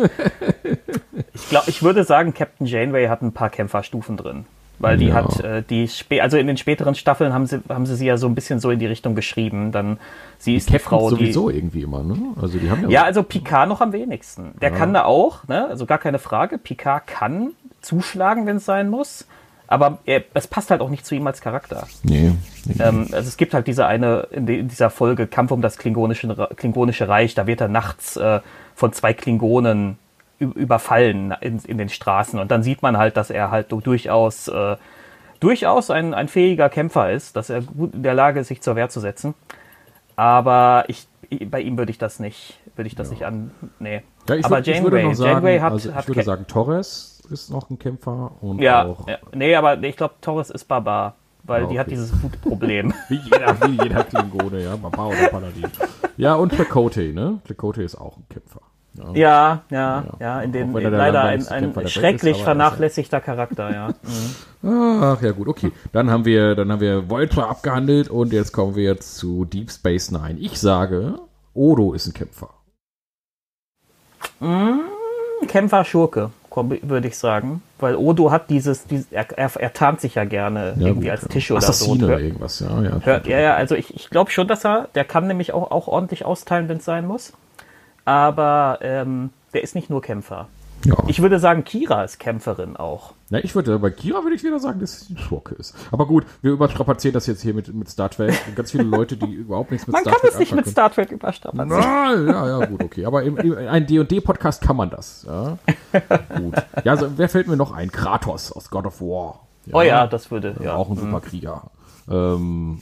ich 1.33 1.49
glaube, 1.49 1.71
ich 1.71 1.83
würde 1.83 2.03
sagen, 2.03 2.35
Captain 2.35 2.67
Janeway 2.67 3.07
hat 3.07 3.23
ein 3.23 3.33
paar 3.33 3.51
Kämpferstufen 3.51 4.17
drin. 4.17 4.47
Weil 4.81 4.97
die 4.97 5.09
Ja. 5.09 5.15
hat, 5.15 5.41
äh, 5.41 5.63
die, 5.63 5.87
spä 5.89 6.21
also 6.23 6.39
in 6.39 6.47
den 6.47 6.57
späteren 6.57 6.95
Staffeln 6.95 7.33
haben 7.35 7.47
sie, 7.47 7.61
haben 7.69 7.85
sie 7.85 7.97
sie 7.97 8.07
ja 8.07 8.17
so 8.17 8.27
ein 8.27 8.35
bisschen 8.35 8.61
so 8.61 8.71
in 8.71 8.79
die 8.79 8.87
Richtung 8.87 9.15
geschrieben. 9.15 9.73
Dann, 9.73 9.99
sie 10.39 10.57
ist 10.57 10.71
die 10.71 10.79
Frau, 10.79 11.11
die. 11.11 11.17
sowieso 11.17 11.51
irgendwie 11.51 11.83
immer, 11.83 12.03
ne? 12.03 12.17
Also 12.41 12.59
die 12.59 12.71
haben 12.71 12.83
ja. 12.85 12.89
Ja, 12.89 13.05
also 13.05 13.23
Picard 13.23 13.69
noch 13.69 13.83
am 13.83 13.93
wenigsten. 13.93 14.55
Der 14.61 14.71
kann 14.71 14.95
da 14.95 15.05
auch, 15.05 15.47
ne? 15.49 15.67
also 15.69 15.85
gar 15.87 15.99
keine 15.99 16.19
Frage. 16.19 16.57
Picard 16.59 17.07
kann 17.07 17.51
zuschlagen, 17.83 18.47
wenn 18.47 18.57
es 18.57 18.65
sein 18.65 18.89
muss. 18.89 19.27
Aber 19.67 19.99
er, 20.05 20.25
es 20.35 20.49
passt 20.49 20.71
halt 20.73 20.81
auch 20.81 20.89
nicht 20.91 21.07
zu 21.07 21.15
ihm 21.15 21.27
als 21.29 21.41
Charakter. 21.41 21.87
Nee. 22.03 22.33
Ähm, 22.81 23.07
also 23.13 23.29
es 23.29 23.37
gibt 23.37 23.55
halt 23.55 23.69
diese 23.69 23.87
eine, 23.87 24.27
in, 24.33 24.45
de, 24.47 24.59
in 24.59 24.67
dieser 24.69 24.91
Folge 24.91 25.29
Kampf 25.29 25.53
um 25.53 25.63
das 25.63 25.79
Klingonische, 25.79 26.49
Klingonische 26.57 27.07
Reich, 27.07 27.35
da 27.37 27.47
wird 27.47 27.61
er 27.61 27.69
nachts 27.69 28.17
äh, 28.17 28.41
von 28.75 28.93
zwei 28.93 29.13
Klingonen 29.13 29.97
überfallen 30.41 31.35
in, 31.41 31.59
in 31.61 31.79
den 31.79 31.89
Straßen. 31.89 32.41
Und 32.41 32.51
dann 32.51 32.63
sieht 32.63 32.83
man 32.83 32.97
halt, 32.97 33.17
dass 33.17 33.31
er 33.31 33.51
halt 33.51 33.71
du- 33.71 33.81
durchaus, 33.81 34.49
äh, 34.49 34.77
durchaus 35.39 35.91
ein, 35.91 36.15
ein 36.15 36.29
fähiger 36.29 36.69
Kämpfer 36.69 37.13
ist, 37.13 37.37
dass 37.37 37.51
er 37.51 37.61
gut 37.63 37.95
in 37.95 38.03
der 38.03 38.15
Lage 38.15 38.41
ist, 38.41 38.49
sich 38.49 38.63
zur 38.63 38.75
Wehr 38.77 38.89
zu 38.89 39.01
setzen. 39.01 39.35
Aber 40.17 40.85
ich, 40.89 41.07
bei 41.51 41.61
ihm 41.61 41.79
würde 41.79 41.91
ich 41.91 41.99
das 41.99 42.19
nicht, 42.21 42.59
würde 42.77 42.89
ich 42.89 42.95
das 42.95 43.11
nicht 43.11 43.25
an, 43.25 43.51
nee. 43.79 44.03
Ja, 44.29 44.35
ich, 44.35 44.45
Aber 44.45 44.65
würd, 44.67 45.05
noch 45.05 45.15
sagen, 45.15 45.31
Janeway 45.31 45.61
hat, 45.61 45.73
also 45.73 45.89
ich 45.91 45.95
hat 45.95 46.09
würde 46.09 46.23
sagen, 46.23 46.47
Torres 46.47 47.23
ist 47.31 47.51
noch 47.51 47.71
ein 47.71 47.79
Kämpfer 47.79 48.33
und 48.41 48.61
ja, 48.61 48.85
auch 48.85 49.09
ja, 49.09 49.19
nee, 49.35 49.55
aber 49.55 49.83
ich 49.83 49.97
glaube, 49.97 50.15
Torres 50.21 50.51
ist 50.51 50.65
Barbar, 50.65 51.15
weil 51.45 51.63
Ja, 51.63 51.69
die 51.69 51.79
hat 51.79 51.87
okay. 51.87 51.95
dieses 51.95 52.23
Wutproblem. 52.23 52.93
wie 53.09 53.17
jeder, 53.17 53.61
wie 53.63 53.83
jeder 53.83 54.05
Klingone, 54.05 54.63
ja, 54.63 54.77
Baba 54.77 55.07
oder 55.07 55.29
Paladin. 55.29 55.71
Ja, 56.17 56.35
und 56.35 56.53
Chakotay, 56.53 57.13
ne? 57.13 57.41
Chakotay 57.47 57.85
ist 57.85 57.95
auch 57.97 58.17
ein 58.17 58.27
Kämpfer. 58.29 58.61
Ja. 59.15 59.63
Ja, 59.71 60.05
ja, 60.19 60.41
in 60.41 60.53
der 60.53 60.67
leider 60.67 61.23
ein, 61.23 61.47
ein 61.49 61.89
schrecklich 61.89 62.33
ist, 62.33 62.41
er 62.41 62.45
vernachlässigter 62.45 63.21
Charakter, 63.21 63.73
ja. 63.73 63.95
Mhm. 64.63 65.03
Ach 65.03 65.23
ja 65.23 65.33
gut, 65.33 65.49
okay. 65.49 65.73
Dann 65.93 66.11
haben 66.11 66.27
wir, 66.27 66.55
dann 66.55 66.71
haben 66.71 66.81
wir 66.81 67.09
Voyager 67.09 67.49
abgehandelt 67.49 68.11
und 68.11 68.31
jetzt 68.31 68.53
kommen 68.53 68.77
wir 68.77 69.01
zu 69.01 69.47
Deep 69.47 69.71
Space 69.71 70.11
Nine. 70.11 70.39
Ich 70.39 70.61
sage, 70.61 71.15
Odo 71.55 71.95
ist 71.95 72.07
ein 72.07 72.13
Kämpfer. 72.13 72.51
Kämpfer 75.47 75.85
Schurke, 75.85 76.31
würde 76.83 77.09
ich 77.09 77.17
sagen, 77.17 77.63
weil 77.79 77.97
Odo 77.97 78.31
hat 78.31 78.51
dieses, 78.51 78.85
dieses 78.85 79.11
er, 79.11 79.27
er, 79.37 79.51
er 79.57 79.73
tarnt 79.73 80.01
sich 80.01 80.17
ja 80.17 80.25
gerne 80.25 80.75
Ja, 80.77 80.89
irgendwie 80.89 81.07
gut, 81.07 81.13
als 81.13 81.23
ja. 81.23 81.29
Tisch 81.29 81.51
oder 81.51 81.59
Assassine 81.59 82.01
so. 82.01 82.09
hört, 82.09 82.21
irgendwas, 82.21 82.61
ja. 82.61 82.83
ja 82.83 83.01
hört, 83.03 83.27
ja, 83.27 83.39
ja, 83.39 83.55
also 83.55 83.75
ich, 83.75 83.95
ich 83.95 84.11
glaube 84.11 84.31
schon, 84.31 84.49
dass 84.49 84.65
er, 84.65 84.89
der 84.95 85.05
kann 85.05 85.27
nämlich 85.27 85.53
auch, 85.53 85.71
auch 85.71 85.89
ordentlich 85.89 86.25
austeilen, 86.25 86.69
wenn 86.69 86.79
es 86.79 86.85
sein 86.85 87.07
muss. 87.07 87.33
Aber 88.11 88.81
ähm, 88.83 89.31
der 89.55 89.63
ist 89.63 89.77
nicht 89.77 89.89
nur 89.89 90.03
Kämpfer. 90.03 90.49
ja. 90.85 90.97
Ich 91.07 91.23
würde 91.23 91.39
sagen, 91.39 91.63
Kira 91.63 92.03
ist 92.03 92.19
Kämpferin 92.19 92.77
auch. 92.77 93.13
Na, 93.29 93.39
ich 93.39 93.55
würde, 93.55 93.79
bei 93.79 93.91
Kira 93.91 94.25
würde 94.25 94.35
ich 94.35 94.43
wieder 94.43 94.59
sagen, 94.59 94.81
dass 94.81 95.03
sie 95.03 95.15
ein 95.15 95.19
Schurke 95.19 95.55
ist. 95.55 95.77
Aber 95.93 96.07
gut, 96.07 96.27
wir 96.43 96.51
überstrapazieren 96.51 97.15
das 97.15 97.29
jetzt 97.29 97.41
hier 97.43 97.55
mit, 97.55 97.73
mit 97.73 97.89
Star 97.89 98.11
Trek. 98.11 98.35
Ganz 98.57 98.73
viele 98.73 98.83
Leute, 98.83 99.17
die 99.17 99.33
überhaupt 99.33 99.71
nichts 99.71 99.87
mit 99.87 99.93
Man 99.93 100.03
Star 100.03 100.15
kann 100.15 100.23
Trek 100.23 100.33
es 100.33 100.39
nicht 100.41 100.53
mit 100.53 100.67
Star 100.67 100.93
Trek 100.93 101.13
überstrapazieren. 101.13 101.69
Na, 101.69 102.15
ja, 102.17 102.59
ja, 102.59 102.67
gut, 102.67 102.83
okay. 102.83 103.05
Aber 103.07 103.23
im, 103.23 103.37
im, 103.37 103.57
ein 103.57 103.87
D&D-Podcast 103.87 104.61
kann 104.61 104.75
man 104.75 104.91
das. 104.91 105.25
Ja? 105.29 105.57
gut. 106.37 106.55
Ja, 106.83 106.91
also, 106.91 107.13
wer 107.17 107.29
fällt 107.29 107.47
mir 107.47 107.57
noch 107.57 107.71
ein? 107.71 107.93
Kratos 107.93 108.51
aus 108.51 108.71
God 108.71 108.87
of 108.87 109.01
War. 109.01 109.47
Oh 109.73 109.83
ja, 109.83 110.09
das 110.09 110.33
würde, 110.33 110.57
ja. 110.61 110.75
Auch 110.75 110.91
ein 110.91 110.97
super 110.97 111.21
Krieger. 111.21 111.71
Ähm, 112.11 112.81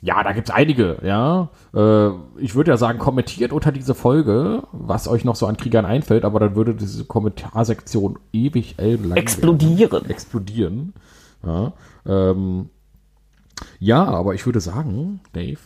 ja, 0.00 0.22
da 0.22 0.32
gibt's 0.32 0.50
einige, 0.50 0.98
ja. 1.02 1.48
Äh, 1.74 2.10
ich 2.38 2.54
würde 2.54 2.70
ja 2.70 2.76
sagen, 2.76 2.98
kommentiert 2.98 3.52
unter 3.52 3.72
diese 3.72 3.94
Folge, 3.94 4.62
was 4.72 5.08
euch 5.08 5.24
noch 5.24 5.34
so 5.36 5.46
an 5.46 5.56
Kriegern 5.56 5.84
einfällt, 5.84 6.24
aber 6.24 6.38
dann 6.40 6.54
würde 6.54 6.74
diese 6.74 7.04
Kommentarsektion 7.04 8.18
ewig 8.32 8.74
ellenlang 8.78 9.16
Explodieren. 9.16 9.90
werden. 9.92 10.10
explodieren. 10.10 10.94
Ja, 11.44 11.72
ähm, 12.06 12.70
ja, 13.80 14.04
aber 14.04 14.34
ich 14.34 14.46
würde 14.46 14.60
sagen, 14.60 15.20
Dave, 15.32 15.58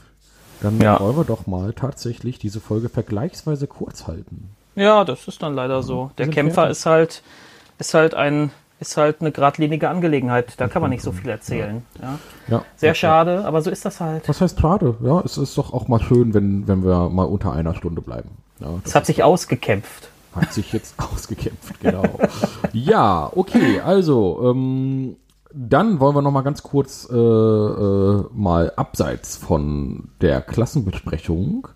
dann 0.62 0.80
Ja. 0.80 0.98
wollen 1.00 1.16
wir 1.16 1.24
doch 1.24 1.46
mal 1.46 1.72
tatsächlich 1.72 2.38
diese 2.38 2.60
Folge 2.60 2.88
vergleichsweise 2.88 3.66
kurz 3.66 4.06
halten. 4.06 4.50
Ja, 4.76 5.04
das 5.04 5.28
ist 5.28 5.42
dann 5.42 5.54
leider 5.54 5.82
so. 5.82 6.10
Der 6.16 6.28
Kämpfer 6.28 6.54
fertig. 6.62 6.70
ist 6.78 6.86
halt, 6.86 7.22
ist 7.78 7.92
halt 7.94 8.14
ein, 8.14 8.50
ist 8.82 8.96
halt 8.96 9.20
eine 9.20 9.32
geradlinige 9.32 9.88
Angelegenheit. 9.88 10.54
Da 10.58 10.68
kann 10.68 10.82
man 10.82 10.90
nicht 10.90 11.02
so 11.02 11.12
viel 11.12 11.30
erzählen. 11.30 11.82
Ja. 12.00 12.18
Ja. 12.48 12.64
Sehr 12.76 12.94
schade, 12.94 13.44
aber 13.44 13.62
so 13.62 13.70
ist 13.70 13.84
das 13.84 14.00
halt. 14.00 14.28
Was 14.28 14.40
heißt 14.40 14.60
schade? 14.60 14.96
Ja, 15.02 15.20
es 15.24 15.38
ist 15.38 15.56
doch 15.56 15.72
auch 15.72 15.88
mal 15.88 16.00
schön, 16.00 16.34
wenn, 16.34 16.68
wenn 16.68 16.84
wir 16.84 17.08
mal 17.08 17.24
unter 17.24 17.52
einer 17.52 17.74
Stunde 17.74 18.02
bleiben. 18.02 18.30
Ja, 18.60 18.66
das 18.82 18.90
Es 18.90 18.94
hat 18.94 19.06
sich 19.06 19.22
ausgekämpft. 19.22 20.08
Hat 20.34 20.52
sich 20.52 20.72
jetzt 20.72 20.94
ausgekämpft, 21.12 21.80
genau. 21.80 22.04
ja, 22.72 23.30
okay, 23.34 23.80
also, 23.80 24.50
ähm, 24.50 25.16
dann 25.54 26.00
wollen 26.00 26.16
wir 26.16 26.22
noch 26.22 26.30
mal 26.30 26.42
ganz 26.42 26.62
kurz 26.62 27.08
äh, 27.10 27.16
äh, 27.16 28.24
mal 28.32 28.72
abseits 28.76 29.36
von 29.36 30.08
der 30.20 30.40
Klassenbesprechung 30.40 31.68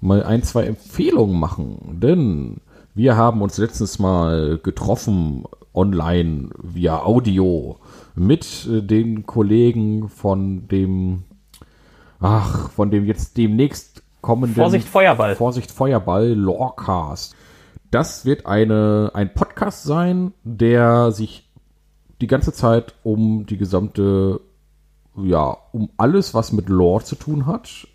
mal 0.00 0.24
ein, 0.24 0.42
zwei 0.42 0.64
Empfehlungen 0.64 1.38
machen. 1.38 2.00
Denn 2.02 2.56
wir 2.94 3.16
haben 3.16 3.40
uns 3.42 3.58
letztens 3.58 3.98
mal 3.98 4.58
getroffen 4.60 5.44
online 5.74 6.50
via 6.56 7.02
Audio 7.02 7.78
mit 8.14 8.66
äh, 8.70 8.82
den 8.82 9.26
Kollegen 9.26 10.08
von 10.08 10.68
dem, 10.68 11.24
ach, 12.18 12.70
von 12.70 12.90
dem 12.90 13.04
jetzt 13.04 13.36
demnächst 13.36 14.02
kommenden 14.20 14.56
Vorsicht, 14.56 14.88
Feuerball. 14.88 15.36
Vorsicht 15.36 15.70
Feuerball 15.70 16.32
Lorecast. 16.32 17.34
Das 17.90 18.24
wird 18.24 18.46
eine, 18.46 19.10
ein 19.14 19.34
Podcast 19.34 19.82
sein, 19.82 20.32
der 20.44 21.10
sich 21.10 21.48
die 22.20 22.26
ganze 22.26 22.52
Zeit 22.52 22.94
um 23.02 23.46
die 23.46 23.56
gesamte, 23.56 24.40
ja, 25.16 25.56
um 25.72 25.90
alles, 25.96 26.34
was 26.34 26.52
mit 26.52 26.68
Lore 26.68 27.04
zu 27.04 27.16
tun 27.16 27.46
hat, 27.46 27.88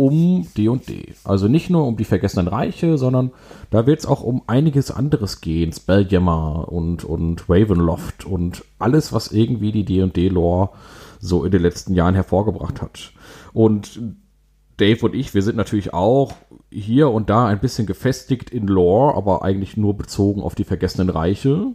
um 0.00 0.46
D&D. 0.56 1.12
Also 1.24 1.46
nicht 1.46 1.68
nur 1.68 1.86
um 1.86 1.98
die 1.98 2.06
Vergessenen 2.06 2.48
Reiche, 2.48 2.96
sondern 2.96 3.32
da 3.68 3.86
wird 3.86 3.98
es 3.98 4.06
auch 4.06 4.22
um 4.22 4.40
einiges 4.46 4.90
anderes 4.90 5.42
gehen. 5.42 5.74
Spelljammer 5.74 6.72
und, 6.72 7.04
und 7.04 7.50
Ravenloft 7.50 8.24
und 8.24 8.64
alles, 8.78 9.12
was 9.12 9.30
irgendwie 9.30 9.72
die 9.72 9.84
D&D-Lore 9.84 10.70
so 11.20 11.44
in 11.44 11.50
den 11.50 11.60
letzten 11.60 11.92
Jahren 11.92 12.14
hervorgebracht 12.14 12.80
hat. 12.80 13.12
Und 13.52 14.00
Dave 14.78 15.04
und 15.04 15.14
ich, 15.14 15.34
wir 15.34 15.42
sind 15.42 15.58
natürlich 15.58 15.92
auch 15.92 16.32
hier 16.70 17.10
und 17.10 17.28
da 17.28 17.46
ein 17.46 17.60
bisschen 17.60 17.86
gefestigt 17.86 18.48
in 18.48 18.68
Lore, 18.68 19.14
aber 19.14 19.42
eigentlich 19.42 19.76
nur 19.76 19.98
bezogen 19.98 20.40
auf 20.40 20.54
die 20.54 20.64
Vergessenen 20.64 21.10
Reiche. 21.10 21.72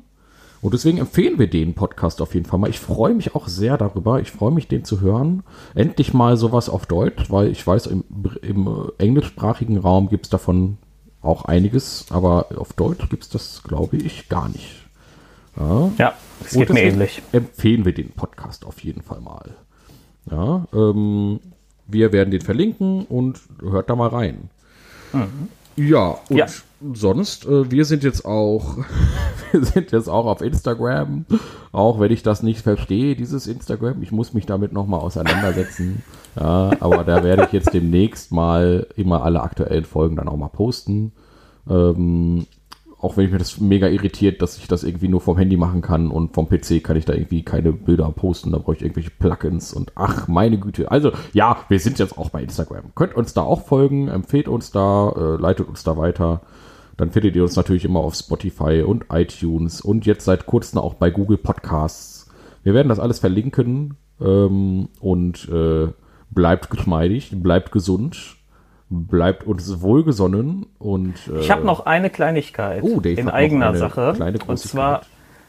Und 0.66 0.74
deswegen 0.74 0.97
empfehlen 0.97 1.38
wir 1.38 1.45
den 1.45 1.76
Podcast 1.76 2.24
auf 2.24 2.34
jeden 2.34 2.47
Fall 2.47 2.57
mal. 2.57 2.72
Ich 2.72 2.80
freue 2.80 3.13
mich 3.13 3.36
auch 3.36 3.47
sehr 3.47 3.78
darüber. 3.78 4.20
Ich 4.20 4.32
freue 4.32 4.49
mich, 4.49 4.68
den 4.68 4.84
zu 4.84 4.99
hören. 4.99 5.43
Endlich 5.76 6.11
mal 6.11 6.38
sowas 6.38 6.70
auf 6.70 6.88
Deutsch, 6.88 7.30
weil 7.30 7.49
ich 7.49 7.68
weiß, 7.68 7.86
im, 7.86 8.03
im 8.41 8.89
englischsprachigen 8.97 9.78
Raum 9.78 10.09
gibt 10.09 10.26
es 10.26 10.32
davon 10.32 10.80
auch 11.22 11.45
einiges, 11.45 12.07
aber 12.09 12.47
auf 12.57 12.74
Deutsch 12.74 13.07
gibt 13.09 13.22
es 13.22 13.30
das, 13.30 13.61
glaube 13.61 13.97
ich, 13.97 14.28
gar 14.28 14.49
nicht. 14.49 14.88
Ja, 15.55 15.91
Ja, 15.99 16.13
es 16.43 16.53
geht 16.53 16.74
mir 16.74 16.82
ähnlich. 16.82 17.22
Empfehlen 17.32 17.86
wir 17.86 17.93
den 17.93 18.09
Podcast 18.09 18.66
auf 18.66 18.80
jeden 18.80 19.03
Fall 19.03 19.22
mal. 19.22 19.55
Ja, 20.32 20.66
ähm, 20.74 21.41
wir 21.86 22.11
werden 22.11 22.32
den 22.32 22.41
verlinken 22.41 23.05
und 23.05 23.39
hört 23.61 23.91
da 23.91 23.95
mal 23.95 24.09
rein. 24.09 24.49
Ja, 25.78 26.17
und 26.30 26.38
Ja. 26.38 26.45
sonst, 26.93 27.45
äh, 27.45 27.69
wir 27.71 27.86
sind 27.86 28.03
jetzt 28.03 28.26
auch, 28.26 28.78
wir 29.51 29.63
sind 29.65 29.91
jetzt 29.91 30.07
auch 30.07 30.26
auf 30.26 30.41
Instagram, 30.41 31.26
auch 31.71 31.99
wenn 31.99 32.11
ich 32.11 32.23
das 32.23 32.43
nicht 32.43 32.61
verstehe, 32.61 33.15
dieses 33.15 33.47
Instagram. 33.47 34.01
Ich 34.01 34.11
muss 34.11 34.34
mich 34.34 34.45
damit 34.45 34.71
nochmal 34.73 35.01
auseinandersetzen. 35.01 36.03
ja, 36.39 36.71
aber 36.80 37.03
da 37.03 37.23
werde 37.23 37.43
ich 37.45 37.51
jetzt 37.51 37.73
demnächst 37.73 38.32
mal 38.32 38.88
immer 38.95 39.23
alle 39.23 39.41
aktuellen 39.41 39.86
Folgen 39.86 40.15
dann 40.15 40.28
auch 40.30 40.38
mal 40.38 40.47
posten. 40.49 41.11
Ähm, 41.69 42.45
auch 43.06 43.18
wenn 43.18 43.26
ich 43.26 43.32
mir 43.32 43.38
das 43.38 43.60
mega 43.60 43.88
irritiert, 43.88 44.41
dass 44.41 44.58
ich 44.58 44.68
das 44.68 44.84
irgendwie 44.84 45.08
nur 45.08 45.22
vom 45.22 45.38
Handy 45.38 45.58
machen 45.58 45.82
kann 45.82 46.10
und 46.10 46.34
vom 46.34 46.49
PC 46.49 46.84
kann 46.84 46.97
ich 46.97 47.06
da 47.06 47.14
irgendwie 47.14 47.43
keine 47.43 47.72
Bilder 47.72 48.12
posten. 48.12 48.51
Da 48.51 48.58
brauche 48.58 48.76
ich 48.76 48.82
irgendwelche 48.82 49.12
Plugins 49.12 49.74
und 49.74 49.91
ach, 49.93 50.28
meine 50.28 50.58
Güte. 50.58 50.89
Also 50.89 51.12
ja, 51.32 51.58
wir 51.70 51.80
sind 51.80 51.99
jetzt 51.99 52.18
auch 52.18 52.32
bei 52.32 52.41
Instagram. 52.41 52.95
Könnt 52.95 53.16
uns 53.16 53.36
da 53.36 53.43
auch 53.43 53.68
folgen, 53.68 54.08
empfehlt 54.08 54.47
uns 54.47 54.72
da, 54.72 55.14
äh, 55.16 55.39
leitet 55.39 55.68
uns 55.68 55.84
da 55.84 55.97
weiter. 55.97 56.41
Dann 56.97 57.12
findet 57.12 57.36
ihr 57.36 57.43
uns 57.43 57.56
natürlich 57.56 57.86
immer 57.86 57.99
auf 57.99 58.16
Spotify 58.16 58.82
und 58.82 59.06
iTunes 59.12 59.82
und 59.82 60.08
jetzt 60.08 60.26
seit 60.26 60.47
kurzem 60.47 60.80
auch 60.80 60.95
bei 60.95 61.12
Google 61.12 61.38
Podcasts. 61.38 62.32
Wir 62.64 62.74
werden 62.74 62.89
das 62.89 62.99
alles 62.99 63.20
verlinken 63.20 63.97
ähm, 64.20 64.89
und 64.99 65.47
äh, 65.49 65.89
bleibt 66.32 66.72
geschmeidig, 66.72 67.32
bleibt 67.36 67.72
gesund, 67.72 68.35
bleibt 68.96 69.46
uns 69.46 69.82
wohlgesonnen 69.82 70.66
und 70.80 71.16
äh, 71.34 71.39
Ich 71.39 71.52
habe 71.52 71.66
noch 71.66 71.86
eine 71.86 72.10
Kleinigkeit 72.10 72.84
Oh, 72.84 73.00
in 73.02 73.30
eigener 73.30 73.70
eine 73.70 73.78
Sache. 73.78 74.14
kleine 74.16 74.39
Und 74.48 74.58
zwar 74.58 75.02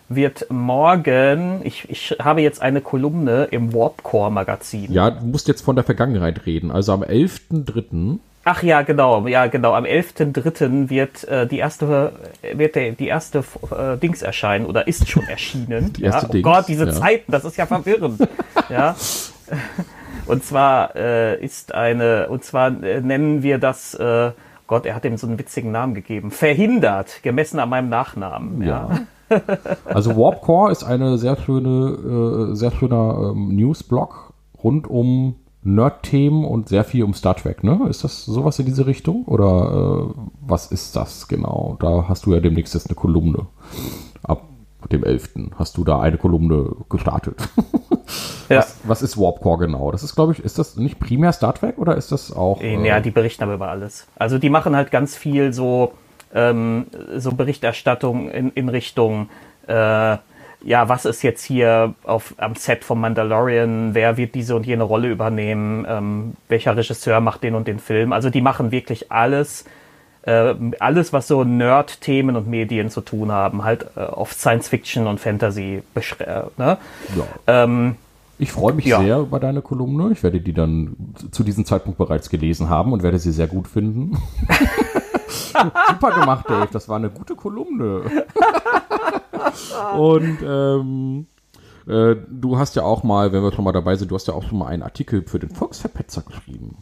wird 0.08 0.46
morgen, 0.50 1.60
ich, 1.64 1.88
ich 1.90 2.16
habe 2.20 2.40
jetzt 2.40 2.62
eine 2.62 2.80
Kolumne 2.80 3.48
im 3.50 3.74
Warpcore 3.74 4.30
Magazin. 4.30 4.92
Ja, 4.92 5.10
du 5.10 5.26
musst 5.26 5.48
jetzt 5.48 5.62
von 5.62 5.74
der 5.74 5.84
Vergangenheit 5.84 6.46
reden. 6.46 6.70
Also 6.70 6.92
am 6.92 7.02
11.3. 7.02 8.18
Ach 8.48 8.62
ja, 8.62 8.82
genau, 8.82 9.26
ja, 9.26 9.48
genau. 9.48 9.74
Am 9.74 9.84
11.3. 9.84 10.88
wird 10.88 11.24
äh, 11.24 11.48
die 11.48 11.58
erste, 11.58 12.12
wird 12.54 12.76
der, 12.76 12.92
die 12.92 13.08
erste 13.08 13.42
äh, 13.76 13.96
Dings 13.96 14.22
erscheinen 14.22 14.66
oder 14.66 14.86
ist 14.86 15.08
schon 15.08 15.24
erschienen. 15.28 15.92
Die 15.94 16.04
erste 16.04 16.26
ja? 16.26 16.28
Oh 16.28 16.32
Dings, 16.32 16.44
Gott, 16.44 16.68
diese 16.68 16.86
ja. 16.86 16.92
Zeiten, 16.92 17.32
das 17.32 17.44
ist 17.44 17.56
ja 17.56 17.66
verwirrend. 17.66 18.20
ja. 18.68 18.94
Und 20.26 20.44
zwar 20.44 20.96
äh, 20.96 21.42
ist 21.42 21.74
eine, 21.74 22.28
und 22.28 22.44
zwar 22.44 22.82
äh, 22.82 23.00
nennen 23.00 23.42
wir 23.42 23.58
das, 23.58 23.94
äh, 23.94 24.32
Gott, 24.66 24.86
er 24.86 24.94
hat 24.94 25.04
ihm 25.04 25.16
so 25.16 25.26
einen 25.26 25.38
witzigen 25.38 25.70
Namen 25.70 25.94
gegeben. 25.94 26.30
Verhindert, 26.30 27.22
gemessen 27.22 27.60
an 27.60 27.68
meinem 27.68 27.88
Nachnamen. 27.88 28.62
Ja. 28.62 28.90
Ja. 28.90 29.00
Also 29.84 30.16
Warpcore 30.16 30.70
ist 30.70 30.84
eine 30.84 31.18
sehr 31.18 31.36
schöne, 31.36 32.50
äh, 32.52 32.54
sehr 32.54 32.70
schöner 32.70 33.32
ähm, 33.32 33.56
Newsblog 33.56 34.32
rund 34.62 34.88
um 34.88 35.34
Nerd-Themen 35.62 36.44
und 36.44 36.68
sehr 36.68 36.84
viel 36.84 37.02
um 37.02 37.12
Star 37.12 37.34
Trek, 37.34 37.64
ne? 37.64 37.86
Ist 37.88 38.04
das 38.04 38.24
sowas 38.24 38.58
in 38.60 38.66
diese 38.66 38.86
Richtung? 38.86 39.24
Oder 39.24 40.12
äh, 40.14 40.20
was 40.40 40.70
ist 40.70 40.94
das 40.94 41.26
genau? 41.26 41.76
Da 41.80 42.04
hast 42.08 42.26
du 42.26 42.34
ja 42.34 42.40
demnächst 42.40 42.74
jetzt 42.74 42.88
eine 42.88 42.94
Kolumne. 42.94 43.46
Ab 44.22 44.44
dem 44.92 45.02
11. 45.02 45.50
hast 45.56 45.76
du 45.76 45.82
da 45.82 46.00
eine 46.00 46.18
Kolumne 46.18 46.70
gestartet. 46.88 47.48
Ja. 48.48 48.58
Was, 48.58 48.76
was 48.84 49.02
ist 49.02 49.18
Warpcore 49.18 49.58
genau? 49.58 49.90
Das 49.90 50.02
ist, 50.02 50.14
glaube 50.14 50.32
ich, 50.32 50.44
ist 50.44 50.58
das 50.58 50.76
nicht 50.76 50.98
primär 51.00 51.32
Star 51.32 51.54
Trek 51.54 51.78
oder 51.78 51.96
ist 51.96 52.12
das 52.12 52.32
auch. 52.32 52.60
Äh, 52.60 52.86
Ja, 52.86 53.00
die 53.00 53.10
berichten 53.10 53.42
aber 53.42 53.54
über 53.54 53.68
alles. 53.68 54.06
Also 54.16 54.38
die 54.38 54.50
machen 54.50 54.76
halt 54.76 54.90
ganz 54.90 55.16
viel 55.16 55.52
so, 55.52 55.92
ähm, 56.34 56.86
so 57.16 57.32
Berichterstattung 57.32 58.30
in, 58.30 58.50
in 58.52 58.68
Richtung, 58.68 59.28
äh, 59.66 60.16
ja, 60.62 60.88
was 60.88 61.04
ist 61.04 61.22
jetzt 61.22 61.44
hier 61.44 61.94
auf, 62.04 62.34
am 62.38 62.54
Set 62.56 62.82
vom 62.82 63.00
Mandalorian, 63.00 63.94
wer 63.94 64.16
wird 64.16 64.34
diese 64.34 64.56
und 64.56 64.66
jene 64.66 64.82
Rolle 64.82 65.08
übernehmen, 65.08 65.86
ähm, 65.88 66.34
welcher 66.48 66.76
Regisseur 66.76 67.20
macht 67.20 67.42
den 67.42 67.54
und 67.54 67.68
den 67.68 67.78
Film. 67.78 68.12
Also 68.12 68.30
die 68.30 68.40
machen 68.40 68.72
wirklich 68.72 69.12
alles, 69.12 69.64
äh, 70.26 70.54
alles, 70.80 71.12
was 71.12 71.28
so 71.28 71.44
Nerd-Themen 71.44 72.36
und 72.36 72.46
Medien 72.48 72.90
zu 72.90 73.00
tun 73.00 73.32
haben, 73.32 73.64
halt 73.64 73.86
äh, 73.96 74.00
auf 74.00 74.32
Science-Fiction 74.32 75.06
und 75.06 75.18
Fantasy 75.20 75.82
beschränkt. 75.94 76.30
Äh, 76.30 76.42
ne? 76.62 76.78
ja. 77.16 77.24
ähm, 77.64 77.96
Ich 78.38 78.52
freue 78.52 78.74
mich 78.74 78.84
Ja. 78.84 79.00
sehr 79.00 79.18
über 79.20 79.40
deine 79.40 79.62
Kolumne. 79.62 80.10
Ich 80.12 80.22
werde 80.22 80.40
die 80.40 80.52
dann 80.52 80.96
zu 81.30 81.42
diesem 81.44 81.64
Zeitpunkt 81.64 81.96
bereits 81.98 82.28
gelesen 82.28 82.68
haben 82.68 82.92
und 82.92 83.02
werde 83.02 83.18
sie 83.18 83.32
sehr 83.32 83.46
gut 83.46 83.66
finden. 83.68 84.18
Super 85.88 86.20
gemacht, 86.20 86.44
Dave. 86.48 86.68
Das 86.72 86.88
war 86.88 86.96
eine 86.96 87.08
gute 87.10 87.34
Kolumne. 87.34 88.02
und 89.96 90.38
ähm, 90.46 91.26
äh, 91.86 92.16
du 92.28 92.58
hast 92.58 92.76
ja 92.76 92.82
auch 92.82 93.02
mal, 93.04 93.32
wenn 93.32 93.42
wir 93.42 93.52
schon 93.52 93.64
mal 93.64 93.72
dabei 93.72 93.96
sind, 93.96 94.10
du 94.10 94.14
hast 94.16 94.28
ja 94.28 94.34
auch 94.34 94.42
schon 94.42 94.58
mal 94.58 94.66
einen 94.66 94.82
Artikel 94.82 95.22
für 95.26 95.38
den 95.38 95.50
Volksverpetzer 95.50 96.22
geschrieben. 96.22 96.78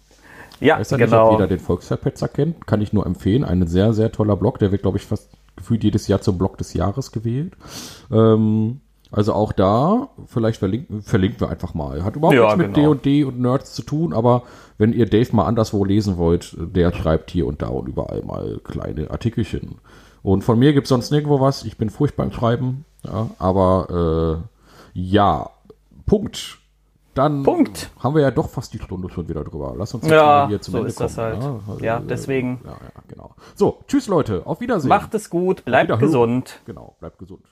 Ja, 0.64 0.78
weiß 0.78 0.90
ja 0.90 0.96
nicht, 0.96 1.06
genau. 1.06 1.26
ob 1.26 1.32
jeder 1.32 1.46
den 1.46 1.60
Volksverpetzer 1.60 2.28
kennt. 2.28 2.66
Kann 2.66 2.80
ich 2.80 2.92
nur 2.92 3.06
empfehlen. 3.06 3.44
Ein 3.44 3.66
sehr, 3.66 3.92
sehr 3.92 4.12
toller 4.12 4.36
Blog. 4.36 4.58
Der 4.58 4.72
wird, 4.72 4.82
glaube 4.82 4.98
ich, 4.98 5.04
fast 5.04 5.30
gefühlt 5.56 5.84
jedes 5.84 6.08
Jahr 6.08 6.20
zum 6.20 6.38
Blog 6.38 6.58
des 6.58 6.74
Jahres 6.74 7.12
gewählt. 7.12 7.52
Ähm, 8.10 8.80
also 9.10 9.32
auch 9.32 9.52
da, 9.52 10.08
vielleicht 10.26 10.58
verlinken, 10.58 11.02
verlinken 11.02 11.40
wir 11.40 11.48
einfach 11.48 11.72
mal. 11.72 12.04
Hat 12.04 12.16
überhaupt 12.16 12.36
Ja, 12.36 12.56
nichts 12.56 12.58
mit 12.58 12.74
genau. 12.74 12.94
D&D 12.94 13.24
und 13.24 13.40
Nerds 13.40 13.72
zu 13.72 13.82
tun, 13.82 14.12
aber 14.12 14.42
wenn 14.76 14.92
ihr 14.92 15.06
Dave 15.06 15.34
mal 15.36 15.44
anderswo 15.46 15.84
lesen 15.84 16.16
wollt, 16.16 16.56
der 16.58 16.92
schreibt 16.92 17.30
hier 17.30 17.46
und 17.46 17.62
da 17.62 17.68
und 17.68 17.86
überall 17.86 18.22
mal 18.22 18.60
kleine 18.64 19.12
Artikelchen. 19.12 19.76
Und 20.24 20.42
von 20.42 20.58
mir 20.58 20.72
gibt's 20.72 20.88
sonst 20.88 21.12
nirgendwo 21.12 21.40
was. 21.40 21.64
Ich 21.64 21.76
bin 21.78 21.90
furchtbar 21.90 22.24
im 22.26 22.32
Schreiben. 22.32 22.84
Ja, 23.04 23.30
aber 23.38 24.42
äh, 24.94 24.98
ja, 24.98 25.50
Punkt. 26.06 26.58
Dann 27.14 27.42
Punkt. 27.44 27.90
haben 28.00 28.14
wir 28.14 28.22
ja 28.22 28.30
doch 28.30 28.48
fast 28.50 28.72
die 28.74 28.78
Stunde 28.80 29.08
schon 29.08 29.28
wieder 29.28 29.44
drüber. 29.44 29.74
Lass 29.76 29.94
uns 29.94 30.04
jetzt 30.04 30.12
Ja, 30.12 30.24
mal 30.24 30.48
hier 30.48 30.60
zum 30.60 30.72
so 30.72 30.78
Ende 30.78 30.88
ist 30.90 31.00
das 31.00 31.14
kommen. 31.14 31.26
halt. 31.26 31.42
Also, 31.68 31.84
Ja, 31.84 31.98
äh, 31.98 32.02
deswegen. 32.08 32.60
Ja, 32.64 32.70
ja, 32.72 33.02
genau. 33.08 33.34
So, 33.54 33.78
tschüss 33.86 34.08
Leute, 34.08 34.42
auf 34.46 34.60
Wiedersehen. 34.60 34.88
Macht 34.88 35.14
es 35.14 35.30
gut, 35.30 35.64
bleibt 35.64 35.96
gesund. 36.00 36.60
Genau, 36.66 36.96
bleibt 36.98 37.18
gesund. 37.18 37.44